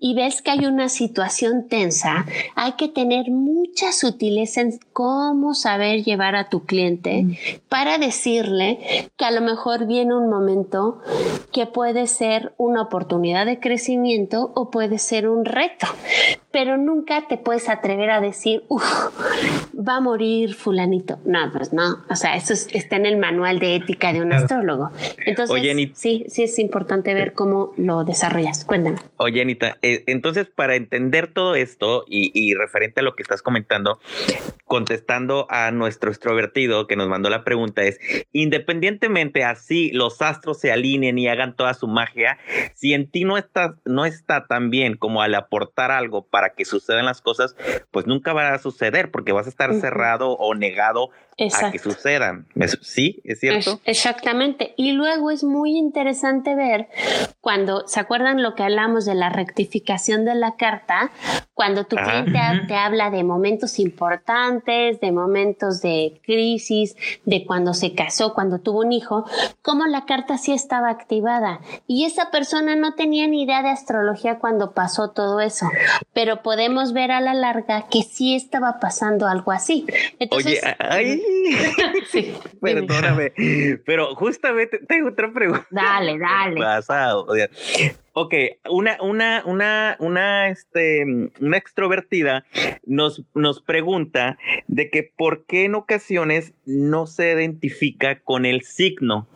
y 0.01 0.15
ves 0.15 0.43
que 0.43 0.51
hay 0.51 0.67
una 0.67 0.89
situación 0.89 1.69
tensa, 1.69 2.27
hay 2.57 2.73
que 2.73 2.89
tener 2.89 3.31
mucha 3.31 3.93
sutileza 3.93 4.61
en 4.61 4.79
cómo 4.93 5.55
saber 5.55 6.03
llevar 6.03 6.35
a 6.35 6.49
tu 6.49 6.65
cliente 6.65 7.23
mm. 7.23 7.37
para 7.69 7.99
decirle 7.99 9.09
que 9.17 9.25
a 9.25 9.31
lo 9.31 9.41
mejor 9.41 9.87
viene 9.87 10.15
un 10.15 10.29
momento 10.29 11.01
que 11.53 11.67
puede 11.67 12.09
ser 12.09 12.53
una 12.57 12.83
oportunidad 12.83 13.47
de 13.47 13.61
crecimiento 13.61 14.51
o 14.55 14.71
puede 14.71 14.99
ser 14.99 15.29
un 15.29 15.45
reto 15.45 15.87
pero 16.51 16.79
nunca 16.79 17.27
te 17.29 17.37
puedes 17.37 17.69
atrever 17.69 18.11
a 18.11 18.21
decir, 18.21 18.65
uff, 18.69 18.83
va 19.77 19.97
a 19.97 20.01
morir 20.01 20.55
fulanito. 20.55 21.19
No, 21.25 21.53
pues 21.53 21.73
no. 21.73 22.05
O 22.09 22.17
sea, 22.17 22.37
eso 22.37 22.55
está 22.55 22.97
en 22.97 23.07
el 23.07 23.19
manual 23.19 23.59
de 23.59 23.77
ética 23.77 24.13
de 24.13 24.23
un 24.23 24.33
astrólogo. 24.33 24.91
Entonces, 25.25 25.55
sí, 26.09 26.25
sí 26.29 26.43
es 26.45 26.59
importante 26.59 27.13
ver 27.13 27.35
cómo 27.35 27.73
lo 27.77 28.05
desarrollas. 28.05 28.65
Cuéntame. 28.65 28.97
Oye, 29.19 29.43
Anita, 29.43 29.77
eh, 29.83 30.05
entonces 30.07 30.47
para 30.49 30.75
entender 30.77 31.27
todo 31.27 31.55
esto 31.55 32.05
y, 32.09 32.31
y, 32.35 32.55
referente 32.55 33.01
a 33.01 33.03
lo 33.03 33.15
que 33.15 33.23
estás 33.23 33.43
comentando, 33.43 34.01
contestando 34.65 35.47
a 35.51 35.71
nuestro 35.71 36.11
extrovertido 36.11 36.87
que 36.87 36.97
nos 36.97 37.09
mandó 37.09 37.29
la 37.29 37.45
pregunta 37.45 37.83
es, 37.83 37.99
independientemente 38.33 39.45
así 39.45 39.91
los 39.93 40.23
astros 40.23 40.59
se 40.59 40.73
alineen 40.73 41.19
y 41.19 41.29
hagan 41.29 41.57
toda 41.57 41.75
su 41.75 41.89
magia, 41.89 42.39
si 42.75 42.95
en 42.95 43.11
ti 43.11 43.25
no 43.25 43.37
está, 43.37 43.77
no 43.85 44.07
está 44.07 44.47
tan 44.47 44.71
bien 44.71 44.97
como 44.97 45.21
al 45.21 45.35
aportar 45.35 45.91
algo 45.91 46.27
para 46.27 46.39
para 46.39 46.51
que 46.51 46.65
sucedan 46.65 47.05
las 47.05 47.21
cosas, 47.21 47.57
pues 47.91 48.07
nunca 48.07 48.33
va 48.33 48.55
a 48.55 48.59
suceder 48.59 49.11
porque 49.11 49.33
vas 49.33 49.47
a 49.47 49.49
estar 49.49 49.75
cerrado 49.75 50.35
o 50.35 50.55
negado 50.55 51.11
a 51.39 51.71
que 51.71 51.79
sucedan. 51.79 52.47
¿Sí? 52.83 53.21
¿Es 53.25 53.41
cierto? 53.41 53.81
exactamente. 53.85 54.75
Y 54.77 54.93
luego 54.93 55.31
es 55.31 55.45
muy 55.45 55.77
interesante 55.77 56.55
ver 56.55 56.89
cuando, 57.41 57.87
¿se 57.87 58.01
acuerdan 58.01 58.43
lo 58.43 58.55
que 58.55 58.65
hablamos 58.65 59.05
de 59.05 59.15
la 59.15 59.31
rectificación 59.31 60.25
de 60.25 60.35
la 60.35 60.57
carta? 60.57 61.13
Cuando 61.59 61.87
tu 61.87 61.97
cliente 61.97 62.39
te 62.69 62.77
habla 62.77 63.11
de 63.11 63.25
momentos 63.25 63.81
importantes, 63.81 65.01
de 65.01 65.11
momentos 65.11 65.83
de 65.83 66.21
crisis, 66.23 66.95
de 67.25 67.45
cuando 67.45 67.75
se 67.75 67.97
casó, 67.97 68.33
cuando 68.33 68.61
tuvo 68.61 68.83
un 68.83 68.93
hijo, 68.93 69.25
como 69.61 69.85
la 69.89 70.07
carta 70.07 70.39
sí 70.39 70.53
estaba 70.53 70.89
activada. 70.89 71.59
Y 71.89 72.05
esa 72.05 72.31
persona 72.31 72.77
no 72.77 72.95
tenía 72.95 73.27
ni 73.27 73.43
idea 73.43 73.65
de 73.65 73.71
astrología 73.71 74.39
cuando 74.39 74.71
pasó 74.71 75.11
todo 75.11 75.41
eso. 75.41 75.69
Pero 76.13 76.45
podemos 76.45 76.93
ver 76.93 77.11
a 77.11 77.21
la 77.21 77.35
larga 77.35 77.87
que 77.91 78.05
sí 78.05 78.37
estaba 78.37 78.79
pasando 78.79 79.27
algo 79.27 79.51
así. 79.51 79.85
Entonces, 80.21 80.61
Oye, 80.63 80.77
ay, 80.79 81.23
sí, 82.13 82.37
perdóname, 82.61 83.33
pero 83.85 84.15
justamente 84.15 84.79
tengo 84.87 85.09
otra 85.09 85.33
pregunta. 85.33 85.67
Dale, 85.71 86.17
dale. 86.21 86.61
Pasado. 86.61 87.27
Ok, 88.21 88.35
una, 88.69 89.01
una, 89.01 89.45
una, 89.47 89.97
una, 90.01 90.49
este, 90.49 91.05
una 91.41 91.57
extrovertida 91.57 92.45
nos, 92.85 93.23
nos 93.33 93.63
pregunta 93.63 94.37
de 94.67 94.91
que 94.91 95.05
por 95.05 95.47
qué 95.47 95.67
en 95.67 95.77
ocasiones 95.77 96.53
no 96.67 97.07
se 97.07 97.31
identifica 97.31 98.19
con 98.19 98.45
el 98.45 98.63
signo. 98.63 99.29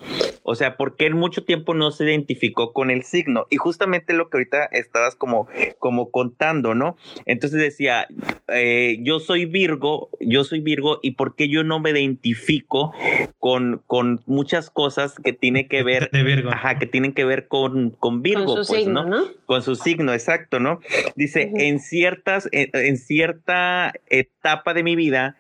O 0.43 0.55
sea, 0.55 0.77
¿por 0.77 0.97
qué 0.97 1.07
en 1.07 1.17
mucho 1.17 1.45
tiempo 1.45 1.75
no 1.75 1.91
se 1.91 2.05
identificó 2.05 2.73
con 2.73 2.91
el 2.91 3.05
signo? 3.05 3.47
Y 3.51 3.57
justamente 3.57 4.13
lo 4.13 4.29
que 4.29 4.39
ahorita 4.39 4.65
estabas 4.67 5.15
como, 5.15 5.49
como 5.79 6.11
contando, 6.11 6.75
¿no? 6.75 6.97
Entonces 7.27 7.61
decía, 7.61 8.09
eh, 8.49 8.99
yo 9.03 9.21
soy 9.21 9.45
Virgo, 9.45 10.11
yo 10.21 10.45
soy 10.45 10.61
Virgo, 10.61 10.99
¿y 11.03 11.13
por 11.13 11.37
qué 11.37 11.49
yo 11.49 11.65
no 11.65 11.81
me 11.81 11.91
identifico 11.91 12.93
con, 13.39 13.83
con 13.87 14.21
muchas 14.27 14.71
cosas 14.71 15.15
que 15.23 15.33
tiene 15.33 15.69
que 15.69 15.83
ver, 15.83 16.11
de 16.13 16.23
Virgo. 16.23 16.51
Ajá, 16.51 16.79
que 16.79 16.87
tienen 16.87 17.13
que 17.13 17.25
ver 17.25 17.49
con, 17.49 17.91
con 17.91 18.23
Virgo, 18.23 18.57
pues, 18.67 18.87
¿no? 18.87 19.25
Con 19.47 19.63
su 19.63 19.77
signo, 19.77 20.13
exacto, 20.13 20.61
¿no? 20.61 20.81
Dice, 21.17 21.51
en 21.55 21.79
ciertas, 21.79 22.49
en 22.53 22.97
cierta 22.97 23.93
etapa 24.09 24.75
de 24.75 24.83
mi 24.83 24.97
vida, 24.97 25.37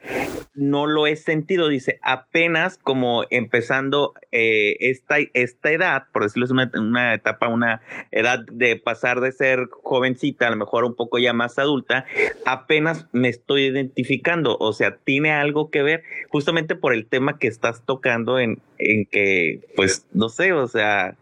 no 0.54 0.86
lo 0.86 1.06
he 1.06 1.16
sentido, 1.16 1.68
dice, 1.68 1.98
apenas 2.02 2.78
como 2.78 3.24
empezando 3.30 4.14
eh, 4.32 4.76
esta, 4.92 5.16
esta 5.34 5.70
edad, 5.70 6.04
por 6.12 6.22
decirlo 6.22 6.44
es 6.44 6.50
una, 6.50 7.14
etapa, 7.14 7.48
una 7.48 7.82
edad 8.10 8.40
de 8.50 8.76
pasar 8.76 9.20
de 9.20 9.32
ser 9.32 9.68
jovencita, 9.82 10.46
a 10.46 10.50
lo 10.50 10.56
mejor 10.56 10.84
un 10.84 10.94
poco 10.94 11.18
ya 11.18 11.32
más 11.32 11.58
adulta, 11.58 12.04
apenas 12.46 13.06
me 13.12 13.28
estoy 13.28 13.64
identificando, 13.64 14.56
o 14.58 14.72
sea, 14.72 14.96
tiene 14.96 15.32
algo 15.32 15.70
que 15.70 15.82
ver 15.82 16.02
justamente 16.28 16.76
por 16.76 16.92
el 16.92 17.06
tema 17.06 17.38
que 17.38 17.48
estás 17.48 17.84
tocando 17.84 18.38
en, 18.38 18.60
en 18.78 19.06
que, 19.06 19.60
pues, 19.76 20.06
no 20.12 20.28
sé, 20.28 20.52
o 20.52 20.68
sea... 20.68 21.16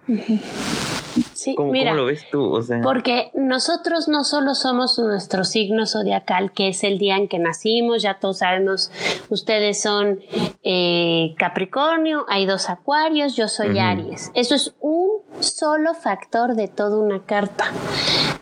Sí, 1.34 1.54
¿Cómo, 1.54 1.72
lo 1.72 2.04
ves 2.04 2.24
tú? 2.30 2.60
Porque 2.82 3.30
nosotros 3.34 4.08
no 4.08 4.24
solo 4.24 4.54
somos 4.54 4.98
nuestro 4.98 5.44
signo 5.44 5.86
zodiacal, 5.86 6.52
que 6.52 6.68
es 6.68 6.84
el 6.84 6.98
día 6.98 7.16
en 7.16 7.28
que 7.28 7.38
nacimos, 7.38 8.02
ya 8.02 8.18
todos 8.18 8.38
sabemos, 8.38 8.90
ustedes 9.28 9.80
son 9.80 10.20
eh, 10.62 11.34
Capricornio, 11.38 12.26
hay 12.28 12.46
dos 12.46 12.68
Acuarios, 12.68 13.36
yo 13.36 13.48
soy 13.48 13.78
Aries. 13.78 14.30
Eso 14.34 14.54
es 14.54 14.74
un 14.80 15.22
solo 15.40 15.94
factor 15.94 16.54
de 16.54 16.68
toda 16.68 16.98
una 16.98 17.24
carta. 17.24 17.64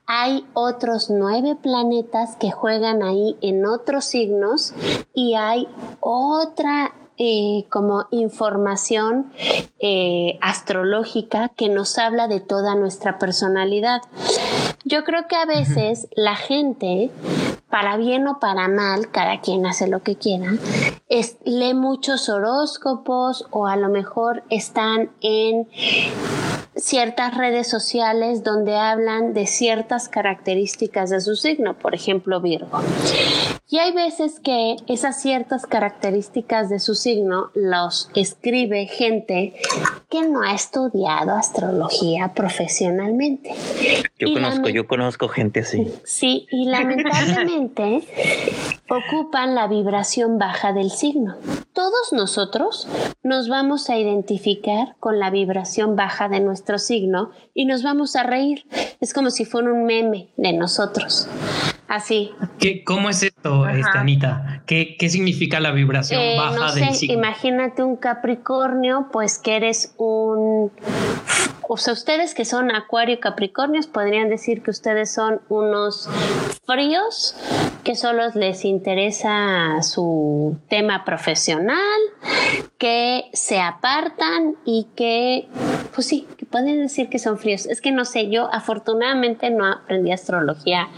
Hay 0.07 0.45
otros 0.55 1.11
nueve 1.11 1.57
planetas 1.61 2.37
que 2.37 2.51
juegan 2.51 3.03
ahí 3.03 3.37
en 3.43 3.67
otros 3.67 4.07
signos 4.07 4.75
y 5.15 5.35
hay 5.35 5.69
otra 6.01 6.93
eh, 7.19 7.65
como 7.69 8.07
información 8.11 9.33
eh, 9.81 10.39
astrológica 10.41 11.51
que 11.51 11.69
nos 11.69 11.99
habla 11.99 12.29
de 12.29 12.41
toda 12.41 12.75
nuestra 12.75 13.19
personalidad. 13.19 14.03
Yo 14.85 15.05
creo 15.05 15.27
que 15.29 15.37
a 15.37 15.45
veces 15.45 16.09
la 16.15 16.37
gente, 16.37 17.11
para 17.69 17.97
bien 17.97 18.27
o 18.29 18.39
para 18.39 18.69
mal, 18.69 19.11
cada 19.11 19.41
quien 19.41 19.67
hace 19.67 19.89
lo 19.89 20.03
que 20.03 20.17
quiera, 20.17 20.53
es, 21.09 21.37
lee 21.45 21.75
muchos 21.75 22.29
horóscopos 22.29 23.47
o 23.51 23.67
a 23.67 23.77
lo 23.77 23.89
mejor 23.89 24.45
están 24.49 25.11
en 25.21 25.69
ciertas 26.77 27.37
redes 27.37 27.69
sociales 27.69 28.45
donde 28.45 28.77
hablan 28.77 29.35
de 29.35 29.47
ciertas 29.47 30.09
características 30.09 31.11
de 31.11 31.21
su 31.21 31.35
signo, 31.35 31.75
por 31.75 31.95
ejemplo 31.95 32.41
Virgo. 32.41 32.81
Y 33.71 33.79
hay 33.81 33.93
veces 33.93 34.41
que 34.41 34.77
esas 34.87 35.21
ciertas 35.21 35.67
características 35.67 36.71
de 36.71 36.79
su 36.79 36.95
signo 36.95 37.51
los 37.55 38.09
escribe 38.15 38.87
gente 38.87 39.53
que 40.09 40.27
no 40.27 40.41
ha 40.41 40.55
estudiado 40.55 41.33
astrología 41.33 42.33
profesionalmente. 42.33 43.55
Yo 44.19 44.33
conozco, 44.33 44.71
yo 44.71 44.87
conozco 44.87 45.29
gente 45.29 45.61
así. 45.61 45.93
Sí, 46.05 46.47
y 46.51 46.65
lamentablemente 46.65 48.05
ocupan 48.89 49.55
la 49.55 49.67
vibración 49.67 50.39
baja 50.39 50.73
del 50.73 50.91
signo. 50.91 51.37
Todos 51.75 52.15
nosotros 52.15 52.89
nos 53.23 53.51
vamos 53.51 53.91
a 53.91 53.99
identificar 53.99 54.97
con 54.99 55.19
la 55.19 55.29
vibración 55.29 55.95
baja 55.95 56.31
de 56.31 56.41
nuestro 56.41 56.79
signo 56.79 57.33
y 57.53 57.67
nos 57.67 57.83
vamos 57.83 58.17
a 58.17 58.23
reír. 58.23 58.65
Es 59.01 59.13
como 59.13 59.29
si 59.29 59.45
fuera 59.45 59.71
un 59.71 59.85
meme 59.85 60.31
de 60.39 60.55
nosotros. 60.55 61.29
Así. 61.89 62.33
¿Qué, 62.59 62.85
¿Cómo 62.85 63.09
es 63.09 63.23
esto, 63.23 63.67
esta 63.67 64.01
Anita? 64.01 64.63
¿Qué, 64.67 64.97
¿Qué, 64.99 65.09
significa 65.09 65.59
la 65.59 65.73
vibración 65.73 66.21
eh, 66.21 66.37
baja 66.37 66.55
no 66.55 66.75
del 66.75 66.95
signo? 66.95 67.15
Imagínate 67.15 67.83
un 67.83 67.97
Capricornio, 67.97 69.09
pues 69.11 69.39
que 69.39 69.57
eres 69.57 69.95
un 69.97 70.71
o 71.71 71.77
sea, 71.77 71.93
ustedes 71.93 72.35
que 72.35 72.47
son 72.47 72.75
Acuario 72.75 73.17
y 73.17 73.21
Capricornios 73.21 73.87
podrían 73.87 74.31
decir 74.31 74.63
que 74.63 74.71
ustedes 74.71 75.13
son 75.13 75.43
unos 75.51 76.09
fríos 76.65 77.37
que 77.85 77.95
solo 77.95 78.23
les 78.35 78.65
interesa 78.65 79.83
su 79.83 80.57
tema 80.69 81.05
profesional, 81.05 81.79
que 82.79 83.25
se 83.35 83.61
apartan 83.61 84.57
y 84.65 84.87
que, 84.97 85.47
pues 85.95 86.07
sí, 86.07 86.27
pueden 86.51 86.83
decir 86.83 87.09
que 87.09 87.19
son 87.19 87.39
fríos. 87.39 87.67
Es 87.67 87.81
que 87.81 87.93
no 87.93 88.05
sé, 88.05 88.31
yo 88.31 88.49
afortunadamente 88.53 89.51
no 89.51 89.67
aprendí 89.67 90.13
astrología 90.13 90.89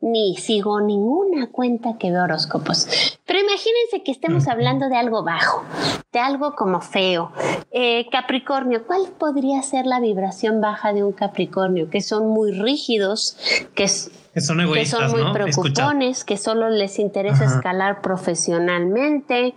ni 0.00 0.36
sigo 0.36 0.80
ninguna 0.80 1.50
cuenta 1.50 1.96
que 1.98 2.10
ve 2.10 2.20
horóscopos. 2.20 3.18
Pero 3.24 3.38
imagínense 3.38 4.02
que 4.04 4.10
estemos 4.10 4.48
hablando 4.48 4.88
de 4.88 4.96
algo 4.96 5.22
bajo, 5.22 5.64
de 6.12 6.18
algo 6.18 6.54
como 6.56 6.80
feo. 6.80 7.30
Eh, 7.70 8.06
Capricornio, 8.10 8.84
¿cuál 8.86 9.02
podría 9.18 9.62
ser 9.62 9.86
la 9.86 10.00
vibración 10.00 10.60
baja 10.60 10.92
de 10.92 11.04
un 11.04 11.12
Capricornio? 11.12 11.88
Que 11.88 12.00
son 12.00 12.28
muy 12.28 12.52
rígidos, 12.52 13.38
que 13.74 13.84
es 13.84 14.10
que 14.34 14.40
son 14.40 14.60
egoístas, 14.60 15.00
que 15.00 15.08
son 15.08 15.22
muy 15.22 15.32
preocupones, 15.32 16.24
que 16.24 16.36
solo 16.36 16.70
les 16.70 16.98
interesa 16.98 17.44
escalar 17.44 18.00
profesionalmente, 18.00 19.54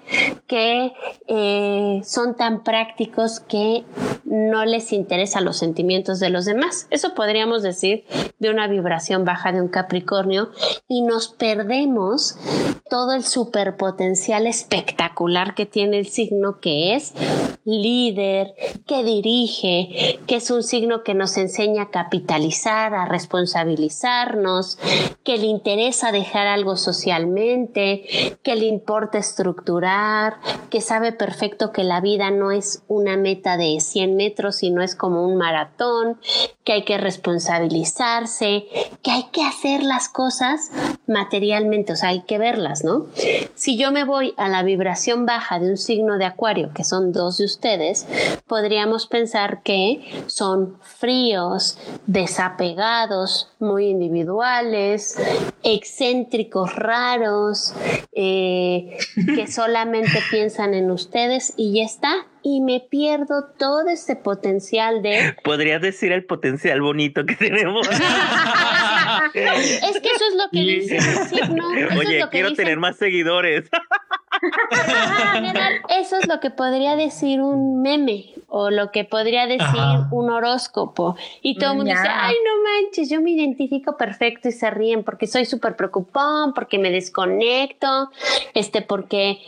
que 0.48 0.92
eh, 1.28 2.02
son 2.04 2.36
tan 2.36 2.64
prácticos 2.64 3.40
que 3.40 3.86
no 4.26 4.66
les 4.66 4.92
interesan 4.92 5.46
los 5.46 5.58
sentimientos 5.58 6.20
de 6.20 6.30
los 6.30 6.46
demás. 6.46 6.88
Eso 6.90 7.14
podríamos 7.14 7.64
decir 7.64 8.06
de 8.40 8.50
una 8.50 8.68
vibración 8.68 9.24
baja 9.24 9.52
de 9.52 9.62
un 9.62 9.70
Capricornio 9.70 10.50
y 10.88 11.04
nos 11.04 11.30
perdemos 11.30 12.38
todo 12.90 13.14
el 13.14 13.24
superpotencial 13.24 14.48
espectacular 14.48 15.56
que 15.56 15.66
tiene 15.66 16.00
el 16.00 16.08
signo 16.08 16.60
que 16.60 16.96
es 16.96 17.14
líder, 17.66 18.54
que 18.86 19.04
dirige, 19.04 20.20
que 20.28 20.36
es 20.36 20.52
un 20.52 20.62
signo 20.62 21.04
que 21.04 21.16
nos 21.16 21.36
enseña 21.38 21.84
a 21.84 21.90
capitalizar, 21.90 22.94
a 22.94 23.06
responsabilizarnos, 23.06 24.65
que 25.24 25.38
le 25.38 25.46
interesa 25.46 26.12
dejar 26.12 26.48
algo 26.48 26.78
socialmente, 26.78 28.38
que 28.44 28.56
le 28.56 28.66
importa 28.66 29.18
estructurar, 29.18 30.38
que 30.70 30.82
sabe 30.82 31.12
perfecto 31.12 31.72
que 31.72 31.84
la 31.84 32.02
vida 32.02 32.32
no 32.32 32.52
es 32.52 32.84
una 32.88 33.18
meta 33.18 33.58
de 33.58 33.80
100 33.80 34.16
metros, 34.16 34.58
sino 34.58 34.82
es 34.82 34.96
como 34.96 35.26
un 35.26 35.38
maratón, 35.38 36.20
que 36.64 36.74
hay 36.74 36.84
que 36.84 36.98
responsabilizarse, 36.98 38.66
que 39.04 39.12
hay 39.12 39.26
que 39.32 39.44
hacer 39.44 39.84
las 39.84 40.10
cosas 40.10 40.72
materialmente, 41.08 41.94
o 41.94 41.96
sea, 41.96 42.10
hay 42.10 42.22
que 42.22 42.38
verlas, 42.38 42.84
¿no? 42.84 43.06
Si 43.54 43.78
yo 43.78 43.92
me 43.92 44.04
voy 44.04 44.34
a 44.38 44.50
la 44.50 44.64
vibración 44.64 45.26
baja 45.26 45.60
de 45.60 45.70
un 45.70 45.78
signo 45.78 46.18
de 46.18 46.26
acuario, 46.26 46.72
que 46.74 46.84
son 46.84 47.12
dos 47.12 47.38
de 47.38 47.46
ustedes, 47.46 48.08
podríamos 48.48 49.08
pensar 49.08 49.62
que 49.62 50.26
son 50.28 50.78
fríos, 50.82 51.78
desapegados, 52.08 53.50
muy 53.60 53.88
individuales, 53.88 54.36
excéntricos, 55.64 56.76
raros, 56.76 57.74
eh, 58.14 58.98
que 59.36 59.48
solamente 59.52 60.20
piensan 60.30 60.74
en 60.74 60.92
ustedes 60.92 61.54
y 61.58 61.78
ya 61.78 61.86
está 61.86 62.28
y 62.44 62.62
me 62.62 62.80
pierdo 62.80 63.46
todo 63.58 63.90
ese 63.90 64.16
potencial 64.16 65.02
de... 65.02 65.36
Podrías 65.44 65.82
decir 65.82 66.12
el 66.12 66.26
potencial 66.26 66.80
bonito 66.80 67.26
que 67.26 67.36
tenemos. 67.36 67.88
es 69.34 70.00
que 70.00 70.10
eso 70.10 70.26
es 70.30 70.36
lo 70.36 70.50
que 70.52 70.60
dice 70.60 70.98
el 70.98 71.28
signo. 71.28 71.68
Oye, 71.98 72.24
quiero 72.30 72.54
tener 72.54 72.78
más 72.78 72.98
seguidores. 72.98 73.68
Eso 76.00 76.18
es 76.18 76.28
lo 76.28 76.40
que 76.40 76.50
podría 76.50 76.96
decir 76.96 77.42
un 77.42 77.82
meme 77.82 78.34
o 78.48 78.70
lo 78.70 78.92
que 78.92 79.04
podría 79.04 79.48
decir 79.48 79.82
un 80.12 80.30
horóscopo. 80.30 81.16
Y 81.42 81.58
todo 81.58 81.72
el 81.72 81.78
mundo 81.78 81.92
dice, 81.92 82.08
ay, 82.10 82.36
no 82.46 82.64
manches, 82.64 83.10
yo 83.10 83.22
me 83.22 83.32
identifico 83.32 83.98
perfecto 83.98 84.48
y 84.48 84.52
se 84.52 84.70
ríen 84.70 85.04
porque 85.04 85.28
soy 85.28 85.46
súper 85.46 85.76
preocupón, 85.76 86.54
porque 86.54 86.80
me 86.80 86.92
desconecto, 86.92 88.12
este, 88.54 88.82
porque... 88.82 89.40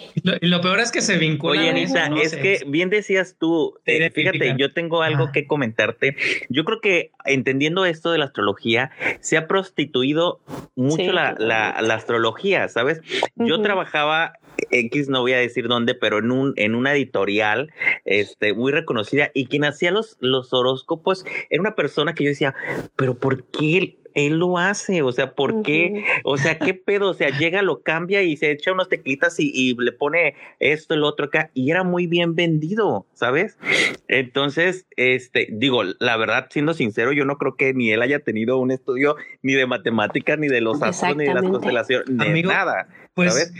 Y 0.42 0.48
lo, 0.48 0.62
peor 0.62 0.80
es 0.80 0.92
que 0.92 1.02
se 1.02 1.18
vincula. 1.18 1.60
Oye, 1.60 1.70
Anita, 1.70 2.10
es 2.22 2.36
que 2.36 2.60
bien 2.68 2.90
decías 2.90 3.36
tú, 3.40 3.80
eh, 3.86 4.10
fíjate, 4.12 4.56
yo 4.58 4.74
tengo 4.74 5.02
algo 5.02 5.32
que 5.32 5.48
comentarte. 5.48 6.16
Yo 6.50 6.66
creo 6.66 6.82
que 6.82 7.12
entendiendo 7.26 7.86
esto 7.86 8.12
de 8.12 8.18
la 8.18 8.26
astrología, 8.26 8.92
se 9.22 9.38
ha 9.38 9.48
prostituido 9.48 10.42
mucho 10.76 11.12
la, 11.12 11.70
astrología, 11.94 12.68
¿sabes? 12.68 13.02
Yo 13.36 13.62
trabajaba 13.62 14.34
X, 14.72 15.10
no 15.10 15.22
voy 15.22 15.34
a 15.34 15.38
decir 15.38 15.68
dónde, 15.68 15.96
pero 15.96 16.20
en 16.20 16.32
un 16.32 16.54
en 16.56 16.76
una 16.76 16.94
editorial 16.94 17.72
este, 18.06 18.54
muy 18.54 18.72
reconocida 18.72 19.32
y 19.34 19.48
quien 19.48 19.66
hacía 19.66 19.92
los, 19.92 20.18
los 20.20 20.54
horóscopos 20.54 21.26
era 21.50 21.62
una 21.62 21.76
persona 21.76 22.14
que 22.14 22.24
yo 22.24 22.30
decía, 22.30 22.56
pero 22.96 23.16
¿por 23.16 23.44
qué 23.46 23.98
él 24.18 24.40
lo 24.40 24.58
hace, 24.58 25.04
o 25.04 25.12
sea, 25.12 25.36
¿por 25.36 25.62
qué? 25.62 26.04
O 26.24 26.38
sea, 26.38 26.58
¿qué 26.58 26.74
pedo? 26.74 27.12
O 27.12 27.14
sea, 27.14 27.30
llega, 27.30 27.62
lo 27.62 27.84
cambia 27.84 28.24
y 28.24 28.36
se 28.36 28.50
echa 28.50 28.74
unas 28.74 28.90
teclitas 28.90 29.40
y, 29.40 29.52
y, 29.54 29.76
le 29.76 29.92
pone 29.92 30.34
esto, 30.60 30.96
el 30.96 31.04
otro 31.04 31.28
acá, 31.28 31.52
y 31.54 31.70
era 31.70 31.84
muy 31.84 32.08
bien 32.08 32.34
vendido, 32.34 33.06
¿sabes? 33.14 33.60
Entonces, 34.08 34.88
este, 34.96 35.50
digo, 35.52 35.84
la 36.00 36.18
verdad, 36.18 36.48
siendo 36.50 36.74
sincero, 36.74 37.12
yo 37.14 37.26
no 37.26 37.38
creo 37.38 37.58
que 37.58 37.76
ni 37.76 37.92
él 37.92 38.02
haya 38.02 38.20
tenido 38.20 38.58
un 38.58 38.72
estudio 38.72 39.18
ni 39.44 39.54
de 39.54 39.68
matemáticas, 39.68 40.40
ni 40.40 40.48
de 40.48 40.62
los 40.62 40.82
astros, 40.82 41.16
ni 41.16 41.26
de 41.26 41.36
las 41.36 41.44
constelaciones, 41.44 42.10
ni 42.10 42.42
de 42.42 42.44
nada. 42.44 42.88
Pues, 43.18 43.52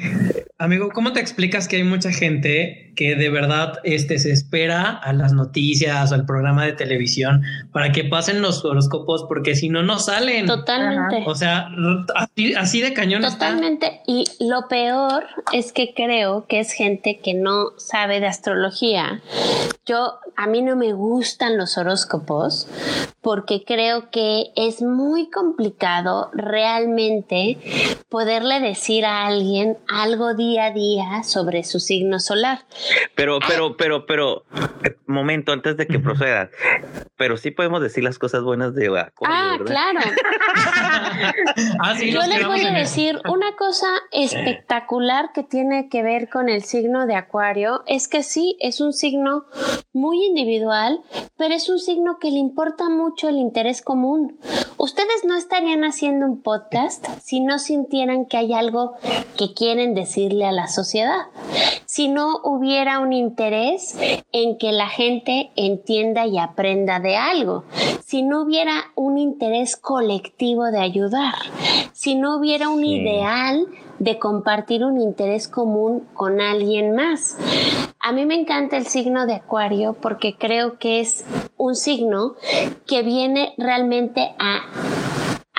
amigo, 0.60 0.92
¿cómo 0.94 1.14
te 1.14 1.20
explicas 1.20 1.68
que 1.68 1.78
hay 1.78 1.84
mucha 1.84 2.12
gente 2.12 2.94
que 2.96 3.16
de 3.16 3.32
verdad 3.32 3.80
este, 3.84 4.20
se 4.20 4.32
espera 4.32 4.92
a 4.92 5.14
las 5.14 5.34
noticias 5.34 6.12
o 6.12 6.14
al 6.14 6.28
programa 6.28 6.64
de 6.64 6.74
televisión 6.74 7.42
para 7.74 7.92
que 7.92 8.04
pasen 8.04 8.44
los 8.44 8.64
horóscopos? 8.64 9.26
Porque 9.28 9.56
si 9.56 9.70
no, 9.70 9.82
no 9.82 9.98
salen. 9.98 10.46
Totalmente. 10.46 11.24
O 11.26 11.34
sea, 11.34 11.70
así, 12.56 12.82
de 12.82 12.94
cañón. 12.94 13.24
Totalmente. 13.24 14.02
Y 14.06 14.26
lo 14.40 14.68
peor 14.68 15.26
es 15.52 15.74
que 15.74 15.96
creo 15.96 16.46
que 16.46 16.60
es 16.60 16.72
gente 16.72 17.20
que 17.24 17.34
no 17.34 17.72
sabe 17.78 18.20
de 18.20 18.28
astrología. 18.28 19.24
Yo, 19.88 20.20
a 20.38 20.46
mí 20.46 20.62
no 20.62 20.76
me 20.76 20.94
gustan 20.94 21.58
los 21.58 21.78
horóscopos 21.78 22.68
porque 23.22 23.64
creo 23.66 24.10
que 24.12 24.52
es 24.56 24.82
muy 24.82 25.30
complicado 25.30 26.30
realmente 26.34 27.58
poderle 28.08 28.60
decir 28.60 29.04
a 29.04 29.26
alguien 29.26 29.78
algo 29.88 30.36
día 30.36 30.68
a 30.68 30.72
día 30.72 31.24
sobre 31.24 31.64
su 31.64 31.80
signo 31.80 32.20
solar. 32.20 32.60
Pero, 33.16 33.40
pero, 33.46 33.76
pero, 33.76 34.06
pero, 34.06 34.46
eh, 34.86 34.96
momento 35.08 35.52
antes 35.52 35.76
de 35.76 35.88
que 35.88 36.00
procedas, 36.00 36.50
pero 37.18 37.36
sí 37.36 37.52
podemos 37.52 37.82
decir 37.82 38.04
las 38.04 38.20
cosas 38.20 38.44
buenas 38.44 38.76
de 38.76 38.88
Ah, 39.26 39.58
claro. 39.66 40.00
Ah, 41.80 41.96
Yo 42.00 42.22
les 42.22 42.46
voy 42.46 42.62
a 42.62 42.72
decir 42.72 43.20
una 43.28 43.56
cosa 43.56 43.88
espectacular 44.12 45.32
que 45.34 45.44
tiene 45.44 45.90
que 45.90 46.04
ver 46.04 46.30
con 46.30 46.48
el 46.48 46.64
signo 46.64 47.08
de 47.08 47.16
Acuario, 47.16 47.84
es 47.88 48.08
que 48.08 48.24
sí, 48.24 48.56
es 48.60 48.80
un 48.80 48.94
signo 48.94 49.46
muy 49.94 50.27
individual, 50.28 51.02
pero 51.38 51.54
es 51.54 51.70
un 51.70 51.80
signo 51.80 52.18
que 52.20 52.32
le 52.32 52.40
importa 52.40 52.90
mucho 52.90 53.30
el 53.30 53.38
interés 53.38 53.82
común. 53.82 54.38
Ustedes 54.78 55.26
no 55.26 55.36
estarían 55.36 55.84
haciendo 55.84 56.26
un 56.26 56.42
podcast 56.42 57.06
si 57.22 57.40
no 57.40 57.60
sintieran 57.60 58.26
que 58.26 58.38
hay 58.38 58.54
algo 58.54 58.94
que 59.38 59.54
quieren 59.54 59.94
decirle 59.94 60.46
a 60.46 60.52
la 60.52 60.68
sociedad. 60.68 61.28
Si 61.86 62.08
no 62.08 62.42
hubiera 62.44 63.00
un 63.00 63.14
interés 63.14 63.98
en 64.32 64.58
que 64.58 64.72
la 64.72 64.88
gente 64.88 65.52
entienda 65.56 66.28
y 66.28 66.38
aprenda 66.38 67.00
de 67.00 67.16
algo. 67.16 67.64
Si 68.06 68.22
no 68.22 68.44
hubiera 68.44 68.92
un 68.96 69.18
interés 69.18 69.76
colectivo 69.78 70.66
de 70.66 70.80
ayudar. 70.80 71.36
Si 71.94 72.16
no 72.16 72.38
hubiera 72.38 72.70
un 72.70 72.86
ideal 72.86 73.68
de 74.00 74.20
compartir 74.20 74.84
un 74.84 75.00
interés 75.00 75.48
común 75.48 76.08
con 76.14 76.42
alguien 76.42 76.96
más. 76.96 77.38
A 78.00 78.12
mí 78.12 78.26
me 78.26 78.40
encanta 78.40 78.78
el 78.78 78.86
signo 78.86 79.26
de 79.26 79.36
Acuario 79.36 79.94
porque 79.94 80.36
creo 80.38 80.78
que 80.78 81.00
es 81.00 81.26
un 81.58 81.76
signo 81.76 82.36
que 82.86 83.04
viene 83.04 83.54
realmente 83.58 84.36
a 84.40 84.62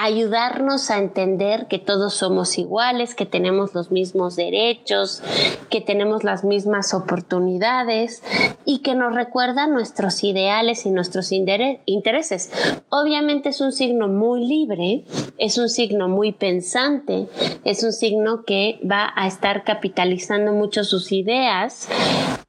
ayudarnos 0.01 0.91
a 0.91 0.99
entender 0.99 1.67
que 1.67 1.81
todos 1.81 2.15
somos 2.15 2.57
iguales, 2.57 3.17
que 3.17 3.27
tenemos 3.27 3.75
los 3.75 3.91
mismos 3.91 4.37
derechos, 4.37 5.25
que 5.71 5.81
tenemos 5.81 6.23
las 6.23 6.45
mismas 6.45 6.95
oportunidades 6.95 8.23
y 8.65 8.79
que 8.79 8.95
nos 8.95 9.13
recuerda 9.13 9.67
nuestros 9.67 10.23
ideales 10.23 10.87
y 10.87 10.91
nuestros 10.91 11.33
intereses. 11.33 12.53
Obviamente 12.91 13.49
es 13.49 13.61
un 13.61 13.73
signo 13.73 14.07
muy 14.07 14.47
libre, 14.47 15.05
es 15.37 15.59
un 15.59 15.69
signo 15.69 16.07
muy 16.07 16.31
pensante, 16.31 17.27
es 17.65 17.83
un 17.83 17.93
signo 17.93 18.45
que 18.45 18.79
va 18.89 19.13
a 19.17 19.27
estar 19.27 19.65
capitalizando 19.65 20.53
mucho 20.53 20.85
sus 20.85 21.11
ideas, 21.11 21.89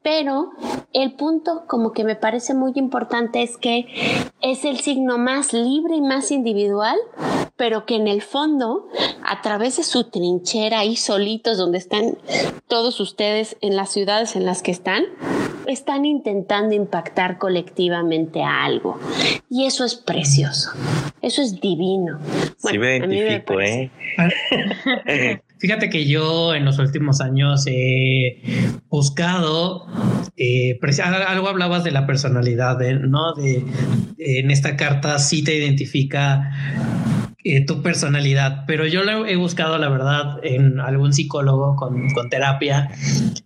pero 0.02 0.52
el 0.93 1.14
punto 1.14 1.66
como 1.68 1.91
que 1.91 2.04
me 2.04 2.16
parece 2.16 2.54
muy 2.54 2.72
importante 2.76 3.43
es 3.43 3.58
que 3.58 3.86
es 4.41 4.66
el 4.66 4.80
signo 4.80 5.18
más 5.18 5.54
libre 5.54 5.95
y 5.95 6.02
más 6.02 6.32
individual, 6.32 6.97
pero 7.58 7.86
que 7.86 7.95
en 7.95 8.08
el 8.08 8.22
fondo, 8.22 8.88
a 9.24 9.41
través 9.41 9.78
de 9.78 9.84
su 9.84 10.06
trinchera 10.06 10.80
ahí 10.80 10.95
solitos 10.95 11.58
donde 11.58 11.78
están 11.78 12.18
todos 12.68 13.00
ustedes 13.02 13.58
en 13.62 13.76
las 13.76 13.91
ciudades 13.91 14.36
en 14.38 14.45
las 14.45 14.62
que 14.62 14.72
están, 14.72 15.04
están 15.68 16.06
intentando 16.06 16.74
impactar 16.74 17.38
colectivamente 17.38 18.41
a 18.41 18.64
algo. 18.64 18.97
Y 19.50 19.66
eso 19.66 19.84
es 19.84 19.95
precioso. 19.95 20.72
Eso 21.22 21.41
es 21.41 21.60
divino. 21.60 22.20
sí 22.58 22.80
me 22.80 22.97
identifico, 22.97 23.60
¿eh? 23.60 23.91
Fíjate 25.60 25.89
que 25.89 26.07
yo 26.07 26.53
en 26.55 26.64
los 26.64 26.80
últimos 26.80 27.20
años 27.20 27.66
he 27.68 28.41
buscado, 28.89 29.88
eh, 30.38 30.80
algo 31.03 31.49
hablabas 31.49 31.84
de 31.84 31.91
la 31.91 32.07
personalidad, 32.07 32.80
¿no? 32.80 33.34
De, 33.34 33.66
en 34.18 34.51
esta 34.51 34.78
carta 34.78 35.20
sí 35.20 35.43
te 35.43 35.55
identifica 35.55 36.49
eh, 37.45 37.65
tu 37.65 37.81
personalidad, 37.81 38.65
pero 38.67 38.85
yo 38.85 39.03
lo 39.03 39.25
he 39.25 39.37
buscado, 39.37 39.77
la 39.77 39.87
verdad, 39.87 40.39
en 40.43 40.81
algún 40.81 41.13
psicólogo 41.13 41.77
con, 41.77 42.09
con, 42.09 42.29
terapia. 42.29 42.89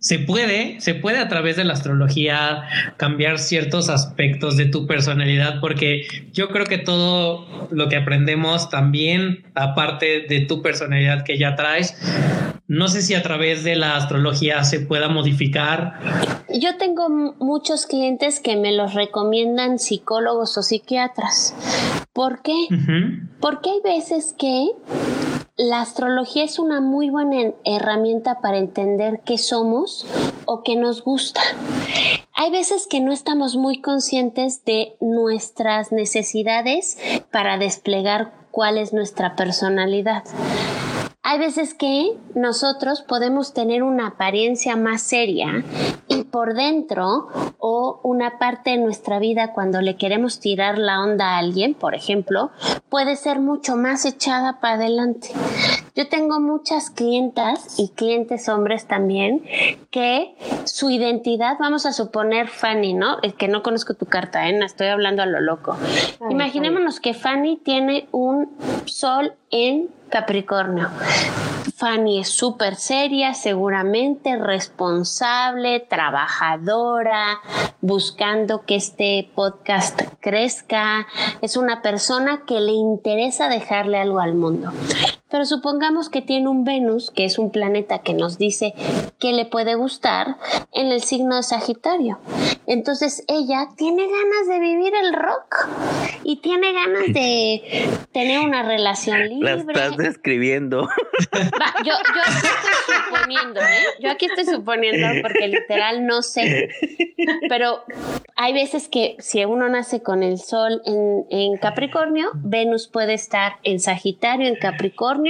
Se 0.00 0.18
puede, 0.18 0.80
se 0.80 0.94
puede 0.94 1.18
a 1.18 1.28
través 1.28 1.56
de 1.56 1.62
la 1.62 1.74
astrología 1.74 2.64
cambiar 2.96 3.38
ciertos 3.38 3.88
aspectos 3.90 4.56
de 4.56 4.66
tu 4.66 4.88
personalidad, 4.88 5.60
porque 5.60 6.06
yo 6.32 6.48
creo 6.48 6.66
que 6.66 6.78
todo 6.78 7.68
lo 7.70 7.88
que 7.88 7.94
aprendemos 7.94 8.68
también, 8.68 9.44
aparte 9.54 10.26
de 10.28 10.40
tu 10.40 10.60
personalidad 10.60 11.22
que 11.22 11.38
ya 11.38 11.54
traes, 11.54 11.96
no 12.66 12.88
sé 12.88 13.02
si 13.02 13.14
a 13.14 13.22
través 13.22 13.62
de 13.62 13.76
la 13.76 13.94
astrología 13.94 14.64
se 14.64 14.80
pueda 14.80 15.08
modificar. 15.08 16.00
Yo 16.48 16.78
tengo 16.78 17.08
muchos 17.38 17.86
clientes 17.86 18.40
que 18.40 18.56
me 18.56 18.72
los 18.72 18.94
recomiendan 18.94 19.78
psicólogos 19.78 20.56
o 20.56 20.62
psiquiatras. 20.62 21.54
¿Por 22.14 22.40
qué? 22.42 22.68
Porque 23.40 23.70
hay 23.70 23.80
veces 23.84 24.34
que 24.36 24.70
la 25.56 25.82
astrología 25.82 26.42
es 26.42 26.58
una 26.58 26.80
muy 26.80 27.10
buena 27.10 27.52
herramienta 27.64 28.40
para 28.40 28.58
entender 28.58 29.20
qué 29.24 29.38
somos 29.38 30.06
o 30.46 30.62
qué 30.64 30.74
nos 30.74 31.04
gusta. 31.04 31.40
Hay 32.34 32.50
veces 32.50 32.88
que 32.88 33.00
no 33.00 33.12
estamos 33.12 33.56
muy 33.56 33.80
conscientes 33.80 34.64
de 34.64 34.96
nuestras 35.00 35.92
necesidades 35.92 36.98
para 37.30 37.58
desplegar 37.58 38.32
cuál 38.50 38.78
es 38.78 38.92
nuestra 38.92 39.36
personalidad. 39.36 40.24
Hay 41.22 41.38
veces 41.38 41.74
que 41.74 42.16
nosotros 42.34 43.02
podemos 43.02 43.54
tener 43.54 43.82
una 43.82 44.08
apariencia 44.08 44.76
más 44.76 45.02
seria 45.02 45.64
y 46.08 46.24
por 46.24 46.54
dentro 46.54 47.28
o 47.66 47.98
una 48.02 48.38
parte 48.38 48.72
de 48.72 48.76
nuestra 48.76 49.18
vida 49.18 49.54
cuando 49.54 49.80
le 49.80 49.96
queremos 49.96 50.38
tirar 50.38 50.76
la 50.76 51.02
onda 51.02 51.30
a 51.30 51.38
alguien, 51.38 51.72
por 51.72 51.94
ejemplo, 51.94 52.50
puede 52.90 53.16
ser 53.16 53.40
mucho 53.40 53.74
más 53.74 54.04
echada 54.04 54.60
para 54.60 54.74
adelante. 54.74 55.30
Yo 55.96 56.08
tengo 56.08 56.40
muchas 56.40 56.90
clientas 56.90 57.78
y 57.78 57.90
clientes 57.90 58.48
hombres 58.48 58.88
también 58.88 59.44
que 59.92 60.34
su 60.64 60.90
identidad, 60.90 61.56
vamos 61.60 61.86
a 61.86 61.92
suponer 61.92 62.48
Fanny, 62.48 62.94
¿no? 62.94 63.18
Es 63.22 63.34
que 63.34 63.46
no 63.46 63.62
conozco 63.62 63.94
tu 63.94 64.06
carta, 64.06 64.48
¿eh? 64.48 64.58
estoy 64.64 64.88
hablando 64.88 65.22
a 65.22 65.26
lo 65.26 65.40
loco. 65.40 65.76
Imaginémonos 66.30 66.98
que 66.98 67.14
Fanny 67.14 67.58
tiene 67.58 68.08
un 68.10 68.50
sol 68.86 69.34
en 69.52 69.88
Capricornio. 70.08 70.90
Fanny 71.76 72.20
es 72.20 72.28
súper 72.28 72.74
seria, 72.74 73.32
seguramente 73.34 74.36
responsable, 74.36 75.78
trabajadora, 75.78 77.38
buscando 77.80 78.64
que 78.64 78.74
este 78.74 79.30
podcast 79.34 80.02
crezca. 80.18 81.06
Es 81.40 81.56
una 81.56 81.82
persona 81.82 82.42
que 82.46 82.58
le 82.60 82.72
interesa 82.72 83.48
dejarle 83.48 83.98
algo 83.98 84.18
al 84.18 84.34
mundo. 84.34 84.72
Pero 85.34 85.46
supongamos 85.46 86.10
que 86.10 86.22
tiene 86.22 86.46
un 86.46 86.62
Venus, 86.62 87.10
que 87.10 87.24
es 87.24 87.40
un 87.40 87.50
planeta 87.50 88.02
que 88.02 88.14
nos 88.14 88.38
dice 88.38 88.72
que 89.18 89.32
le 89.32 89.44
puede 89.44 89.74
gustar, 89.74 90.36
en 90.70 90.92
el 90.92 91.02
signo 91.02 91.34
de 91.34 91.42
Sagitario. 91.42 92.20
Entonces 92.68 93.24
ella 93.26 93.66
tiene 93.76 94.04
ganas 94.04 94.46
de 94.48 94.60
vivir 94.60 94.92
el 94.94 95.12
rock 95.12 95.68
y 96.22 96.36
tiene 96.36 96.72
ganas 96.72 97.12
de 97.12 97.88
tener 98.12 98.42
una 98.42 98.62
relación 98.62 99.28
libre. 99.28 99.56
La 99.56 99.72
estás 99.72 99.96
describiendo. 99.96 100.82
yo, 101.84 101.94
yo 102.14 102.22
aquí 102.22 102.46
estoy 102.46 102.94
suponiendo, 103.04 103.60
¿eh? 103.60 103.84
Yo 103.98 104.10
aquí 104.12 104.26
estoy 104.26 104.44
suponiendo 104.44 105.08
porque 105.20 105.48
literal 105.48 106.06
no 106.06 106.22
sé. 106.22 106.68
Pero 107.48 107.82
hay 108.36 108.52
veces 108.52 108.88
que 108.88 109.16
si 109.18 109.44
uno 109.44 109.68
nace 109.68 110.00
con 110.00 110.22
el 110.22 110.38
sol 110.38 110.80
en, 110.86 111.26
en 111.30 111.56
Capricornio, 111.56 112.30
Venus 112.34 112.86
puede 112.86 113.14
estar 113.14 113.54
en 113.64 113.80
Sagitario, 113.80 114.46
en 114.46 114.56
Capricornio 114.56 115.23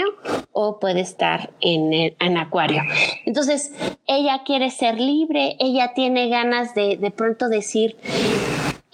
o 0.52 0.78
puede 0.78 1.00
estar 1.00 1.50
en, 1.60 1.92
en 1.92 2.36
Acuario. 2.38 2.82
Entonces, 3.26 3.72
ella 4.06 4.42
quiere 4.44 4.70
ser 4.70 5.00
libre, 5.00 5.56
ella 5.58 5.92
tiene 5.94 6.28
ganas 6.28 6.74
de 6.74 6.96
de 6.96 7.10
pronto 7.10 7.48
decir, 7.48 7.96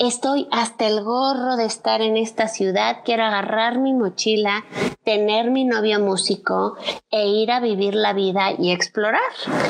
Estoy 0.01 0.49
hasta 0.51 0.87
el 0.87 1.05
gorro 1.05 1.57
de 1.57 1.67
estar 1.67 2.01
en 2.01 2.17
esta 2.17 2.49
ciudad. 2.49 3.03
Quiero 3.05 3.23
agarrar 3.23 3.77
mi 3.77 3.93
mochila, 3.93 4.65
tener 5.05 5.51
mi 5.51 5.67
novio 5.67 6.01
músico 6.01 6.79
e 7.11 7.27
ir 7.27 7.53
a 7.53 7.61
vivir 7.61 7.95
la 7.95 8.15
vida 8.15 8.53
y 8.59 8.73
explorar. 8.73 9.21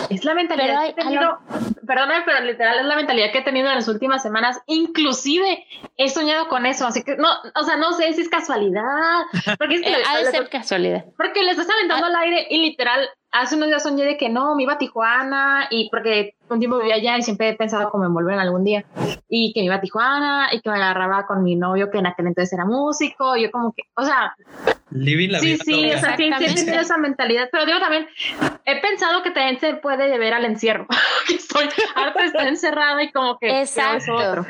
Es 0.09 0.25
la 0.25 0.35
mentalidad 0.35 0.85
que 0.85 0.91
he 0.91 0.95
tenido, 0.95 1.41
perdóname, 1.85 2.23
pero 2.25 2.45
literal 2.45 2.79
es 2.79 2.87
la 2.87 2.95
mentalidad 2.95 3.33
que 3.33 3.39
he 3.39 3.43
tenido 3.43 3.67
en 3.71 3.75
las 3.75 3.89
últimas 3.89 4.23
semanas. 4.23 4.61
Inclusive 4.69 5.67
he 5.97 6.09
soñado 6.11 6.47
con 6.47 6.65
eso, 6.65 6.87
así 6.87 7.03
que 7.03 7.17
no, 7.17 7.29
o 7.57 7.65
sea, 7.65 7.77
no 7.77 7.93
sé 7.95 8.13
si 8.13 8.21
es 8.21 8.29
casualidad. 8.29 9.25
Porque 9.59 9.75
es 9.75 9.83
que 9.83 9.91
eh, 9.91 10.03
ha 10.09 10.19
de 10.19 10.27
ser 10.27 10.49
casualidad. 10.49 11.07
Porque 11.17 11.43
le 11.43 11.51
estás 11.51 11.69
aventando 11.69 12.07
ah. 12.07 12.09
al 12.09 12.17
aire 12.17 12.47
y 12.51 12.59
literal 12.59 13.09
hace 13.33 13.57
unos 13.57 13.69
días 13.69 13.83
soñé 13.83 14.05
de 14.05 14.17
que 14.17 14.29
no, 14.29 14.55
me 14.55 14.63
iba 14.63 14.75
a 14.75 14.79
Tijuana 14.79 15.67
y 15.71 15.89
porque 15.91 16.37
un 16.55 16.61
tiempo 16.61 16.79
vivía 16.79 16.97
allá 16.97 17.19
y 17.19 17.23
siempre 17.23 17.51
he 17.51 17.55
pensado 17.55 17.91
como 17.91 18.05
en 18.05 18.15
volver 18.15 18.39
algún 18.39 18.65
día 18.65 18.85
y 19.29 19.53
que 19.53 19.61
me 19.61 19.67
iba 19.67 19.77
a 19.77 19.81
Tijuana 19.81 20.49
y 20.53 20.61
que 20.61 20.71
me 20.71 20.77
agarraba 20.77 21.27
con 21.27 21.43
mi 21.43 21.57
novio 21.57 21.91
que 21.91 21.99
en 21.99 22.07
aquel 22.07 22.27
entonces 22.27 22.53
era 22.53 22.65
músico 22.65 23.37
y 23.37 23.43
yo 23.45 23.51
como 23.51 23.73
que, 23.73 23.83
o 23.95 24.05
sea, 24.05 24.35
Living 24.91 25.31
la 25.31 25.39
sí, 25.39 25.57
sí, 25.57 25.93
o 25.93 25.99
sea, 25.99 26.17
sí, 26.17 26.31
sí 26.39 26.45
he 26.45 26.55
tenido 26.65 26.81
esa 26.81 26.99
mentalidad, 26.99 27.49
pero 27.53 27.65
digo 27.65 27.79
también, 27.79 28.09
he 28.65 28.81
pensado 28.81 29.23
que 29.23 29.31
también 29.31 29.61
se 29.61 29.75
puede 29.75 30.09
deber 30.09 30.35
al 30.35 30.45
encierro, 30.45 30.87
que 31.29 31.35
estoy 31.35 31.69
harta 31.95 32.21
de 32.21 32.27
estar 32.27 32.47
encerrada 32.49 33.03
y 33.03 33.13
como 33.13 33.39
que 33.39 33.61
Exacto. 33.61 34.15
otro. 34.15 34.47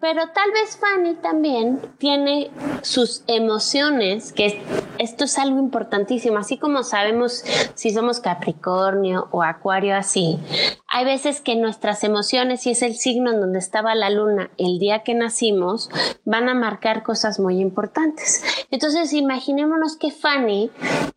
Pero 0.00 0.28
tal 0.30 0.50
vez 0.50 0.76
Fanny 0.78 1.14
también 1.22 1.80
tiene 1.98 2.50
sus 2.82 3.22
emociones, 3.28 4.32
que 4.32 4.60
esto 4.98 5.24
es 5.24 5.38
algo 5.38 5.60
importantísimo, 5.60 6.38
así 6.38 6.58
como 6.58 6.82
sabemos 6.82 7.44
si 7.74 7.90
somos 7.90 8.18
Capricornio 8.18 9.28
o 9.30 9.44
Acuario 9.44 9.96
así, 9.96 10.40
hay 10.96 11.04
veces 11.04 11.42
que 11.42 11.56
nuestras 11.56 12.04
emociones, 12.04 12.62
si 12.62 12.70
es 12.70 12.80
el 12.80 12.94
signo 12.94 13.30
en 13.30 13.38
donde 13.38 13.58
estaba 13.58 13.94
la 13.94 14.08
luna 14.08 14.48
el 14.56 14.78
día 14.78 15.02
que 15.02 15.12
nacimos, 15.12 15.90
van 16.24 16.48
a 16.48 16.54
marcar 16.54 17.02
cosas 17.02 17.38
muy 17.38 17.60
importantes. 17.60 18.42
Entonces, 18.70 19.12
imaginémonos 19.12 19.98
que 19.98 20.10
Fanny 20.10 20.70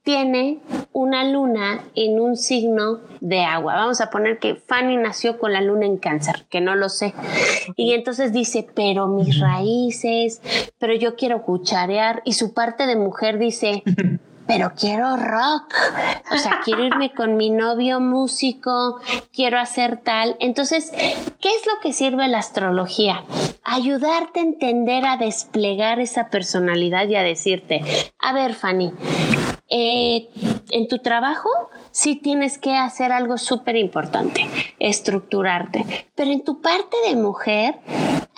tiene 0.03 0.59
una 0.91 1.23
luna 1.23 1.81
en 1.95 2.19
un 2.19 2.35
signo 2.35 2.99
de 3.21 3.39
agua. 3.45 3.75
Vamos 3.75 4.01
a 4.01 4.09
poner 4.09 4.37
que 4.39 4.55
Fanny 4.55 4.97
nació 4.97 5.39
con 5.39 5.53
la 5.53 5.61
luna 5.61 5.85
en 5.85 5.95
cáncer, 5.95 6.45
que 6.49 6.59
no 6.59 6.75
lo 6.75 6.89
sé. 6.89 7.13
Y 7.77 7.93
entonces 7.93 8.33
dice, 8.33 8.67
pero 8.75 9.07
mis 9.07 9.39
raíces, 9.39 10.41
pero 10.77 10.93
yo 10.93 11.15
quiero 11.15 11.43
cucharear. 11.43 12.21
Y 12.25 12.33
su 12.33 12.53
parte 12.53 12.85
de 12.85 12.97
mujer 12.97 13.39
dice, 13.39 13.83
pero 14.49 14.73
quiero 14.75 15.15
rock, 15.15 15.75
o 16.31 16.37
sea, 16.39 16.61
quiero 16.65 16.83
irme 16.83 17.13
con 17.13 17.37
mi 17.37 17.51
novio 17.51 17.99
músico, 17.99 18.99
quiero 19.31 19.59
hacer 19.59 19.97
tal. 19.97 20.37
Entonces, 20.39 20.91
¿qué 20.91 21.49
es 21.49 21.67
lo 21.67 21.79
que 21.83 21.93
sirve 21.93 22.27
la 22.27 22.39
astrología? 22.39 23.23
Ayudarte 23.63 24.39
a 24.39 24.43
entender, 24.43 25.05
a 25.05 25.17
desplegar 25.17 25.99
esa 25.99 26.31
personalidad 26.31 27.07
y 27.07 27.15
a 27.15 27.21
decirte, 27.21 27.83
a 28.17 28.33
ver, 28.33 28.55
Fanny, 28.55 28.91
eh, 29.69 30.29
en 30.71 30.87
tu 30.87 30.97
trabajo 30.97 31.49
sí 31.91 32.15
tienes 32.15 32.57
que 32.57 32.75
hacer 32.75 33.11
algo 33.11 33.37
súper 33.37 33.75
importante, 33.75 34.47
estructurarte, 34.79 35.85
pero 36.15 36.31
en 36.31 36.43
tu 36.43 36.59
parte 36.59 36.97
de 37.07 37.15
mujer 37.15 37.75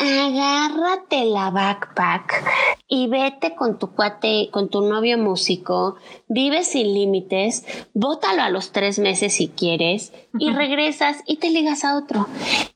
agárrate 0.02 1.26
la 1.26 1.52
backpack 1.52 2.44
y 2.88 3.08
vete 3.08 3.56
con 3.56 3.78
tu 3.78 3.92
cuate, 3.92 4.50
con 4.52 4.70
tu 4.70 4.82
novio 4.82 5.18
músico, 5.18 5.96
vive 6.28 6.64
sin 6.64 6.94
límites, 6.94 7.66
bótalo 7.94 8.42
a 8.42 8.50
los 8.50 8.72
tres 8.72 9.00
meses 9.00 9.36
si 9.36 9.48
quieres 9.50 10.12
y 10.40 10.52
regresas 10.52 11.18
y 11.26 11.38
te 11.38 11.52
ligas 11.52 11.84
a 11.84 11.98
otro. 11.98 12.28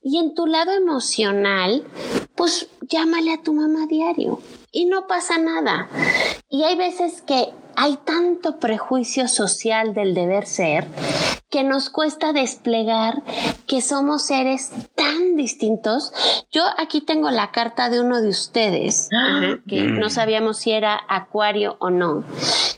Y 0.04 0.20
en 0.20 0.36
tu 0.36 0.46
lado 0.46 0.72
emocional, 0.72 1.84
pues 2.36 2.70
llámale 2.82 3.34
a 3.34 3.42
tu 3.42 3.54
mamá 3.54 3.88
diario 3.88 4.40
y 4.72 4.86
no 4.86 5.08
pasa 5.08 5.38
nada. 5.38 5.90
Y 6.50 6.64
hay 6.64 6.76
veces 6.76 7.22
que 7.22 7.50
hay 7.76 7.98
tanto 7.98 8.60
prejuicio 8.60 9.28
social 9.28 9.94
del 9.94 10.14
deber 10.14 10.46
ser 10.46 10.88
que 11.56 11.64
nos 11.64 11.90
cuesta 11.90 12.34
desplegar 12.34 13.24
que 13.66 13.82
somos 13.82 14.26
seres 14.26 14.72
tan 14.94 15.38
distintos. 15.38 16.12
Yo 16.52 16.64
aquí 16.78 17.00
tengo 17.00 17.32
la 17.32 17.52
carta 17.52 17.90
de 17.90 18.02
uno 18.02 18.22
de 18.22 18.28
ustedes, 18.28 19.10
que 19.66 19.84
mm. 19.84 19.98
no 19.98 20.10
sabíamos 20.10 20.58
si 20.58 20.72
era 20.72 21.00
acuario 21.08 21.78
o 21.80 21.90
no. 21.90 22.26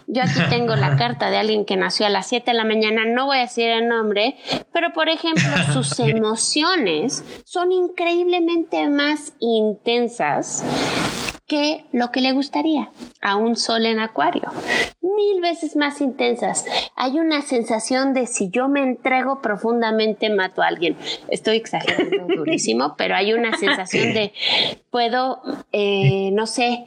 Yo 0.05 0.21
aquí 0.21 0.39
tengo 0.51 0.75
la 0.75 0.95
carta 0.95 1.31
de 1.31 1.37
alguien 1.37 1.65
que 1.65 1.75
nació 1.75 2.05
a 2.05 2.09
las 2.09 2.27
7 2.27 2.51
de 2.51 2.57
la 2.57 2.65
mañana, 2.65 3.03
no 3.05 3.25
voy 3.25 3.37
a 3.37 3.41
decir 3.41 3.67
el 3.67 3.87
nombre, 3.87 4.37
pero 4.71 4.93
por 4.93 5.09
ejemplo 5.09 5.43
sus 5.73 5.99
emociones 5.99 7.23
son 7.45 7.71
increíblemente 7.71 8.87
más 8.89 9.33
intensas 9.39 10.63
que 11.47 11.85
lo 11.93 12.11
que 12.11 12.19
le 12.19 12.33
gustaría 12.33 12.89
a 13.21 13.37
un 13.37 13.55
sol 13.55 13.85
en 13.85 13.99
acuario. 13.99 14.51
Mil 15.01 15.41
veces 15.41 15.77
más 15.77 16.01
intensas. 16.01 16.65
Hay 16.95 17.19
una 17.19 17.41
sensación 17.41 18.13
de 18.13 18.27
si 18.27 18.49
yo 18.49 18.67
me 18.67 18.81
entrego 18.81 19.41
profundamente 19.41 20.29
mato 20.29 20.61
a 20.61 20.67
alguien. 20.67 20.97
Estoy 21.29 21.57
exagerando 21.57 22.27
durísimo, 22.35 22.95
pero 22.97 23.15
hay 23.15 23.33
una 23.33 23.57
sensación 23.57 24.13
de 24.13 24.33
puedo, 24.91 25.41
eh, 25.71 26.31
no 26.33 26.45
sé, 26.47 26.85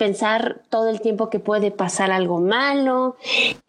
pensar 0.00 0.62
todo 0.70 0.88
el 0.88 1.02
tiempo 1.02 1.28
que 1.28 1.40
puede 1.40 1.70
pasar 1.70 2.10
algo 2.10 2.40
malo, 2.40 3.18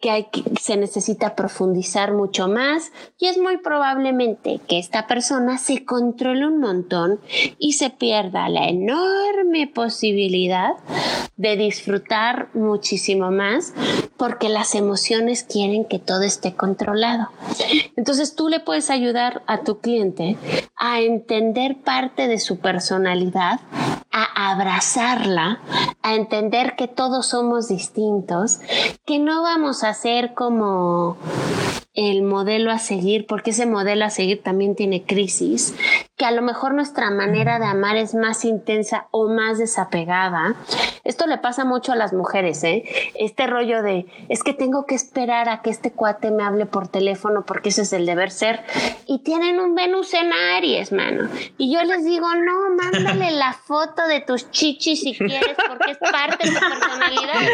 que, 0.00 0.26
se 0.58 0.78
necesita 0.78 1.36
profundizar 1.36 2.14
mucho 2.14 2.48
más 2.48 2.90
y 3.18 3.26
es 3.26 3.36
muy 3.36 3.58
probablemente 3.58 4.58
que 4.66 4.78
esta 4.78 5.06
persona 5.06 5.58
se 5.58 5.84
controle 5.84 6.46
un 6.46 6.58
montón 6.58 7.20
y 7.58 7.74
se 7.74 7.90
pierda 7.90 8.48
la 8.48 8.66
enorme 8.68 9.66
posibilidad 9.66 10.70
de 11.36 11.56
disfrutar 11.58 12.48
muchísimo 12.54 13.30
más 13.30 13.74
porque 14.16 14.48
las 14.48 14.74
emociones 14.74 15.42
quieren 15.42 15.84
que 15.84 15.98
todo 15.98 16.22
esté 16.22 16.54
controlado. 16.54 17.28
Entonces 17.94 18.34
tú 18.34 18.48
le 18.48 18.60
puedes 18.60 18.88
ayudar 18.88 19.42
a 19.46 19.64
tu 19.64 19.80
cliente 19.80 20.38
a 20.76 21.02
entender 21.02 21.82
parte 21.82 22.26
de 22.26 22.38
su 22.38 22.58
personalidad, 22.58 23.60
a 24.12 24.50
abrazarla, 24.52 25.60
a 26.02 26.14
entender 26.14 26.76
que 26.76 26.88
todos 26.88 27.26
somos 27.26 27.68
distintos, 27.68 28.60
que 29.06 29.18
no 29.18 29.42
vamos 29.42 29.84
a 29.84 29.94
ser 29.94 30.34
como 30.34 31.16
el 31.94 32.22
modelo 32.22 32.70
a 32.70 32.78
seguir, 32.78 33.26
porque 33.26 33.50
ese 33.50 33.66
modelo 33.66 34.04
a 34.04 34.10
seguir 34.10 34.42
también 34.42 34.74
tiene 34.74 35.02
crisis, 35.02 35.74
que 36.22 36.26
a 36.26 36.30
lo 36.30 36.42
mejor 36.42 36.72
nuestra 36.72 37.10
manera 37.10 37.58
de 37.58 37.64
amar 37.64 37.96
es 37.96 38.14
más 38.14 38.44
intensa 38.44 39.08
o 39.10 39.26
más 39.26 39.58
desapegada. 39.58 40.54
Esto 41.02 41.26
le 41.26 41.36
pasa 41.38 41.64
mucho 41.64 41.90
a 41.90 41.96
las 41.96 42.12
mujeres, 42.12 42.62
¿eh? 42.62 42.84
Este 43.16 43.48
rollo 43.48 43.82
de, 43.82 44.06
es 44.28 44.44
que 44.44 44.54
tengo 44.54 44.86
que 44.86 44.94
esperar 44.94 45.48
a 45.48 45.62
que 45.62 45.70
este 45.70 45.90
cuate 45.90 46.30
me 46.30 46.44
hable 46.44 46.64
por 46.64 46.86
teléfono 46.86 47.44
porque 47.44 47.70
ese 47.70 47.82
es 47.82 47.92
el 47.92 48.06
deber 48.06 48.30
ser. 48.30 48.62
Y 49.08 49.24
tienen 49.24 49.58
un 49.58 49.74
Venus 49.74 50.14
en 50.14 50.32
Aries, 50.32 50.92
mano. 50.92 51.28
Y 51.58 51.74
yo 51.74 51.82
les 51.82 52.04
digo, 52.04 52.28
no, 52.36 52.70
mándale 52.76 53.32
la 53.32 53.52
foto 53.52 54.06
de 54.06 54.20
tus 54.20 54.48
chichis 54.52 55.00
si 55.00 55.18
quieres 55.18 55.56
porque 55.68 55.90
es 55.90 55.98
parte 55.98 56.48
de 56.48 56.54
tu 56.54 56.60
personalidad. 56.60 57.48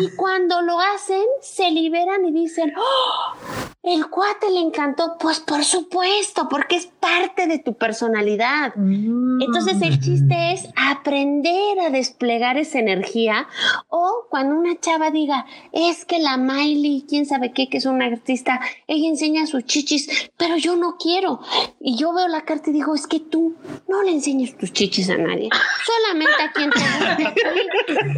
Y 0.00 0.14
cuando 0.14 0.60
lo 0.60 0.78
hacen, 0.78 1.24
se 1.40 1.70
liberan 1.70 2.22
y 2.26 2.32
dicen, 2.32 2.70
¡Oh! 2.76 3.68
El 3.80 4.10
cuate 4.10 4.50
le 4.50 4.58
encantó, 4.58 5.16
pues 5.20 5.38
por 5.38 5.62
supuesto, 5.62 6.48
porque 6.48 6.74
es 6.74 6.86
parte 6.86 7.46
de 7.46 7.60
tu 7.60 7.74
personalidad. 7.74 8.74
Mm. 8.74 9.40
Entonces 9.40 9.80
el 9.82 10.00
chiste 10.00 10.52
es 10.52 10.68
aprender 10.74 11.78
a 11.78 11.90
desplegar 11.90 12.58
esa 12.58 12.80
energía 12.80 13.46
o 13.88 14.26
cuando 14.30 14.56
una 14.56 14.78
chava 14.80 15.12
diga, 15.12 15.46
es 15.72 16.04
que 16.04 16.18
la 16.18 16.36
Miley, 16.36 17.04
quién 17.08 17.24
sabe 17.24 17.52
qué, 17.52 17.68
que 17.68 17.78
es 17.78 17.86
una 17.86 18.06
artista, 18.06 18.60
ella 18.88 19.08
enseña 19.08 19.46
sus 19.46 19.64
chichis, 19.64 20.32
pero 20.36 20.56
yo 20.56 20.74
no 20.74 20.96
quiero. 20.98 21.40
Y 21.80 21.96
yo 21.96 22.12
veo 22.12 22.26
la 22.26 22.42
carta 22.42 22.70
y 22.70 22.72
digo, 22.72 22.96
es 22.96 23.06
que 23.06 23.20
tú 23.20 23.54
no 23.86 24.02
le 24.02 24.10
enseñas 24.10 24.56
tus 24.56 24.72
chichis 24.72 25.08
a 25.08 25.16
nadie, 25.16 25.50
solamente 25.86 26.42
a 26.42 26.52
quien 26.52 26.70
te 26.70 26.80
gusta 26.80 27.34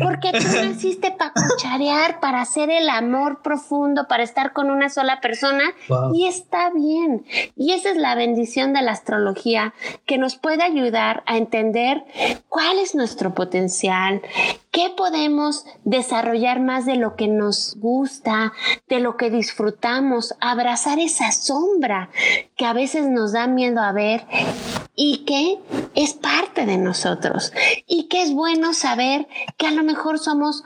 porque 0.02 0.32
tú 0.32 0.46
naciste 0.64 1.10
para 1.10 1.32
cucharear, 1.32 2.18
para 2.20 2.40
hacer 2.40 2.70
el 2.70 2.88
amor 2.88 3.42
profundo, 3.42 4.08
para 4.08 4.22
estar 4.22 4.54
con 4.54 4.70
una 4.70 4.88
sola 4.88 5.20
persona 5.20 5.49
y 6.12 6.26
está 6.26 6.70
bien. 6.70 7.24
Y 7.56 7.72
esa 7.72 7.90
es 7.90 7.96
la 7.96 8.14
bendición 8.14 8.72
de 8.72 8.82
la 8.82 8.92
astrología 8.92 9.74
que 10.06 10.18
nos 10.18 10.36
puede 10.36 10.62
ayudar 10.62 11.22
a 11.26 11.36
entender 11.36 12.04
cuál 12.48 12.78
es 12.78 12.94
nuestro 12.94 13.34
potencial, 13.34 14.22
qué 14.70 14.90
podemos 14.96 15.64
desarrollar 15.84 16.60
más 16.60 16.86
de 16.86 16.96
lo 16.96 17.16
que 17.16 17.28
nos 17.28 17.76
gusta, 17.78 18.52
de 18.88 19.00
lo 19.00 19.16
que 19.16 19.30
disfrutamos, 19.30 20.34
abrazar 20.40 20.98
esa 20.98 21.32
sombra 21.32 22.10
que 22.56 22.66
a 22.66 22.72
veces 22.72 23.08
nos 23.08 23.32
da 23.32 23.46
miedo 23.46 23.80
a 23.80 23.92
ver 23.92 24.26
y 24.94 25.24
que 25.24 25.58
es 25.94 26.14
parte 26.14 26.66
de 26.66 26.76
nosotros 26.76 27.52
y 27.86 28.04
que 28.04 28.22
es 28.22 28.32
bueno 28.32 28.74
saber 28.74 29.28
que 29.56 29.66
a 29.66 29.70
lo 29.70 29.82
mejor 29.82 30.18
somos 30.18 30.62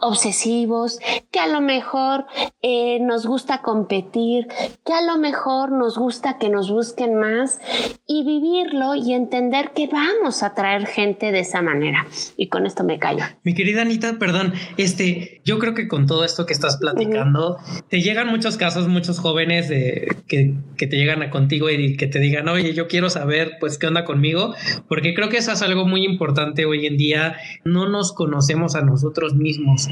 obsesivos, 0.00 0.98
que 1.30 1.38
a 1.38 1.46
lo 1.46 1.60
mejor 1.60 2.26
eh, 2.62 2.98
nos 3.00 3.26
gusta 3.26 3.62
competir, 3.62 4.09
que 4.12 4.92
a 4.92 5.02
lo 5.02 5.18
mejor 5.18 5.72
nos 5.72 5.96
gusta 5.96 6.38
que 6.38 6.48
nos 6.48 6.70
busquen 6.70 7.14
más 7.14 7.60
y 8.06 8.24
vivirlo 8.24 8.94
y 8.94 9.12
entender 9.12 9.70
que 9.74 9.86
vamos 9.86 10.42
a 10.42 10.54
traer 10.54 10.86
gente 10.86 11.32
de 11.32 11.40
esa 11.40 11.62
manera. 11.62 12.06
Y 12.36 12.48
con 12.48 12.66
esto 12.66 12.84
me 12.84 12.98
callo. 12.98 13.24
Mi 13.44 13.54
querida 13.54 13.82
Anita, 13.82 14.18
perdón, 14.18 14.54
este, 14.76 15.40
yo 15.44 15.58
creo 15.58 15.74
que 15.74 15.88
con 15.88 16.06
todo 16.06 16.24
esto 16.24 16.46
que 16.46 16.52
estás 16.52 16.76
platicando, 16.78 17.58
te 17.88 18.00
llegan 18.00 18.28
muchos 18.28 18.56
casos, 18.56 18.88
muchos 18.88 19.18
jóvenes 19.18 19.68
de, 19.68 20.16
que, 20.26 20.54
que 20.76 20.86
te 20.86 20.96
llegan 20.96 21.22
a 21.22 21.30
contigo 21.30 21.70
y 21.70 21.96
que 21.96 22.06
te 22.06 22.18
digan, 22.18 22.48
oye, 22.48 22.74
yo 22.74 22.88
quiero 22.88 23.10
saber, 23.10 23.52
pues, 23.60 23.78
qué 23.78 23.86
onda 23.86 24.04
conmigo, 24.04 24.54
porque 24.88 25.14
creo 25.14 25.28
que 25.28 25.38
eso 25.38 25.52
es 25.52 25.62
algo 25.62 25.86
muy 25.86 26.04
importante 26.04 26.66
hoy 26.66 26.86
en 26.86 26.96
día. 26.96 27.36
No 27.64 27.88
nos 27.88 28.12
conocemos 28.12 28.74
a 28.74 28.82
nosotros 28.82 29.34
mismos. 29.34 29.88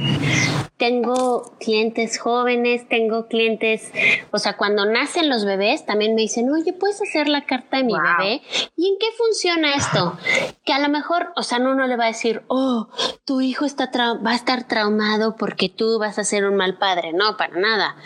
Tengo 0.77 1.57
clientes 1.61 2.19
jóvenes, 2.19 2.89
tengo 2.89 3.29
clientes, 3.29 3.93
o 4.31 4.39
sea, 4.39 4.57
cuando 4.57 4.85
nacen 4.85 5.29
los 5.29 5.45
bebés, 5.45 5.87
también 5.87 6.15
me 6.15 6.23
dicen, 6.23 6.51
oye, 6.51 6.73
¿puedes 6.73 7.01
hacer 7.03 7.29
la 7.29 7.45
carta 7.45 7.79
de 7.79 7.85
mi 7.85 7.95
bebé? 7.95 8.43
¿Y 8.77 8.89
en 8.89 8.99
qué 8.99 9.07
funciona 9.17 9.75
esto? 9.75 10.19
Que 10.65 10.73
a 10.73 10.79
lo 10.79 10.89
mejor, 10.89 11.33
o 11.37 11.43
sea, 11.43 11.59
uno 11.59 11.87
le 11.87 11.97
va 11.97 12.05
a 12.05 12.09
decir, 12.09 12.43
oh, 12.49 12.89
tu 13.25 13.41
hijo 13.41 13.65
está 13.65 13.91
va 14.25 14.31
a 14.31 14.35
estar 14.35 14.65
traumado 14.65 15.37
porque 15.37 15.69
tú 15.69 15.99
vas 15.99 16.19
a 16.19 16.25
ser 16.25 16.47
un 16.47 16.57
mal 16.57 16.79
padre. 16.79 17.13
No, 17.13 17.37
para 17.37 17.59
nada. 17.59 17.97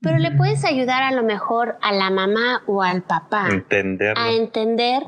Pero 0.00 0.18
le 0.18 0.30
puedes 0.32 0.64
ayudar 0.64 1.02
a 1.02 1.12
lo 1.12 1.22
mejor 1.22 1.78
a 1.82 1.92
la 1.92 2.10
mamá 2.10 2.62
o 2.66 2.82
al 2.82 3.02
papá 3.02 3.48
a 4.16 4.30
entender 4.30 5.02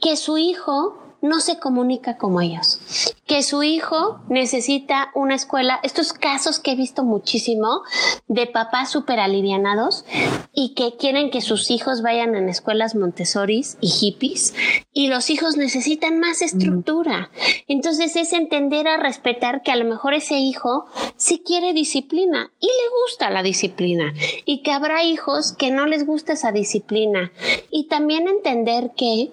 que 0.00 0.16
su 0.16 0.38
hijo 0.38 1.03
no 1.24 1.40
se 1.40 1.58
comunica 1.58 2.18
como 2.18 2.42
ellos, 2.42 3.14
que 3.26 3.42
su 3.42 3.62
hijo 3.62 4.20
necesita 4.28 5.10
una 5.14 5.34
escuela, 5.34 5.80
estos 5.82 6.12
casos 6.12 6.60
que 6.60 6.72
he 6.72 6.76
visto 6.76 7.02
muchísimo 7.02 7.80
de 8.28 8.46
papás 8.46 8.90
súper 8.90 9.18
alivianados 9.20 10.04
y 10.52 10.74
que 10.74 10.96
quieren 10.98 11.30
que 11.30 11.40
sus 11.40 11.70
hijos 11.70 12.02
vayan 12.02 12.34
en 12.34 12.50
escuelas 12.50 12.94
Montessoris 12.94 13.78
y 13.80 13.88
hippies 13.88 14.54
y 14.92 15.08
los 15.08 15.30
hijos 15.30 15.56
necesitan 15.56 16.20
más 16.20 16.42
estructura. 16.42 17.30
Entonces 17.68 18.16
es 18.16 18.34
entender 18.34 18.86
a 18.86 18.98
respetar 18.98 19.62
que 19.62 19.72
a 19.72 19.76
lo 19.76 19.86
mejor 19.86 20.12
ese 20.12 20.36
hijo 20.36 20.84
sí 21.16 21.42
quiere 21.44 21.72
disciplina 21.72 22.52
y 22.60 22.66
le 22.66 22.90
gusta 23.02 23.30
la 23.30 23.42
disciplina 23.42 24.12
y 24.44 24.62
que 24.62 24.72
habrá 24.72 25.02
hijos 25.04 25.52
que 25.52 25.70
no 25.70 25.86
les 25.86 26.04
gusta 26.04 26.34
esa 26.34 26.52
disciplina. 26.52 27.32
Y 27.70 27.88
también 27.88 28.28
entender 28.28 28.90
que 28.94 29.30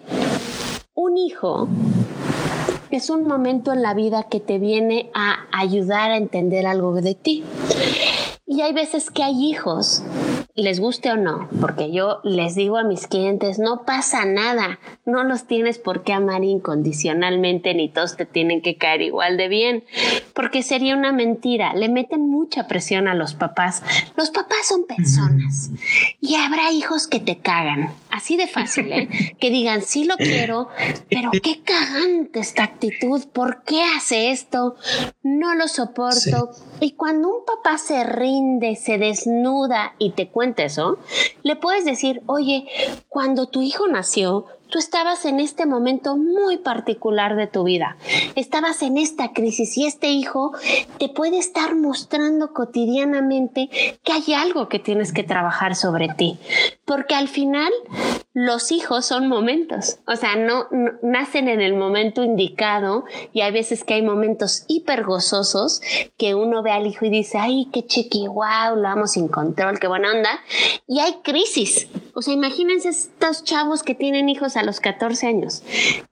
un 1.02 1.18
hijo 1.18 1.68
es 2.92 3.10
un 3.10 3.24
momento 3.24 3.74
en 3.74 3.82
la 3.82 3.96
vida 3.96 4.28
que 4.30 4.40
te 4.40 4.60
viene 4.60 5.10
a 5.16 5.48
ayudar 5.52 6.12
a 6.12 6.18
entender 6.18 6.68
algo 6.68 6.94
de 7.02 7.16
ti. 7.16 7.44
Y 8.46 8.62
hay 8.62 8.72
veces 8.74 9.10
que 9.10 9.24
hay 9.24 9.44
hijos, 9.44 10.04
les 10.56 10.80
guste 10.80 11.12
o 11.12 11.18
no, 11.18 11.48
porque 11.60 11.92
yo 11.92 12.20
les 12.24 12.56
digo 12.56 12.78
a 12.78 12.84
mis 12.84 13.08
clientes, 13.08 13.58
no 13.58 13.84
pasa 13.86 14.26
nada, 14.26 14.80
no 15.06 15.24
los 15.24 15.46
tienes 15.46 15.78
por 15.78 16.04
qué 16.04 16.14
amar 16.14 16.44
incondicionalmente, 16.44 17.74
ni 17.74 17.90
todos 17.90 18.18
te 18.18 18.26
tienen 18.26 18.62
que 18.62 18.76
caer 18.76 19.02
igual 19.02 19.38
de 19.38 19.48
bien, 19.48 19.84
porque 20.34 20.62
sería 20.64 20.96
una 20.96 21.14
mentira, 21.14 21.74
le 21.74 21.90
meten 21.90 22.30
mucha 22.30 22.68
presión 22.68 23.08
a 23.08 23.16
los 23.16 23.34
papás. 23.34 23.82
Los 24.18 24.30
papás 24.30 24.68
son 24.68 24.86
personas 24.86 25.72
y 26.20 26.36
habrá 26.36 26.72
hijos 26.72 27.08
que 27.08 27.20
te 27.20 27.38
cagan, 27.38 27.94
así 28.10 28.36
de 28.36 28.48
fácil, 28.48 28.92
¿eh? 28.92 29.10
que 29.40 29.50
digan, 29.50 29.82
sí 29.82 30.04
lo 30.04 30.18
quiero, 30.18 30.68
pero 31.10 31.32
qué 31.32 31.62
cagante 31.62 32.40
esta 32.40 32.64
actitud, 32.64 33.26
¿por 33.32 33.64
qué 33.64 33.84
hace 33.96 34.32
esto? 34.32 34.76
No 35.24 35.56
lo 35.56 35.68
soporto. 35.68 36.50
Y 36.80 36.94
cuando 36.94 37.30
un 37.30 37.46
papá 37.46 37.78
se 37.78 38.04
rinde, 38.04 38.76
se 38.76 38.98
desnuda 38.98 39.94
y 40.00 40.12
te 40.12 40.28
cuenta 40.30 40.41
eso, 40.44 40.98
le 41.44 41.56
puedes 41.56 41.86
decir, 41.86 42.22
oye, 42.26 42.68
cuando 43.10 43.48
tu 43.48 43.62
hijo 43.62 43.88
nació, 43.88 44.46
tú 44.72 44.80
estabas 44.80 45.26
en 45.26 45.40
este 45.40 45.66
momento 45.66 46.18
muy 46.18 46.58
particular 46.58 47.36
de 47.36 47.46
tu 47.46 47.64
vida. 47.64 47.98
Estabas 48.36 48.82
en 48.82 48.98
esta 48.98 49.34
crisis 49.34 49.78
y 49.78 49.86
este 49.86 50.08
hijo 50.10 50.54
te 50.98 51.10
puede 51.10 51.38
estar 51.38 51.76
mostrando 51.76 52.54
cotidianamente 52.54 53.70
que 54.04 54.14
hay 54.14 54.34
algo 54.34 54.70
que 54.70 54.80
tienes 54.80 55.14
que 55.14 55.24
trabajar 55.24 55.76
sobre 55.76 56.08
ti. 56.08 56.40
Porque 56.86 57.14
al 57.14 57.28
final 57.28 57.72
los 58.34 58.72
hijos 58.72 59.06
son 59.06 59.28
momentos, 59.28 60.00
o 60.08 60.16
sea, 60.16 60.38
no, 60.38 60.68
nacen 61.04 61.50
en 61.50 61.60
el 61.60 61.76
momento 61.76 62.24
indicado 62.24 63.04
y 63.34 63.42
hay 63.42 63.52
veces 63.52 63.84
que 63.84 63.96
hay 63.96 64.02
momentos 64.02 64.64
hiper 64.70 65.04
gozosos 65.04 65.82
que 66.18 66.34
uno 66.34 66.64
ve 66.64 66.72
al 66.72 66.88
hijo 66.88 67.06
y 67.06 67.10
dice, 67.10 67.38
ay, 67.38 67.68
qué 67.74 67.86
chiqui, 67.86 68.28
wow, 68.28 68.78
lo 68.78 68.84
vamos 68.84 69.12
sin 69.12 69.28
control, 69.28 69.80
qué 69.80 69.88
buena 69.88 70.12
onda. 70.12 70.40
Y 70.88 71.00
hay 71.00 71.16
crisis. 71.24 71.90
O 72.14 72.22
sea, 72.22 72.34
imagínense 72.34 72.90
estos 72.90 73.44
chavos 73.44 73.84
que 73.84 73.96
tienen 73.96 74.30
hijos 74.30 74.56
a 74.62 74.64
los 74.64 74.80
14 74.80 75.28
años, 75.28 75.64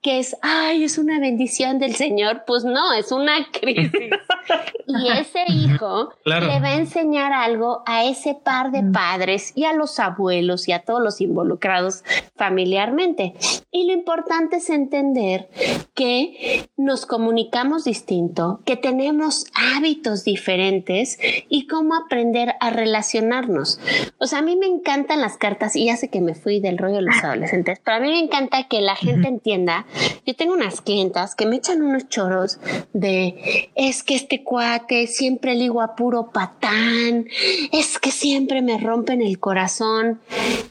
que 0.01 0.19
es, 0.19 0.35
ay, 0.41 0.83
es 0.83 0.97
una 0.97 1.19
bendición 1.19 1.79
del 1.79 1.95
Señor. 1.95 2.43
Pues 2.45 2.63
no, 2.63 2.93
es 2.93 3.11
una 3.11 3.47
crisis. 3.51 3.91
y 4.87 5.09
ese 5.09 5.43
hijo 5.47 6.13
le 6.25 6.59
va 6.59 6.67
a 6.67 6.75
enseñar 6.75 7.31
algo 7.31 7.83
a 7.85 8.03
ese 8.05 8.35
par 8.35 8.71
de 8.71 8.83
padres 8.83 9.53
y 9.55 9.65
a 9.65 9.73
los 9.73 9.99
abuelos 9.99 10.67
y 10.67 10.71
a 10.71 10.79
todos 10.79 11.01
los 11.01 11.21
involucrados 11.21 12.03
familiarmente. 12.35 13.33
Y 13.71 13.85
lo 13.85 13.93
importante 13.93 14.57
es 14.57 14.69
entender 14.69 15.49
que 15.93 16.69
nos 16.75 17.05
comunicamos 17.05 17.83
distinto, 17.83 18.61
que 18.65 18.77
tenemos 18.77 19.45
hábitos 19.53 20.23
diferentes 20.23 21.19
y 21.49 21.67
cómo 21.67 21.95
aprender 21.95 22.55
a 22.59 22.71
relacionarnos. 22.71 23.79
O 24.17 24.25
sea, 24.25 24.39
a 24.39 24.41
mí 24.41 24.55
me 24.55 24.65
encantan 24.65 25.21
las 25.21 25.37
cartas 25.37 25.75
y 25.75 25.85
ya 25.85 25.97
sé 25.97 26.09
que 26.09 26.21
me 26.21 26.35
fui 26.35 26.59
del 26.59 26.77
rollo 26.77 26.95
de 26.95 27.01
los 27.03 27.15
adolescentes, 27.23 27.79
pero 27.83 27.97
a 27.97 27.99
mí 27.99 28.07
me 28.07 28.19
encanta 28.39 28.67
que 28.67 28.81
la 28.81 28.95
gente 28.95 29.27
entienda. 29.27 29.85
Yo 30.25 30.35
tengo 30.35 30.53
unas 30.53 30.81
clientas 30.81 31.35
que 31.35 31.45
me 31.45 31.57
echan 31.57 31.81
unos 31.81 32.07
choros 32.09 32.59
de 32.93 33.69
es 33.75 34.03
que 34.03 34.15
este 34.15 34.43
cuate 34.43 35.07
siempre 35.07 35.55
ligo 35.55 35.81
a 35.81 35.95
puro 35.95 36.31
patán, 36.31 37.27
es 37.71 37.99
que 37.99 38.11
siempre 38.11 38.61
me 38.61 38.77
rompen 38.77 39.21
el 39.21 39.39
corazón. 39.39 40.21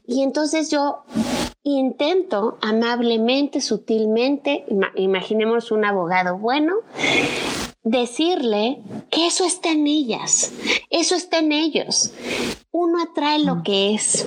Y 0.06 0.22
entonces 0.22 0.70
yo 0.70 1.04
intento 1.62 2.58
amablemente, 2.62 3.60
sutilmente, 3.60 4.64
imaginemos 4.96 5.70
un 5.70 5.84
abogado 5.84 6.38
bueno, 6.38 6.76
decirle 7.82 8.78
que 9.10 9.26
eso 9.26 9.44
está 9.44 9.70
en 9.70 9.86
ellas, 9.86 10.52
eso 10.90 11.14
está 11.14 11.38
en 11.38 11.52
ellos. 11.52 12.12
Uno 12.70 13.02
atrae 13.02 13.40
lo 13.40 13.62
que 13.62 13.94
es. 13.94 14.26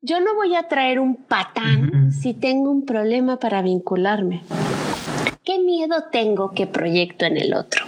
Yo 0.00 0.20
no 0.20 0.36
voy 0.36 0.54
a 0.54 0.68
traer 0.68 1.00
un 1.00 1.16
patán 1.16 2.12
si 2.12 2.32
tengo 2.32 2.70
un 2.70 2.86
problema 2.86 3.40
para 3.40 3.62
vincularme. 3.62 4.44
¿Qué 5.42 5.58
miedo 5.58 6.04
tengo 6.12 6.52
que 6.52 6.68
proyecto 6.68 7.24
en 7.24 7.36
el 7.36 7.52
otro? 7.52 7.84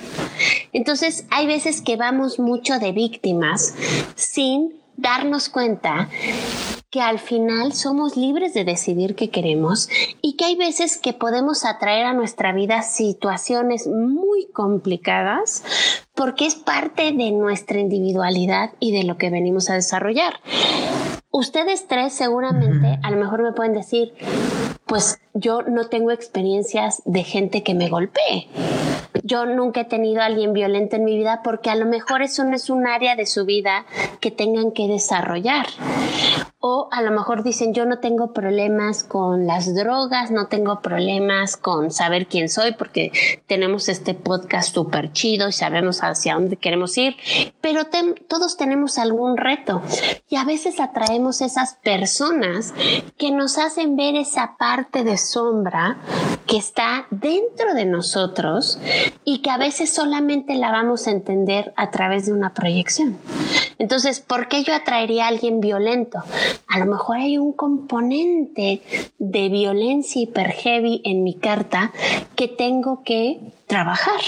Entonces, 0.73 1.25
hay 1.31 1.47
veces 1.47 1.83
que 1.83 1.97
vamos 1.97 2.41
mucho 2.41 2.81
de 2.81 2.91
víctimas 2.91 3.77
sin 4.17 4.75
darnos 4.97 5.49
cuenta 5.49 6.09
que 6.91 7.01
al 7.01 7.21
final 7.21 7.75
somos 7.75 8.17
libres 8.17 8.55
de 8.55 8.65
decidir 8.65 9.15
qué 9.15 9.31
queremos 9.31 9.89
y 10.21 10.35
que 10.35 10.47
hay 10.47 10.57
veces 10.57 10.99
que 10.99 11.13
podemos 11.13 11.65
atraer 11.65 12.07
a 12.07 12.13
nuestra 12.13 12.53
vida 12.53 12.83
situaciones 12.83 13.87
muy 13.87 14.49
complicadas 14.53 15.63
porque 16.17 16.47
es 16.47 16.57
parte 16.57 17.13
de 17.13 17.31
nuestra 17.31 17.79
individualidad 17.79 18.73
y 18.81 18.91
de 18.91 19.05
lo 19.05 19.17
que 19.17 19.31
venimos 19.31 19.71
a 19.71 19.75
desarrollar. 19.75 20.41
Ustedes 21.33 21.87
tres 21.87 22.12
seguramente 22.12 22.99
a 23.05 23.11
lo 23.12 23.16
mejor 23.16 23.41
me 23.43 23.53
pueden 23.53 23.72
decir, 23.72 24.14
pues 24.91 25.20
yo 25.34 25.62
no 25.62 25.86
tengo 25.86 26.11
experiencias 26.11 27.01
de 27.05 27.22
gente 27.22 27.62
que 27.62 27.74
me 27.74 27.88
golpee. 27.88 28.49
Yo 29.22 29.47
nunca 29.47 29.82
he 29.82 29.84
tenido 29.84 30.20
a 30.20 30.24
alguien 30.24 30.53
violento 30.53 30.97
en 30.97 31.05
mi 31.05 31.16
vida 31.16 31.43
porque 31.45 31.70
a 31.70 31.76
lo 31.76 31.86
mejor 31.86 32.22
eso 32.22 32.43
no 32.43 32.57
es 32.57 32.70
un 32.70 32.88
área 32.88 33.14
de 33.14 33.26
su 33.26 33.45
vida 33.45 33.86
que 34.18 34.32
tengan 34.32 34.72
que 34.72 34.88
desarrollar. 34.88 35.66
O 36.59 36.88
a 36.91 37.01
lo 37.03 37.11
mejor 37.11 37.43
dicen, 37.43 37.72
yo 37.72 37.86
no 37.86 38.01
tengo 38.01 38.32
problemas 38.32 39.05
con 39.05 39.47
las 39.47 39.74
drogas, 39.74 40.30
no 40.30 40.49
tengo 40.49 40.80
problemas 40.80 41.57
con 41.57 41.91
saber 41.91 42.26
quién 42.26 42.49
soy 42.49 42.72
porque 42.72 43.12
tenemos 43.47 43.88
este 43.88 44.14
podcast 44.14 44.74
súper 44.74 45.12
chido 45.12 45.49
y 45.49 45.53
sabemos 45.53 46.03
hacia 46.03 46.34
dónde 46.34 46.57
queremos 46.57 46.99
ir, 46.99 47.16
pero 47.62 47.84
todos 48.28 48.59
tenemos 48.59 48.99
algún 48.99 49.38
reto 49.38 49.80
y 50.28 50.36
a 50.36 50.45
veces 50.45 50.80
atraemos 50.80 51.41
esas 51.41 51.76
personas 51.76 52.74
que 53.16 53.30
nos 53.30 53.57
hacen 53.57 53.97
ver 53.97 54.16
esa 54.16 54.57
parte 54.59 54.80
de 54.91 55.16
sombra 55.18 55.99
que 56.47 56.57
está 56.57 57.07
dentro 57.11 57.74
de 57.74 57.85
nosotros 57.85 58.78
y 59.24 59.39
que 59.43 59.51
a 59.51 59.59
veces 59.59 59.93
solamente 59.93 60.55
la 60.55 60.72
vamos 60.72 61.07
a 61.07 61.11
entender 61.11 61.72
a 61.76 61.91
través 61.91 62.26
de 62.26 62.33
una 62.33 62.55
proyección. 62.55 63.18
Entonces, 63.78 64.20
¿por 64.20 64.49
qué 64.49 64.64
yo 64.64 64.74
atraería 64.74 65.26
a 65.26 65.28
alguien 65.28 65.61
violento? 65.61 66.22
A 66.66 66.78
lo 66.78 66.87
mejor 66.87 67.18
hay 67.18 67.39
un 67.39 67.53
componente 67.53 68.83
de 69.18 69.49
violencia 69.49 70.22
hiper 70.22 70.51
heavy 70.51 71.03
en 71.05 71.22
mi 71.22 71.35
carta 71.35 71.93
que 72.35 72.49
tengo 72.49 73.03
que 73.05 73.39
trabajar. 73.66 74.20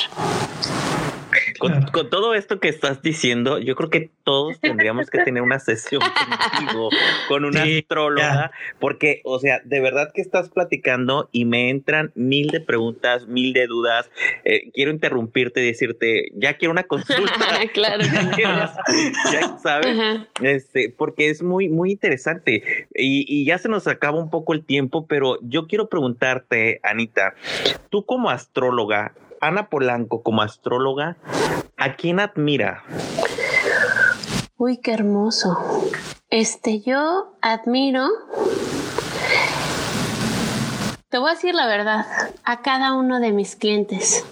Con, 1.59 2.11
todo 2.11 2.35
esto 2.35 2.61
que 2.61 2.69
estás 2.69 3.03
diciendo, 3.03 3.59
yo 3.59 3.75
creo 3.77 3.91
que 3.91 4.11
todos 4.25 4.61
tendríamos 4.61 5.11
que 5.11 5.19
tener 5.19 5.43
una 5.43 5.59
sesión 5.59 6.03
contigo, 6.03 6.91
con 7.29 7.45
una 7.45 7.63
astróloga, 7.63 8.51
porque, 8.79 9.21
o 9.25 9.39
sea, 9.39 9.61
de 9.65 9.81
verdad 9.81 10.11
que 10.15 10.21
estás 10.21 10.51
platicando 10.51 11.29
y 11.33 11.45
me 11.45 11.71
entran 11.71 12.13
mil 12.15 12.49
de 12.49 12.61
preguntas, 12.61 13.27
mil 13.27 13.53
de 13.53 13.67
dudas. 13.67 14.11
Eh, 14.45 14.71
quiero 14.73 14.91
interrumpirte 14.91 15.63
y 15.63 15.67
decirte, 15.67 16.31
ya 16.35 16.57
quiero 16.57 16.73
una 16.73 16.85
consulta. 16.85 17.33
claro. 17.73 18.05
ya, 18.39 19.59
sabes, 19.63 20.27
este, 20.41 20.91
porque 20.91 21.31
es 21.31 21.43
muy, 21.43 21.69
muy 21.69 21.93
interesante. 21.93 22.87
Y, 22.95 23.25
y 23.29 23.45
ya 23.45 23.59
se 23.59 23.69
nos 23.69 23.87
acaba 23.87 24.19
un 24.19 24.31
poco 24.31 24.53
el 24.53 24.65
tiempo, 24.65 25.07
pero 25.07 25.39
yo 25.43 25.67
quiero 25.67 25.89
preguntarte, 25.89 26.81
Anita, 26.83 27.35
tú 27.91 28.05
como 28.05 28.31
astróloga, 28.31 29.15
Ana 29.43 29.69
Polanco 29.69 30.23
como 30.23 30.41
astróloga, 30.43 31.17
¿a 31.77 31.97
quién 31.97 32.21
admira? 32.21 32.85
Uy, 34.57 34.77
qué 34.77 34.93
hermoso. 34.93 35.59
Este, 36.31 36.81
yo 36.81 37.35
admiro. 37.43 38.07
Te 41.13 41.19
voy 41.19 41.29
a 41.29 41.35
decir 41.35 41.55
la 41.55 41.67
verdad, 41.67 42.07
a 42.43 42.63
cada 42.63 42.95
uno 42.95 43.21
de 43.21 43.33
mis 43.33 43.55
clientes. 43.55 44.25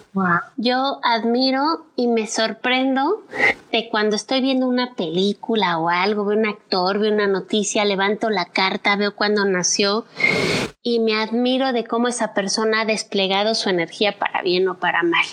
Yo 0.57 0.99
admiro 1.03 1.85
y 1.95 2.07
me 2.07 2.27
sorprendo 2.27 3.23
de 3.71 3.91
cuando 3.91 4.17
estoy 4.17 4.41
viendo 4.41 4.67
una 4.67 4.95
película 4.95 5.77
o 5.77 5.91
algo, 5.91 6.25
veo 6.25 6.39
un 6.39 6.47
actor, 6.47 6.99
veo 6.99 7.13
una 7.13 7.27
noticia, 7.27 7.85
levanto 7.85 8.31
la 8.31 8.47
carta, 8.47 8.97
veo 8.97 9.15
cuándo 9.15 9.45
nació 9.45 10.07
y 10.83 11.01
me 11.01 11.21
admiro 11.21 11.75
de 11.75 11.85
cómo 11.85 12.09
esa 12.09 12.33
persona 12.33 12.81
ha 12.81 12.85
desplegado 12.87 13.55
su 13.55 13.69
energía 13.69 14.19
para 14.19 14.41
bien 14.41 14.67
o 14.67 14.79
para 14.79 15.03
mal. 15.03 15.27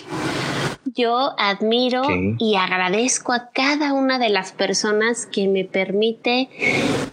Yo 0.98 1.32
admiro 1.38 2.02
y 2.38 2.56
agradezco 2.56 3.32
a 3.32 3.50
cada 3.50 3.92
una 3.92 4.18
de 4.18 4.30
las 4.30 4.50
personas 4.50 5.26
que 5.26 5.46
me 5.46 5.64
permite 5.64 6.48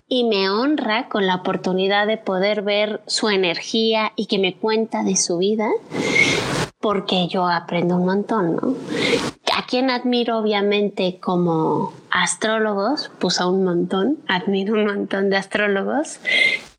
y 0.08 0.24
me 0.24 0.50
honra 0.50 1.08
con 1.08 1.28
la 1.28 1.36
oportunidad 1.36 2.08
de 2.08 2.18
poder 2.18 2.64
ver 2.64 3.02
su 3.06 3.30
energía 3.30 4.12
y 4.16 4.26
que 4.26 4.40
me 4.40 4.56
cuenta 4.56 5.04
de 5.04 5.16
su 5.16 5.38
vida, 5.38 5.70
porque 6.80 7.28
yo 7.28 7.48
aprendo 7.48 7.98
un 7.98 8.08
montón, 8.08 8.56
¿no? 8.56 8.76
A 9.56 9.68
quien 9.68 9.92
admiro 9.92 10.40
obviamente 10.40 11.20
como 11.22 11.94
astrólogos, 12.10 13.12
pues 13.20 13.40
a 13.40 13.48
un 13.48 13.66
montón, 13.66 14.18
admiro 14.28 14.74
un 14.74 14.86
montón 14.86 15.30
de 15.30 15.38
astrólogos 15.38 16.20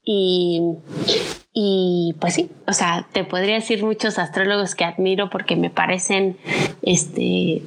y, 0.08 0.62
y 1.52 2.14
pues 2.20 2.34
sí, 2.34 2.48
o 2.68 2.72
sea, 2.72 3.08
te 3.10 3.24
podría 3.24 3.56
decir 3.56 3.84
muchos 3.84 4.20
astrólogos 4.20 4.76
que 4.76 4.84
admiro 4.84 5.30
porque 5.30 5.56
me 5.56 5.68
parecen 5.68 6.38
este 6.82 7.62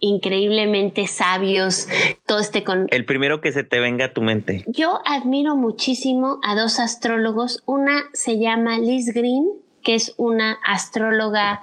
increíblemente 0.00 1.06
sabios, 1.06 1.86
todo 2.26 2.38
este 2.38 2.64
con 2.64 2.86
El 2.90 3.04
primero 3.04 3.42
que 3.42 3.52
se 3.52 3.64
te 3.64 3.80
venga 3.80 4.06
a 4.06 4.12
tu 4.14 4.22
mente. 4.22 4.64
Yo 4.66 5.00
admiro 5.04 5.56
muchísimo 5.56 6.40
a 6.42 6.54
dos 6.54 6.80
astrólogos, 6.80 7.62
una 7.66 8.04
se 8.14 8.38
llama 8.38 8.78
Liz 8.78 9.12
Green, 9.12 9.46
que 9.82 9.94
es 9.94 10.14
una 10.16 10.58
astróloga 10.64 11.60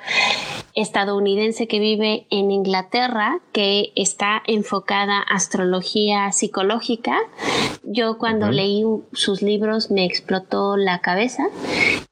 estadounidense 0.75 1.67
que 1.67 1.79
vive 1.79 2.25
en 2.29 2.51
Inglaterra, 2.51 3.39
que 3.51 3.91
está 3.95 4.41
enfocada 4.45 5.19
a 5.19 5.35
astrología 5.35 6.31
psicológica. 6.31 7.17
Yo 7.83 8.17
cuando 8.17 8.51
leí 8.51 8.83
sus 9.13 9.41
libros 9.41 9.91
me 9.91 10.05
explotó 10.05 10.77
la 10.77 10.99
cabeza 10.99 11.43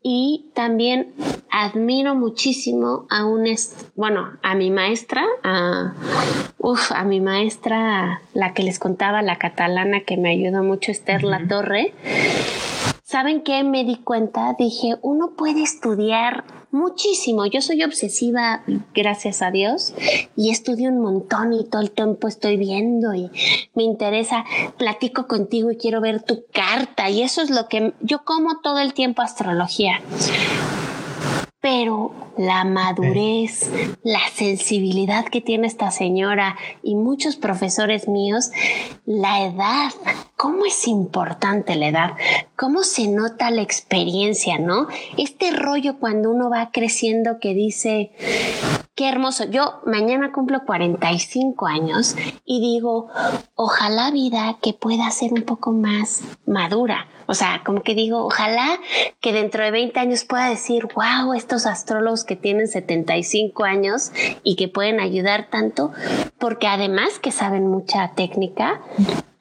y 0.02 0.46
también 0.54 1.14
admiro 1.50 2.16
muchísimo 2.16 3.06
a 3.10 3.26
un, 3.26 3.46
bueno, 3.96 4.32
a 4.42 4.56
mi 4.56 4.72
maestra, 4.72 5.26
a, 5.44 5.94
a 6.90 7.04
mi 7.04 7.22
maestra, 7.22 8.22
la 8.34 8.54
que 8.54 8.64
les 8.64 8.80
contaba, 8.80 9.22
la 9.22 9.38
catalana 9.38 10.02
que 10.02 10.18
me 10.18 10.32
ayudó 10.32 10.64
mucho, 10.64 10.92
Esther 10.92 11.24
La 11.24 11.48
Torre. 11.48 11.94
¿Saben 13.04 13.42
qué 13.42 13.64
me 13.64 13.84
di 13.86 13.98
cuenta? 13.98 14.56
Dije, 14.58 14.98
uno 15.02 15.32
puede 15.36 15.64
estudiar 15.64 16.44
muchísimo. 16.72 17.46
Yo 17.46 17.62
soy 17.62 17.84
obsesiva, 17.84 18.64
gracias 18.94 19.42
a 19.42 19.52
Dios, 19.52 19.94
y 20.36 20.52
estudio 20.52 20.90
un 20.90 21.02
montón 21.02 21.54
y 21.54 21.66
todo 21.66 21.82
el 21.82 21.92
tiempo 21.92 22.28
estoy 22.28 22.58
viendo 22.58 23.14
y 23.14 23.30
me 23.76 23.84
interesa, 23.84 24.46
platico 24.78 25.28
contigo 25.28 25.72
y 25.72 25.78
quiero 25.78 26.02
ver 26.02 26.22
tu 26.22 26.46
carta 26.52 27.10
y 27.10 27.22
eso 27.22 27.42
es 27.42 27.50
lo 27.50 27.68
que 27.68 27.94
yo 28.02 28.24
como 28.24 28.60
todo 28.62 28.80
el 28.80 28.94
tiempo 28.94 29.22
astrología 29.22 30.02
pero 31.62 32.12
la 32.38 32.64
madurez, 32.64 33.70
la 34.04 34.22
sensibilidad 34.34 35.26
que 35.26 35.42
tiene 35.42 35.68
esta 35.68 35.92
señora 35.92 36.56
y 36.84 36.96
muchos 36.96 37.36
profesores 37.36 38.08
míos, 38.08 38.52
la 39.06 39.44
edad, 39.46 39.92
cómo 40.38 40.66
es 40.66 40.88
importante 40.88 41.76
la 41.76 41.90
edad, 41.90 42.12
cómo 42.56 42.84
se 42.84 43.10
nota 43.10 43.52
la 43.52 43.62
experiencia, 43.62 44.58
¿no? 44.58 44.88
Este 45.18 45.52
rollo 45.52 46.00
cuando 46.00 46.32
uno 46.32 46.50
va 46.50 46.72
creciendo 46.72 47.40
que 47.42 47.54
dice, 47.54 48.12
qué 49.00 49.08
hermoso, 49.08 49.46
yo 49.46 49.80
mañana 49.86 50.34
cumplo 50.34 50.66
45 50.66 51.68
años 51.68 52.18
y 52.44 52.60
digo, 52.60 53.08
ojalá 53.56 54.12
vida 54.12 54.58
que 54.62 54.74
pueda 54.74 55.10
ser 55.10 55.32
un 55.32 55.44
poco 55.44 55.72
más 55.72 56.22
madura 56.46 57.08
o 57.30 57.36
sea, 57.36 57.62
como 57.64 57.84
que 57.84 57.94
digo, 57.94 58.26
ojalá 58.26 58.80
que 59.22 59.32
dentro 59.34 59.64
de 59.64 59.70
20 59.70 60.00
años 60.00 60.24
pueda 60.24 60.50
decir, 60.50 60.88
wow, 60.96 61.36
estos 61.36 61.68
astrólogos 61.68 62.24
que 62.24 62.36
tienen 62.36 62.68
75 62.68 63.66
años 63.66 64.12
y 64.42 64.56
que 64.56 64.68
pueden 64.68 65.00
ayudar 65.00 65.48
tanto, 65.52 65.92
porque 66.40 66.66
además 66.66 67.20
que 67.20 67.32
saben 67.32 67.68
mucha 67.68 68.14
técnica, 68.16 68.82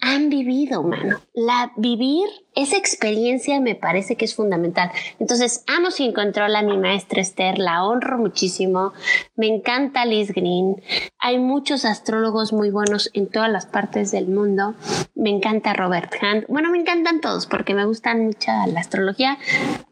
han 0.02 0.28
vivido, 0.28 0.82
mano. 0.82 1.18
La 1.39 1.70
vivir 1.76 2.28
esa 2.57 2.76
experiencia 2.76 3.61
me 3.61 3.76
parece 3.76 4.16
que 4.16 4.24
es 4.24 4.34
fundamental. 4.34 4.91
Entonces, 5.20 5.62
amo 5.68 5.93
sin 5.93 6.12
control 6.12 6.57
a 6.57 6.62
mi 6.62 6.76
maestra 6.76 7.20
Esther, 7.20 7.59
la 7.59 7.84
honro 7.84 8.18
muchísimo. 8.18 8.93
Me 9.36 9.47
encanta 9.47 10.05
Liz 10.05 10.32
Green. 10.32 10.82
Hay 11.20 11.39
muchos 11.39 11.84
astrólogos 11.84 12.53
muy 12.53 12.70
buenos 12.70 13.11
en 13.14 13.28
todas 13.28 13.49
las 13.49 13.66
partes 13.66 14.11
del 14.11 14.26
mundo. 14.26 14.74
Me 15.14 15.30
encanta 15.30 15.72
Robert 15.72 16.12
Hunt. 16.20 16.47
Bueno, 16.49 16.72
me 16.72 16.80
encantan 16.80 17.20
todos 17.20 17.47
porque 17.47 17.74
me 17.74 17.84
gustan 17.84 18.24
mucho 18.24 18.51
la 18.72 18.80
astrología. 18.80 19.39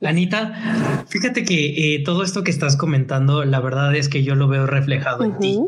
Anita, 0.03 1.05
fíjate 1.07 1.45
que 1.45 1.95
eh, 1.95 2.03
todo 2.05 2.25
esto 2.25 2.43
que 2.43 2.51
estás 2.51 2.77
comentando, 2.77 3.45
la 3.45 3.61
verdad 3.61 3.95
es 3.95 4.09
que 4.09 4.25
yo 4.25 4.35
lo 4.35 4.49
veo 4.49 4.67
reflejado 4.67 5.23
en 5.23 5.39
ti. 5.39 5.61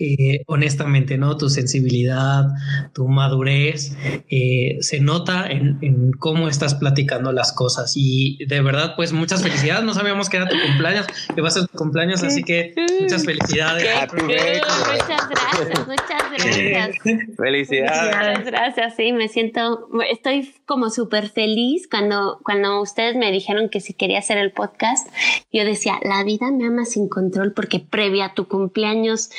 Eh, 0.00 0.44
honestamente, 0.46 1.18
¿no? 1.18 1.36
Tu 1.36 1.50
sensibilidad, 1.50 2.46
tu 2.94 3.06
madurez, 3.06 3.94
eh, 4.30 4.78
se 4.80 5.00
nota 5.00 5.17
en, 5.26 5.78
en 5.82 6.12
cómo 6.12 6.48
estás 6.48 6.74
platicando 6.74 7.32
las 7.32 7.52
cosas. 7.52 7.92
Y 7.96 8.44
de 8.46 8.60
verdad, 8.60 8.94
pues 8.96 9.12
muchas 9.12 9.42
felicidades. 9.42 9.84
No 9.84 9.94
sabíamos 9.94 10.28
que 10.28 10.36
era 10.38 10.48
tu 10.48 10.56
cumpleaños, 10.66 11.06
que 11.34 11.40
va 11.40 11.48
a 11.48 11.50
ser 11.50 11.66
tu 11.66 11.76
cumpleaños, 11.76 12.22
así 12.22 12.42
que 12.42 12.74
muchas 13.00 13.24
felicidades. 13.24 13.84
Muchas 14.12 15.28
gracias, 15.28 15.86
muchas 15.86 16.30
gracias. 16.30 16.96
Felicidades. 17.36 18.38
Muchas 18.38 18.44
gracias, 18.44 18.96
sí, 18.96 19.12
me 19.12 19.28
siento, 19.28 19.88
estoy 20.10 20.54
como 20.66 20.90
súper 20.90 21.28
feliz 21.28 21.88
cuando, 21.88 22.40
cuando 22.44 22.80
ustedes 22.80 23.16
me 23.16 23.30
dijeron 23.30 23.68
que 23.68 23.80
si 23.80 23.94
quería 23.94 24.18
hacer 24.18 24.38
el 24.38 24.52
podcast, 24.52 25.08
yo 25.52 25.64
decía, 25.64 25.94
la 26.02 26.24
vida 26.24 26.50
me 26.50 26.66
ama 26.66 26.84
sin 26.84 27.08
control 27.08 27.52
porque 27.52 27.80
previa 27.80 28.26
a 28.26 28.34
tu 28.34 28.46
cumpleaños 28.48 29.30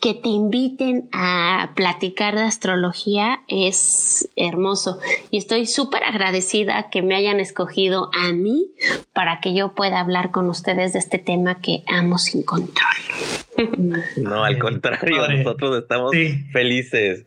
que 0.00 0.14
te 0.14 0.28
inviten 0.28 1.08
a 1.12 1.72
platicar 1.74 2.34
de 2.36 2.42
astrología 2.42 3.40
es 3.48 4.28
hermoso 4.36 4.98
y 5.30 5.38
estoy 5.38 5.66
súper 5.66 6.04
agradecida 6.04 6.88
que 6.90 7.02
me 7.02 7.16
hayan 7.16 7.40
escogido 7.40 8.10
a 8.14 8.32
mí 8.32 8.66
para 9.12 9.40
que 9.40 9.54
yo 9.54 9.74
pueda 9.74 10.00
hablar 10.00 10.30
con 10.30 10.48
ustedes 10.48 10.92
de 10.92 11.00
este 11.00 11.18
tema 11.18 11.60
que 11.60 11.82
amo 11.86 12.18
sin 12.18 12.42
control. 12.42 12.94
No, 14.16 14.44
al 14.44 14.58
contrario, 14.58 15.26
nosotros 15.28 15.82
estamos 15.82 16.12
felices. 16.52 17.24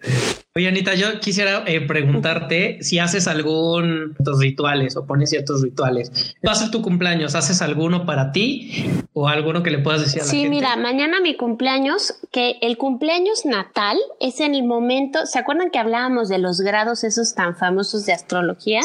Oye, 0.53 0.67
Anita, 0.67 0.95
yo 0.95 1.21
quisiera 1.21 1.63
eh, 1.65 1.79
preguntarte 1.79 2.83
si 2.83 2.99
haces 2.99 3.29
algún 3.29 4.17
rituales 4.37 4.97
o 4.97 5.05
pones 5.05 5.29
ciertos 5.29 5.61
rituales. 5.61 6.35
Va 6.45 6.51
a 6.51 6.55
ser 6.55 6.71
tu 6.71 6.81
cumpleaños, 6.81 7.35
¿haces 7.35 7.61
alguno 7.61 8.05
para 8.05 8.33
ti 8.33 8.85
o 9.13 9.29
alguno 9.29 9.63
que 9.63 9.71
le 9.71 9.79
puedas 9.79 10.01
decir 10.01 10.21
a 10.21 10.25
la 10.25 10.29
sí, 10.29 10.41
gente? 10.41 10.49
Sí, 10.49 10.61
mira, 10.61 10.75
mañana 10.75 11.21
mi 11.21 11.37
cumpleaños, 11.37 12.15
que 12.33 12.57
el 12.61 12.77
cumpleaños 12.77 13.45
natal 13.45 13.97
es 14.19 14.41
en 14.41 14.53
el 14.53 14.65
momento, 14.65 15.25
¿se 15.25 15.39
acuerdan 15.39 15.69
que 15.69 15.79
hablábamos 15.79 16.27
de 16.27 16.39
los 16.39 16.59
grados 16.59 17.05
esos 17.05 17.33
tan 17.33 17.55
famosos 17.55 18.05
de 18.05 18.11
astrología? 18.11 18.81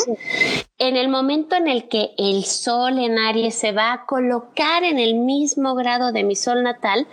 En 0.78 0.96
el 0.96 1.08
momento 1.08 1.56
en 1.56 1.66
el 1.66 1.88
que 1.88 2.10
el 2.16 2.44
sol 2.44 2.96
en 3.00 3.18
Aries 3.18 3.56
se 3.56 3.72
va 3.72 3.92
a 3.92 4.06
colocar 4.06 4.84
en 4.84 5.00
el 5.00 5.16
mismo 5.16 5.74
grado 5.74 6.12
de 6.12 6.22
mi 6.22 6.36
sol 6.36 6.62
natal, 6.62 7.08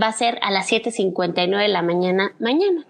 va 0.00 0.06
a 0.06 0.12
ser 0.14 0.38
a 0.40 0.50
las 0.50 0.72
7.59 0.72 1.60
de 1.60 1.68
la 1.68 1.82
mañana 1.82 2.32
mañana. 2.38 2.86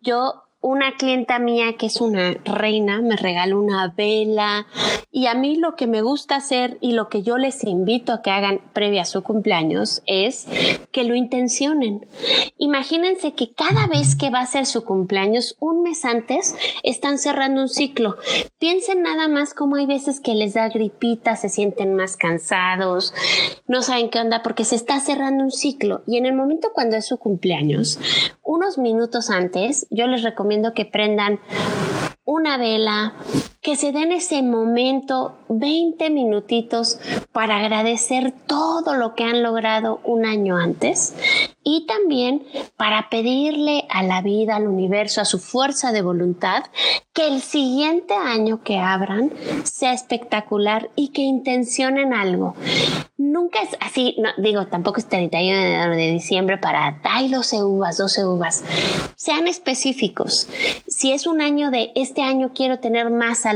Yo 0.00 0.44
una 0.64 0.96
clienta 0.96 1.38
mía 1.38 1.74
que 1.78 1.84
es 1.86 2.00
una 2.00 2.38
reina 2.42 3.02
me 3.02 3.16
regaló 3.16 3.60
una 3.60 3.92
vela 3.94 4.66
y 5.12 5.26
a 5.26 5.34
mí 5.34 5.56
lo 5.56 5.76
que 5.76 5.86
me 5.86 6.00
gusta 6.00 6.36
hacer 6.36 6.78
y 6.80 6.92
lo 6.92 7.10
que 7.10 7.22
yo 7.22 7.36
les 7.36 7.62
invito 7.64 8.14
a 8.14 8.22
que 8.22 8.30
hagan 8.30 8.62
previa 8.72 9.02
a 9.02 9.04
su 9.04 9.22
cumpleaños 9.22 10.02
es 10.06 10.46
que 10.90 11.04
lo 11.04 11.14
intencionen. 11.14 12.06
Imagínense 12.56 13.34
que 13.34 13.52
cada 13.52 13.86
vez 13.86 14.16
que 14.16 14.30
va 14.30 14.40
a 14.40 14.46
ser 14.46 14.64
su 14.64 14.84
cumpleaños, 14.84 15.54
un 15.60 15.82
mes 15.82 16.06
antes, 16.06 16.56
están 16.82 17.18
cerrando 17.18 17.60
un 17.60 17.68
ciclo. 17.68 18.16
Piensen 18.58 19.02
nada 19.02 19.28
más 19.28 19.52
como 19.52 19.76
hay 19.76 19.84
veces 19.84 20.18
que 20.18 20.34
les 20.34 20.54
da 20.54 20.70
gripita, 20.70 21.36
se 21.36 21.50
sienten 21.50 21.94
más 21.94 22.16
cansados, 22.16 23.12
no 23.68 23.82
saben 23.82 24.08
qué 24.08 24.18
onda 24.18 24.42
porque 24.42 24.64
se 24.64 24.76
está 24.76 24.98
cerrando 24.98 25.44
un 25.44 25.52
ciclo 25.52 26.02
y 26.06 26.16
en 26.16 26.24
el 26.24 26.34
momento 26.34 26.70
cuando 26.72 26.96
es 26.96 27.06
su 27.06 27.18
cumpleaños, 27.18 28.00
unos 28.54 28.78
minutos 28.78 29.30
antes, 29.30 29.84
yo 29.90 30.06
les 30.06 30.22
recomiendo 30.22 30.74
que 30.74 30.84
prendan 30.84 31.40
una 32.24 32.56
vela, 32.56 33.12
que 33.64 33.76
se 33.76 33.92
den 33.92 34.12
ese 34.12 34.42
momento, 34.42 35.38
20 35.48 36.10
minutitos, 36.10 36.98
para 37.32 37.56
agradecer 37.56 38.34
todo 38.46 38.94
lo 38.94 39.14
que 39.14 39.24
han 39.24 39.42
logrado 39.42 40.00
un 40.04 40.26
año 40.26 40.58
antes 40.58 41.14
y 41.64 41.86
también 41.86 42.42
para 42.76 43.08
pedirle 43.08 43.86
a 43.88 44.02
la 44.02 44.20
vida, 44.20 44.56
al 44.56 44.68
universo, 44.68 45.22
a 45.22 45.24
su 45.24 45.38
fuerza 45.38 45.92
de 45.92 46.02
voluntad, 46.02 46.64
que 47.14 47.26
el 47.26 47.40
siguiente 47.40 48.12
año 48.12 48.62
que 48.62 48.78
abran 48.78 49.32
sea 49.62 49.94
espectacular 49.94 50.90
y 50.94 51.08
que 51.08 51.22
intencionen 51.22 52.12
algo. 52.12 52.54
Nunca 53.16 53.62
es 53.62 53.70
así, 53.80 54.16
no, 54.18 54.28
digo, 54.36 54.66
tampoco 54.66 54.98
es 54.98 55.08
31 55.08 55.96
de 55.96 56.10
diciembre 56.10 56.58
para, 56.58 57.00
ay, 57.04 57.30
12 57.30 57.62
uvas, 57.62 57.96
12 57.96 58.26
uvas. 58.26 58.64
Sean 59.16 59.46
específicos. 59.46 60.48
Si 60.86 61.12
es 61.12 61.26
un 61.26 61.40
año 61.40 61.70
de, 61.70 61.92
este 61.94 62.22
año 62.22 62.50
quiero 62.54 62.80
tener 62.80 63.10
más 63.10 63.38
salud, 63.38 63.53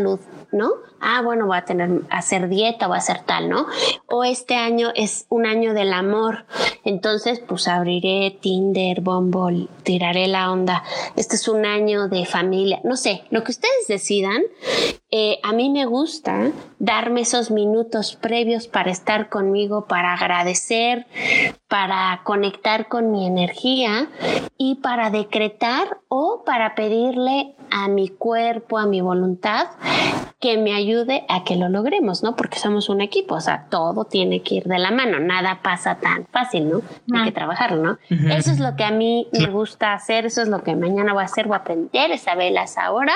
¿no? 0.53 0.88
Ah, 1.01 1.23
bueno, 1.23 1.47
voy 1.47 1.57
a 1.57 1.65
tener, 1.65 2.03
hacer 2.11 2.49
dieta, 2.49 2.87
voy 2.87 2.97
a 2.97 2.99
hacer 2.99 3.23
tal, 3.25 3.49
¿no? 3.49 3.67
O 4.07 4.25
este 4.25 4.57
año 4.57 4.91
es 4.95 5.27
un 5.29 5.47
año 5.47 5.75
del 5.75 5.93
amor. 5.93 6.47
Entonces, 6.85 7.41
pues 7.41 7.69
abriré 7.69 8.37
Tinder, 8.41 9.01
Bumble, 9.01 9.69
tiraré 9.83 10.27
la 10.27 10.51
onda. 10.51 10.83
Este 11.17 11.37
es 11.37 11.49
un 11.49 11.67
año 11.67 12.09
de 12.09 12.27
familia. 12.27 12.81
No 12.85 12.97
sé, 12.97 13.25
lo 13.31 13.45
que 13.45 13.53
ustedes 13.53 13.87
decidan. 13.89 14.43
Eh, 15.11 15.39
a 15.43 15.53
mí 15.53 15.71
me 15.71 15.87
gusta 15.87 16.51
darme 16.79 17.23
esos 17.23 17.51
minutos 17.51 18.17
previos 18.17 18.69
para 18.69 18.91
estar 18.91 19.31
conmigo, 19.31 19.87
para 19.87 20.13
agradecer, 20.13 21.07
para 21.67 22.21
conectar 22.25 22.89
con 22.89 23.11
mi 23.11 23.27
energía 23.27 24.11
y 24.59 24.77
para 24.77 25.11
decretar 25.11 26.01
o 26.09 26.43
para 26.45 26.75
pedirle 26.75 27.55
a 27.71 27.89
mi 27.89 28.09
cuerpo, 28.09 28.79
a 28.79 28.87
mi 28.87 29.01
voluntad, 29.01 29.69
que 30.41 30.57
me 30.57 30.73
ayude 30.73 31.25
a 31.29 31.43
que 31.43 31.57
lo 31.57 31.69
logremos, 31.69 32.23
¿no? 32.23 32.37
Porque 32.37 32.59
somos 32.59 32.89
un 32.89 33.01
equipo, 33.01 33.35
o 33.35 33.41
sea, 33.41 33.67
todo 33.71 34.05
tiene 34.05 34.43
que 34.43 34.57
ir 34.57 34.65
de 34.65 34.79
la 34.79 34.93
mano, 34.93 35.19
nada 35.19 35.63
pasa 35.63 35.99
tan 35.99 36.27
fácil, 36.27 36.71
¿no? 36.71 36.83
Hay 37.13 37.25
que 37.25 37.33
trabajarlo, 37.33 37.83
¿no? 37.83 37.99
Eso 38.09 38.53
es 38.53 38.61
lo 38.61 38.77
que 38.77 38.85
a 38.85 38.93
mí 38.93 39.27
me 39.33 39.49
gusta 39.49 39.95
hacer, 39.95 40.27
eso 40.27 40.41
es 40.41 40.49
lo 40.49 40.63
que 40.63 40.77
mañana 40.77 41.13
voy 41.13 41.23
a 41.23 41.25
hacer, 41.25 41.47
voy 41.47 41.55
a 41.55 41.59
aprender 41.59 42.13
esa 42.13 42.37
velas 42.37 42.79
ahora 42.79 43.15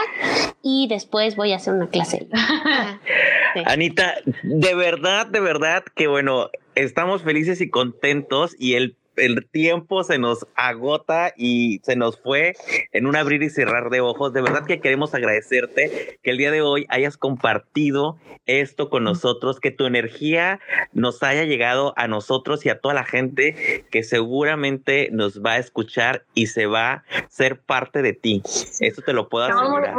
y 0.62 0.88
después 0.88 1.36
voy 1.36 1.52
a 1.52 1.56
hacer 1.56 1.74
una 1.74 1.88
clase. 1.88 2.26
Anita, 3.66 4.14
de 4.42 4.74
verdad, 4.74 5.26
de 5.26 5.40
verdad 5.40 5.84
que 5.94 6.08
bueno, 6.08 6.50
estamos 6.74 7.22
felices 7.22 7.60
y 7.60 7.70
contentos 7.70 8.56
y 8.58 8.74
el 8.74 8.96
el 9.16 9.46
tiempo 9.50 10.04
se 10.04 10.18
nos 10.18 10.46
agota 10.54 11.32
y 11.36 11.80
se 11.84 11.96
nos 11.96 12.20
fue 12.20 12.54
en 12.92 13.06
un 13.06 13.16
abrir 13.16 13.42
y 13.42 13.50
cerrar 13.50 13.90
de 13.90 14.00
ojos. 14.00 14.32
De 14.32 14.42
verdad 14.42 14.64
que 14.64 14.80
queremos 14.80 15.14
agradecerte 15.14 16.18
que 16.22 16.30
el 16.30 16.38
día 16.38 16.50
de 16.50 16.62
hoy 16.62 16.86
hayas 16.88 17.16
compartido 17.16 18.18
esto 18.46 18.90
con 18.90 19.04
nosotros, 19.04 19.60
que 19.60 19.70
tu 19.70 19.86
energía 19.86 20.60
nos 20.92 21.22
haya 21.22 21.44
llegado 21.44 21.94
a 21.96 22.08
nosotros 22.08 22.64
y 22.66 22.70
a 22.70 22.80
toda 22.80 22.94
la 22.94 23.04
gente 23.04 23.84
que 23.90 24.02
seguramente 24.02 25.08
nos 25.12 25.42
va 25.42 25.52
a 25.52 25.58
escuchar 25.58 26.24
y 26.34 26.46
se 26.46 26.66
va 26.66 26.92
a 26.92 27.04
ser 27.28 27.60
parte 27.60 28.02
de 28.02 28.12
ti. 28.12 28.42
Eso 28.80 29.02
te 29.02 29.12
lo 29.12 29.28
puedo 29.28 29.44
asegurar 29.44 29.94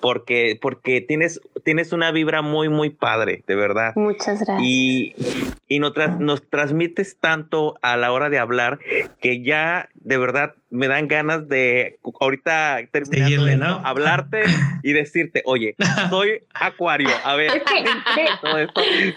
porque, 0.00 0.58
porque 0.60 1.00
tienes, 1.00 1.40
tienes 1.64 1.92
una 1.92 2.12
vibra 2.12 2.42
muy, 2.42 2.68
muy 2.68 2.90
padre, 2.90 3.42
de 3.46 3.56
verdad. 3.56 3.92
Muchas 3.96 4.40
gracias. 4.40 4.62
Y, 4.62 5.14
y 5.66 5.80
nos, 5.80 5.92
nos 6.18 6.48
transmites 6.48 7.16
tanto 7.18 7.76
a 7.82 7.96
la 7.96 8.12
hora 8.12 8.30
de 8.30 8.38
hablar 8.38 8.57
que 9.20 9.42
ya 9.42 9.88
de 9.94 10.18
verdad 10.18 10.54
me 10.70 10.88
dan 10.88 11.08
ganas 11.08 11.48
de 11.48 11.98
ahorita 12.20 12.80
terminar 12.90 13.80
hablarte 13.84 14.42
y 14.82 14.92
decirte, 14.92 15.42
oye, 15.46 15.74
soy 16.10 16.42
acuario, 16.54 17.08
a 17.24 17.36
ver, 17.36 17.62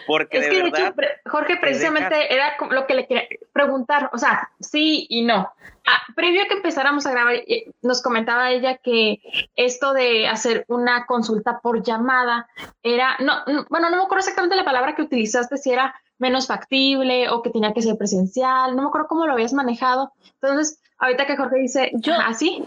porque 0.07 0.37
es 0.37 0.47
que 0.47 0.63
de 0.63 0.67
hecho, 0.67 0.93
Jorge, 1.25 1.57
precisamente 1.57 2.33
era 2.33 2.55
lo 2.69 2.87
que 2.87 2.95
le 2.95 3.07
quería 3.07 3.27
preguntar, 3.53 4.09
o 4.13 4.17
sea, 4.17 4.49
sí 4.59 5.07
y 5.09 5.23
no. 5.23 5.51
Ah, 5.87 5.99
previo 6.15 6.43
a 6.43 6.47
que 6.47 6.53
empezáramos 6.53 7.07
a 7.07 7.11
grabar, 7.11 7.33
eh, 7.33 7.71
nos 7.81 8.03
comentaba 8.03 8.51
ella 8.51 8.77
que 8.77 9.19
esto 9.55 9.93
de 9.93 10.27
hacer 10.27 10.63
una 10.67 11.07
consulta 11.07 11.59
por 11.59 11.83
llamada 11.83 12.47
era, 12.83 13.17
no, 13.19 13.33
bueno, 13.69 13.89
no 13.89 13.97
me 13.97 14.03
acuerdo 14.03 14.19
exactamente 14.19 14.55
la 14.55 14.63
palabra 14.63 14.95
que 14.95 15.01
utilizaste, 15.01 15.57
si 15.57 15.71
era 15.71 15.95
menos 16.21 16.47
factible 16.47 17.29
o 17.29 17.41
que 17.41 17.49
tenía 17.49 17.73
que 17.73 17.81
ser 17.81 17.97
presencial, 17.97 18.75
no 18.75 18.83
me 18.83 18.87
acuerdo 18.87 19.07
cómo 19.07 19.25
lo 19.25 19.33
habías 19.33 19.53
manejado. 19.53 20.13
Entonces, 20.41 20.79
ahorita 20.99 21.25
que 21.25 21.35
Jorge 21.35 21.59
dice, 21.59 21.91
yo 21.95 22.13
así. 22.13 22.63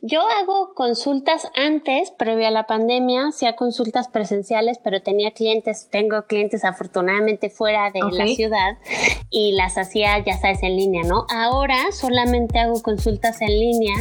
Yo 0.00 0.20
hago 0.22 0.72
consultas 0.74 1.48
antes, 1.54 2.10
previo 2.12 2.46
a 2.46 2.50
la 2.50 2.66
pandemia, 2.66 3.28
hacía 3.28 3.56
consultas 3.56 4.08
presenciales, 4.08 4.78
pero 4.82 5.02
tenía 5.02 5.32
clientes, 5.32 5.88
tengo 5.90 6.22
clientes 6.26 6.64
afortunadamente 6.64 7.50
fuera 7.50 7.90
de 7.90 8.00
la 8.00 8.26
ciudad 8.26 8.78
y 9.28 9.52
las 9.52 9.76
hacía, 9.76 10.24
ya 10.24 10.38
sabes, 10.38 10.62
en 10.62 10.76
línea, 10.76 11.02
¿no? 11.04 11.26
Ahora 11.28 11.76
solamente 11.92 12.58
hago 12.58 12.80
consultas 12.82 13.40
en 13.42 13.48
línea. 13.48 13.96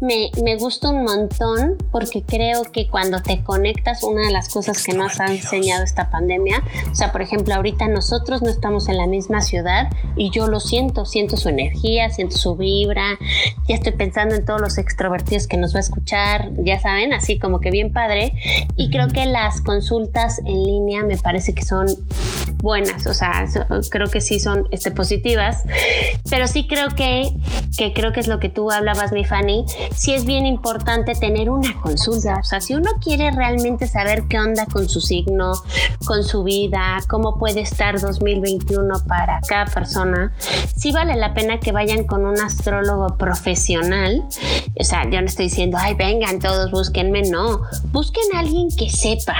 Me, 0.00 0.30
me 0.42 0.56
gusta 0.56 0.90
un 0.90 1.04
montón 1.04 1.78
porque 1.90 2.22
creo 2.22 2.64
que 2.64 2.88
cuando 2.88 3.22
te 3.22 3.42
conectas, 3.42 4.02
una 4.02 4.26
de 4.26 4.32
las 4.32 4.48
cosas 4.48 4.84
que 4.84 4.92
nos 4.92 5.18
ha 5.20 5.26
enseñado 5.26 5.84
esta 5.84 6.10
pandemia, 6.10 6.62
o 6.90 6.94
sea, 6.94 7.12
por 7.12 7.22
ejemplo, 7.22 7.54
ahorita 7.54 7.88
nosotros 7.88 8.42
no 8.42 8.50
estamos 8.50 8.88
en 8.88 8.98
la 8.98 9.06
misma 9.06 9.40
ciudad 9.40 9.88
y 10.16 10.30
yo 10.30 10.46
lo 10.48 10.60
siento, 10.60 11.06
siento 11.06 11.36
su 11.36 11.48
energía, 11.48 12.10
siento 12.10 12.36
su 12.36 12.56
vibra, 12.56 13.18
ya 13.66 13.76
estoy 13.76 13.92
pensando 13.92 14.15
en 14.22 14.44
todos 14.44 14.60
los 14.60 14.78
extrovertidos 14.78 15.46
que 15.46 15.56
nos 15.56 15.74
va 15.74 15.78
a 15.78 15.80
escuchar, 15.80 16.50
ya 16.58 16.80
saben, 16.80 17.12
así 17.12 17.38
como 17.38 17.60
que 17.60 17.70
bien 17.70 17.92
padre. 17.92 18.32
Y 18.76 18.90
creo 18.90 19.08
que 19.08 19.26
las 19.26 19.60
consultas 19.60 20.38
en 20.40 20.62
línea 20.64 21.02
me 21.02 21.16
parece 21.16 21.54
que 21.54 21.64
son 21.64 21.86
buenas, 22.62 23.06
o 23.06 23.14
sea, 23.14 23.46
creo 23.90 24.08
que 24.08 24.20
sí 24.20 24.40
son 24.40 24.66
este, 24.70 24.90
positivas, 24.90 25.62
pero 26.30 26.48
sí 26.48 26.66
creo 26.66 26.88
que, 26.96 27.30
que 27.76 27.92
creo 27.92 28.12
que 28.12 28.20
es 28.20 28.28
lo 28.28 28.40
que 28.40 28.48
tú 28.48 28.70
hablabas, 28.70 29.12
mi 29.12 29.24
Fanny, 29.24 29.66
sí 29.94 30.14
es 30.14 30.24
bien 30.24 30.46
importante 30.46 31.14
tener 31.14 31.50
una 31.50 31.78
consulta, 31.80 32.38
o 32.40 32.44
sea, 32.44 32.60
si 32.60 32.74
uno 32.74 32.90
quiere 33.02 33.30
realmente 33.30 33.86
saber 33.86 34.24
qué 34.28 34.38
onda 34.38 34.66
con 34.66 34.88
su 34.88 35.00
signo, 35.00 35.52
con 36.06 36.24
su 36.24 36.44
vida, 36.44 36.98
cómo 37.08 37.38
puede 37.38 37.60
estar 37.60 38.00
2021 38.00 39.04
para 39.06 39.40
cada 39.46 39.66
persona, 39.66 40.32
sí 40.76 40.92
vale 40.92 41.14
la 41.16 41.34
pena 41.34 41.60
que 41.60 41.72
vayan 41.72 42.04
con 42.04 42.24
un 42.24 42.40
astrólogo 42.40 43.16
profesional 43.18 44.05
o 44.14 44.84
sea, 44.84 45.04
yo 45.10 45.20
no 45.20 45.26
estoy 45.26 45.46
diciendo, 45.46 45.76
ay, 45.80 45.94
vengan 45.94 46.38
todos, 46.38 46.70
búsquenme, 46.70 47.22
no. 47.22 47.62
Busquen 47.92 48.24
a 48.34 48.40
alguien 48.40 48.68
que 48.76 48.90
sepa, 48.90 49.36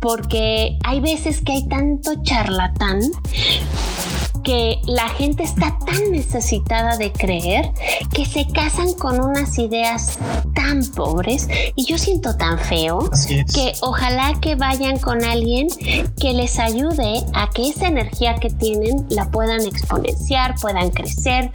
porque 0.00 0.78
hay 0.84 1.00
veces 1.00 1.40
que 1.40 1.52
hay 1.52 1.68
tanto 1.68 2.12
charlatán 2.22 3.00
que 4.48 4.80
la 4.86 5.10
gente 5.10 5.42
está 5.42 5.78
tan 5.84 6.10
necesitada 6.10 6.96
de 6.96 7.12
creer 7.12 7.70
que 8.14 8.24
se 8.24 8.46
casan 8.46 8.94
con 8.94 9.20
unas 9.20 9.58
ideas 9.58 10.18
tan 10.54 10.86
pobres 10.86 11.50
y 11.76 11.84
yo 11.84 11.98
siento 11.98 12.34
tan 12.34 12.58
feo 12.58 13.10
que 13.28 13.74
ojalá 13.82 14.32
que 14.40 14.54
vayan 14.54 14.98
con 15.00 15.22
alguien 15.22 15.68
que 16.18 16.32
les 16.32 16.58
ayude 16.58 17.26
a 17.34 17.50
que 17.50 17.68
esa 17.68 17.88
energía 17.88 18.36
que 18.36 18.48
tienen 18.48 19.04
la 19.10 19.30
puedan 19.30 19.66
exponenciar, 19.66 20.54
puedan 20.58 20.92
crecer, 20.92 21.50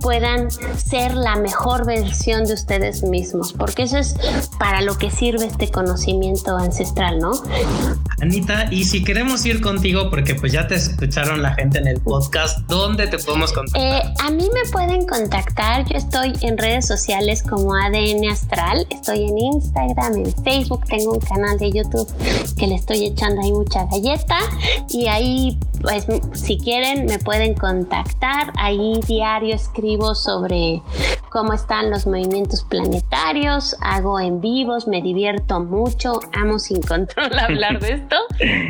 puedan 0.00 0.48
ser 0.76 1.14
la 1.14 1.34
mejor 1.34 1.84
versión 1.84 2.44
de 2.44 2.54
ustedes 2.54 3.02
mismos, 3.02 3.54
porque 3.54 3.82
eso 3.82 3.98
es 3.98 4.14
para 4.60 4.82
lo 4.82 4.96
que 4.98 5.10
sirve 5.10 5.46
este 5.46 5.68
conocimiento 5.72 6.56
ancestral, 6.56 7.18
¿no? 7.18 7.32
Anita, 8.20 8.68
y 8.70 8.84
si 8.84 9.02
queremos 9.02 9.44
ir 9.46 9.60
contigo, 9.60 10.10
porque 10.10 10.36
pues 10.36 10.52
ya 10.52 10.68
te 10.68 10.76
escucharon 10.76 11.42
la 11.42 11.54
gente 11.54 11.78
en 11.78 11.88
el 11.88 12.00
podcast, 12.00 12.35
¿dónde 12.68 13.06
te 13.06 13.18
podemos 13.18 13.52
contactar? 13.52 13.82
Eh, 13.82 14.14
a 14.22 14.30
mí 14.30 14.48
me 14.52 14.70
pueden 14.70 15.06
contactar, 15.06 15.86
yo 15.86 15.96
estoy 15.96 16.32
en 16.42 16.58
redes 16.58 16.86
sociales 16.86 17.42
como 17.42 17.74
ADN 17.74 18.28
Astral, 18.30 18.86
estoy 18.90 19.24
en 19.24 19.38
Instagram, 19.38 20.16
en 20.16 20.44
Facebook, 20.44 20.84
tengo 20.86 21.12
un 21.12 21.20
canal 21.20 21.58
de 21.58 21.72
YouTube 21.72 22.08
que 22.56 22.66
le 22.66 22.74
estoy 22.74 23.06
echando 23.06 23.40
ahí 23.40 23.52
mucha 23.52 23.86
galleta 23.86 24.36
y 24.90 25.06
ahí 25.06 25.58
pues 25.80 26.06
si 26.32 26.58
quieren 26.58 27.06
me 27.06 27.18
pueden 27.18 27.54
contactar, 27.54 28.52
ahí 28.58 29.00
diario 29.06 29.54
escribo 29.54 30.14
sobre 30.14 30.82
cómo 31.30 31.52
están 31.52 31.90
los 31.90 32.06
movimientos 32.06 32.64
planetarios, 32.64 33.76
hago 33.80 34.20
en 34.20 34.40
vivos, 34.40 34.86
me 34.88 35.02
divierto 35.02 35.60
mucho, 35.60 36.20
amo 36.32 36.58
sin 36.58 36.80
control 36.82 37.38
hablar 37.38 37.80
de 37.80 37.92
esto 37.92 38.16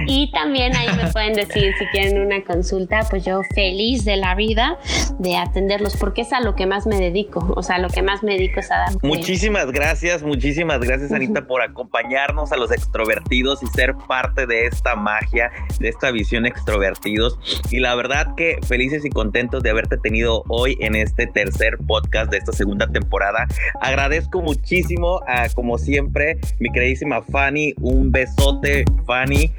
y 0.07 0.31
también 0.33 0.75
ahí 0.77 0.89
me 0.97 1.11
pueden 1.13 1.35
decir 1.35 1.75
si 1.79 1.87
quieren 1.87 2.21
una 2.21 2.43
consulta, 2.45 3.07
pues 3.09 3.25
yo 3.25 3.41
feliz 3.55 4.05
de 4.05 4.17
la 4.17 4.35
vida 4.35 4.79
de 5.19 5.37
atenderlos, 5.37 5.97
porque 5.97 6.23
es 6.23 6.33
a 6.33 6.41
lo 6.41 6.55
que 6.55 6.67
más 6.67 6.87
me 6.87 6.99
dedico, 6.99 7.53
o 7.57 7.63
sea, 7.63 7.79
lo 7.79 7.89
que 7.89 8.03
más 8.03 8.23
me 8.23 8.33
dedico 8.33 8.61
es 8.61 8.71
a 8.71 8.79
dar. 8.79 8.89
Muchísimas 9.03 9.71
gracias, 9.73 10.23
muchísimas 10.23 10.81
gracias 10.81 11.13
Anita 11.13 11.47
por 11.47 11.63
acompañarnos 11.63 12.53
a 12.53 12.57
los 12.57 12.71
extrovertidos 12.73 13.63
y 13.63 13.67
ser 13.69 13.95
parte 14.09 14.47
de 14.47 14.67
esta 14.67 14.97
magia, 14.97 15.51
de 15.79 15.89
esta 15.89 16.11
visión 16.11 16.47
extrovertidos. 16.47 17.39
Y 17.71 17.81
la 17.81 17.95
verdad 17.95 18.35
que 18.37 18.59
felices 18.67 19.05
y 19.05 19.11
contentos 19.11 19.63
de 19.63 19.71
haberte 19.71 19.97
tenido 19.97 20.45
hoy 20.49 20.77
en 20.81 20.95
este 20.95 21.27
tercer 21.27 21.79
podcast 21.87 22.31
de 22.31 22.39
esta 22.39 22.53
segunda 22.57 22.87
temporada. 22.87 23.47
Agradezco 23.81 24.43
muchísimo 24.43 25.21
a, 25.27 25.49
como 25.51 25.79
siempre, 25.79 26.39
mi 26.59 26.71
queridísima 26.71 27.23
Fanny, 27.23 27.75
un 27.81 28.11
besote, 28.11 28.85
Fanny 29.07 29.53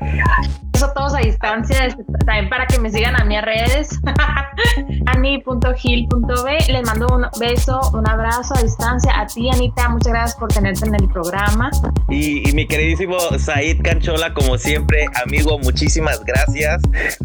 eso 0.77 0.91
todos 0.93 1.15
a 1.15 1.19
distancia, 1.19 1.97
también 2.25 2.49
para 2.49 2.67
que 2.67 2.77
me 2.79 2.91
sigan 2.91 3.19
a 3.19 3.25
mis 3.25 3.41
redes, 3.41 3.99
ani.gil.b. 5.07 6.57
Les 6.69 6.85
mando 6.85 7.07
un 7.07 7.25
beso, 7.39 7.81
un 7.93 8.07
abrazo 8.07 8.53
a 8.55 8.61
distancia. 8.61 9.19
A 9.19 9.25
ti, 9.25 9.49
Anita, 9.49 9.89
muchas 9.89 10.13
gracias 10.13 10.35
por 10.39 10.49
tenerte 10.49 10.85
en 10.85 10.93
el 10.93 11.07
programa. 11.09 11.71
Y, 12.09 12.43
mi 12.53 12.67
queridísimo 12.67 13.17
Said 13.39 13.81
Canchola, 13.81 14.35
como 14.35 14.59
siempre, 14.59 15.07
amigo, 15.25 15.57
muchísimas 15.57 16.23
gracias. 16.23 16.83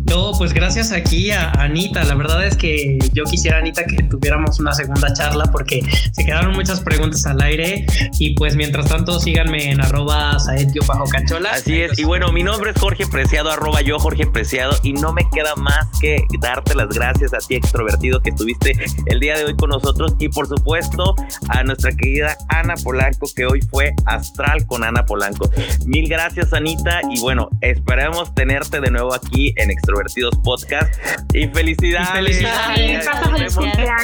No, 0.09 0.33
pues 0.39 0.55
gracias 0.55 0.91
aquí 0.91 1.31
a 1.31 1.51
Anita. 1.51 2.05
La 2.05 2.15
verdad 2.15 2.47
es 2.47 2.57
que 2.57 2.99
yo 3.13 3.25
quisiera, 3.25 3.59
Anita, 3.59 3.85
que 3.85 4.03
tuviéramos 4.05 4.61
una 4.61 4.73
segunda 4.73 5.13
charla 5.13 5.45
porque 5.53 5.83
se 6.13 6.25
quedaron 6.25 6.55
muchas 6.55 6.81
preguntas 6.81 7.25
al 7.27 7.41
aire. 7.43 7.87
Y 8.19 8.35
pues 8.35 8.57
mientras 8.57 8.89
tanto, 8.89 9.21
síganme 9.21 9.71
en 9.71 9.81
arroba 9.81 10.39
Said-Canchola. 10.39 11.51
Así 11.53 11.83
es. 11.83 11.99
Y 11.99 12.05
bueno, 12.05 12.33
mi 12.33 12.43
nombre 12.43 12.71
es 12.71 12.81
Jorge 12.81 13.07
Preciado 13.07 13.51
arroba 13.51 13.83
yo 13.83 13.99
Jorge 13.99 14.27
Preciado 14.27 14.75
y 14.83 14.93
no 14.93 15.13
me 15.13 15.29
queda 15.31 15.55
más 15.57 15.87
que 16.01 16.25
darte 16.41 16.75
las 16.75 16.89
gracias 16.89 17.35
a 17.35 17.39
ti 17.39 17.57
extrovertido 17.57 18.21
que 18.21 18.31
estuviste 18.31 18.73
el 19.07 19.21
día 19.21 19.37
de 19.37 19.45
hoy 19.45 19.57
con 19.57 19.71
nosotros 19.71 20.15
y 20.19 20.29
por 20.29 20.47
supuesto 20.47 21.15
a 21.49 21.63
nuestra 21.63 21.93
querida 21.93 22.37
Ana 22.49 22.75
Polanco 22.83 23.27
que 23.35 23.47
hoy 23.47 23.61
fue 23.71 23.93
astral 24.07 24.67
con 24.67 24.85
Ana 24.85 25.05
Polanco. 25.05 25.51
Mil 25.87 26.09
gracias 26.09 26.53
Anita 26.53 27.01
y 27.11 27.21
bueno, 27.21 27.49
esperemos 27.61 28.35
tenerte 28.35 28.81
de 28.81 28.91
nuevo 28.91 29.15
aquí 29.15 29.53
en 29.57 29.71
Extrovertidos 29.71 30.37
Podcast 30.43 30.95
y 31.33 31.49
felicidades. 31.49 32.43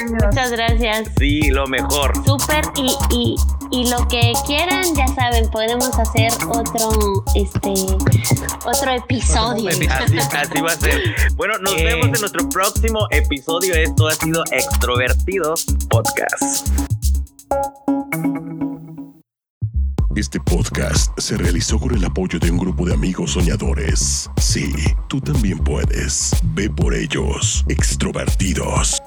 Muchas 0.09 0.51
gracias. 0.51 1.07
Sí, 1.17 1.38
lo 1.47 1.67
mejor. 1.67 2.13
Súper 2.25 2.63
y, 2.75 2.95
y, 3.11 3.35
y 3.71 3.89
lo 3.89 4.07
que 4.07 4.33
quieran, 4.45 4.83
ya 4.95 5.07
saben, 5.07 5.49
podemos 5.49 5.97
hacer 5.97 6.31
otro, 6.49 7.23
este, 7.35 7.73
otro 8.65 8.91
episodio 8.91 9.69
Así, 9.69 10.61
va 10.61 10.71
a 10.71 10.75
ser. 10.75 11.01
Bueno, 11.35 11.57
nos 11.59 11.75
vemos 11.75 12.07
en 12.07 12.19
nuestro 12.19 12.49
próximo 12.49 13.07
episodio. 13.11 13.73
Esto 13.75 14.07
ha 14.07 14.13
sido 14.13 14.43
Extrovertidos 14.51 15.65
Podcast. 15.89 16.67
Este 20.15 20.39
podcast 20.39 21.17
se 21.17 21.37
realizó 21.37 21.79
con 21.79 21.95
el 21.95 22.03
apoyo 22.03 22.39
de 22.39 22.51
un 22.51 22.57
grupo 22.57 22.85
de 22.85 22.93
amigos 22.93 23.31
soñadores. 23.31 24.29
Sí, 24.37 24.73
tú 25.07 25.21
también 25.21 25.59
puedes. 25.59 26.31
Ve 26.55 26.69
por 26.69 26.93
ellos, 26.93 27.63
extrovertidos. 27.69 29.01